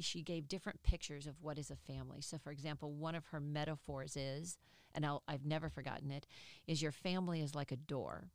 She 0.00 0.22
gave 0.22 0.48
different 0.48 0.82
pictures 0.82 1.26
of 1.26 1.42
what 1.42 1.58
is 1.58 1.70
a 1.70 1.76
family. 1.76 2.20
So, 2.20 2.38
for 2.38 2.50
example, 2.50 2.92
one 2.92 3.14
of 3.14 3.26
her 3.26 3.40
metaphors 3.40 4.16
is, 4.16 4.58
and 4.94 5.04
I'll, 5.04 5.22
I've 5.28 5.44
never 5.44 5.68
forgotten 5.68 6.10
it, 6.10 6.26
is 6.66 6.82
your 6.82 6.92
family 6.92 7.40
is 7.40 7.54
like 7.54 7.72
a 7.72 7.76
door. 7.76 8.30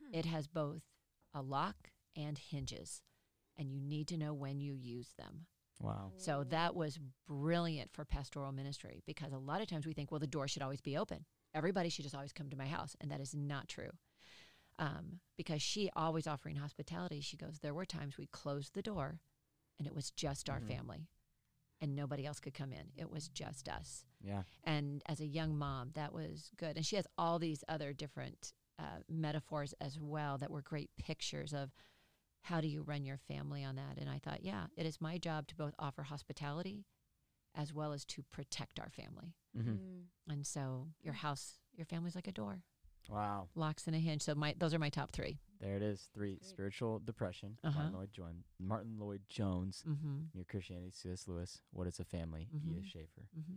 Hmm. 0.00 0.16
It 0.16 0.26
has 0.26 0.46
both 0.46 0.82
a 1.34 1.42
lock 1.42 1.90
and 2.14 2.38
hinges, 2.38 3.02
and 3.56 3.72
you 3.72 3.80
need 3.80 4.08
to 4.08 4.16
know 4.16 4.34
when 4.34 4.60
you 4.60 4.74
use 4.74 5.14
them. 5.18 5.46
Wow. 5.82 6.12
So 6.16 6.44
that 6.50 6.74
was 6.74 6.98
brilliant 7.26 7.92
for 7.92 8.04
pastoral 8.04 8.52
ministry 8.52 9.02
because 9.06 9.32
a 9.32 9.38
lot 9.38 9.60
of 9.60 9.66
times 9.66 9.86
we 9.86 9.92
think, 9.92 10.10
well, 10.10 10.20
the 10.20 10.26
door 10.26 10.46
should 10.48 10.62
always 10.62 10.80
be 10.80 10.96
open. 10.96 11.24
Everybody 11.54 11.88
should 11.88 12.04
just 12.04 12.14
always 12.14 12.32
come 12.32 12.48
to 12.50 12.56
my 12.56 12.66
house. 12.66 12.96
And 13.00 13.10
that 13.10 13.20
is 13.20 13.34
not 13.34 13.68
true. 13.68 13.90
Um, 14.78 15.20
because 15.36 15.60
she 15.60 15.90
always 15.94 16.26
offering 16.26 16.56
hospitality, 16.56 17.20
she 17.20 17.36
goes, 17.36 17.58
there 17.58 17.74
were 17.74 17.84
times 17.84 18.16
we 18.16 18.26
closed 18.26 18.74
the 18.74 18.82
door 18.82 19.18
and 19.78 19.86
it 19.86 19.94
was 19.94 20.10
just 20.10 20.48
our 20.48 20.60
Mhm. 20.60 20.68
family 20.68 21.08
and 21.80 21.94
nobody 21.96 22.24
else 22.24 22.38
could 22.40 22.54
come 22.54 22.72
in. 22.72 22.92
It 22.96 23.10
was 23.10 23.28
just 23.28 23.68
us. 23.68 24.06
Yeah. 24.20 24.44
And 24.64 25.02
as 25.06 25.20
a 25.20 25.26
young 25.26 25.58
mom, 25.58 25.90
that 25.94 26.12
was 26.12 26.52
good. 26.56 26.76
And 26.76 26.86
she 26.86 26.96
has 26.96 27.06
all 27.18 27.38
these 27.38 27.64
other 27.68 27.92
different 27.92 28.52
uh, 28.78 29.00
metaphors 29.08 29.74
as 29.80 30.00
well 30.00 30.38
that 30.38 30.50
were 30.50 30.62
great 30.62 30.90
pictures 30.96 31.52
of 31.52 31.74
how 32.42 32.60
do 32.60 32.68
you 32.68 32.82
run 32.82 33.04
your 33.04 33.18
family 33.28 33.64
on 33.64 33.76
that. 33.76 33.98
And 33.98 34.10
I 34.10 34.18
thought, 34.18 34.44
yeah, 34.44 34.66
it 34.76 34.84
is 34.86 35.00
my 35.00 35.18
job 35.18 35.46
to 35.48 35.54
both 35.56 35.74
offer 35.78 36.02
hospitality 36.02 36.84
as 37.54 37.72
well 37.72 37.92
as 37.92 38.04
to 38.06 38.22
protect 38.30 38.80
our 38.80 38.90
family. 38.90 39.34
Mm-hmm. 39.56 39.70
Mm. 39.72 40.02
And 40.28 40.46
so 40.46 40.88
your 41.02 41.14
house, 41.14 41.58
your 41.74 41.86
family's 41.86 42.14
like 42.14 42.26
a 42.28 42.32
door, 42.32 42.62
Wow. 43.08 43.48
locks 43.54 43.86
and 43.86 43.94
a 43.94 43.98
hinge. 43.98 44.22
So 44.22 44.34
my 44.34 44.54
those 44.58 44.72
are 44.74 44.78
my 44.78 44.88
top 44.88 45.10
three. 45.12 45.38
There 45.60 45.76
it 45.76 45.82
is. 45.82 46.08
Three 46.14 46.36
Great. 46.36 46.44
spiritual 46.44 46.98
depression. 47.04 47.56
Uh-huh. 47.62 47.78
Martyn 47.78 47.94
Lloyd-Jones. 47.98 48.44
Martin 48.58 48.96
Lloyd 48.98 49.22
Jones. 49.28 49.84
Mm-hmm. 49.88 50.18
Your 50.34 50.44
Christianity. 50.44 50.90
C.S. 50.92 51.28
Lewis. 51.28 51.60
What 51.72 51.86
is 51.86 52.00
a 52.00 52.04
family? 52.04 52.48
Mhm. 52.52 52.74
E.S. 52.76 52.86
Schaeffer. 52.86 53.28
Mm-hmm. 53.38 53.54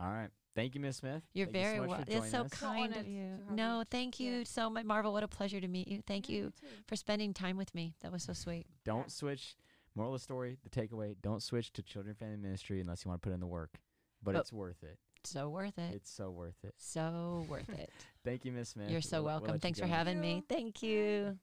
All 0.00 0.10
right. 0.10 0.28
Thank 0.54 0.74
you, 0.74 0.80
Miss 0.80 0.96
Smith. 0.96 1.22
You're 1.34 1.46
Thank 1.46 1.56
you 1.56 1.62
very 1.62 1.76
so 1.76 1.80
much 1.82 1.90
well. 1.90 2.04
It's 2.22 2.30
so 2.30 2.40
us. 2.42 2.50
Kind 2.50 2.92
honored 2.94 2.96
of 2.98 3.06
you. 3.06 3.22
to 3.38 3.44
have 3.46 3.50
No, 3.54 3.78
you. 3.80 3.84
thank 3.90 4.18
Yeah. 4.18 4.30
you 4.30 4.44
so 4.44 4.68
much, 4.70 4.84
Marvel. 4.84 5.12
What 5.12 5.22
a 5.22 5.28
pleasure 5.28 5.60
to 5.60 5.68
meet 5.68 5.86
you. 5.88 6.02
Thank 6.06 6.28
Yeah, 6.28 6.36
you 6.36 6.52
me 6.62 6.68
for 6.88 6.96
spending 6.96 7.32
time 7.32 7.56
with 7.56 7.74
me. 7.74 7.94
That 8.00 8.10
was 8.10 8.24
so 8.24 8.32
sweet. 8.32 8.66
Don't 8.84 9.00
Yeah. 9.00 9.06
switch. 9.08 9.56
Moral 9.94 10.14
of 10.14 10.20
the 10.20 10.24
story, 10.24 10.58
the 10.62 10.70
takeaway, 10.70 11.16
don't 11.22 11.42
switch 11.42 11.72
to 11.72 11.82
children 11.82 12.10
and 12.10 12.18
family 12.18 12.36
ministry 12.36 12.80
unless 12.80 13.04
you 13.04 13.08
want 13.08 13.20
to 13.22 13.26
put 13.28 13.34
in 13.34 13.40
the 13.40 13.46
work. 13.46 13.80
But 14.22 14.36
Oh. 14.36 14.40
it's 14.40 14.52
worth 14.52 14.82
it. 14.84 14.98
So 15.24 15.48
worth 15.48 15.78
it. 15.78 15.94
It's 15.94 16.10
so 16.10 16.30
worth 16.30 16.64
it. 16.64 16.74
so 16.76 17.44
worth 17.48 17.68
it. 17.70 17.90
Thank 18.24 18.44
you, 18.44 18.52
Miss 18.52 18.70
Smith. 18.70 18.90
You're 18.90 19.00
so 19.00 19.16
We'll- 19.18 19.24
we'll 19.24 19.40
welcome. 19.40 19.54
you 19.54 19.60
Thanks 19.60 19.78
for 19.80 19.86
go. 19.86 19.92
having 19.92 20.20
me. 20.20 20.36
you. 20.36 20.42
Thank 20.48 20.80
Bye. 20.80 20.86
you. 20.86 21.38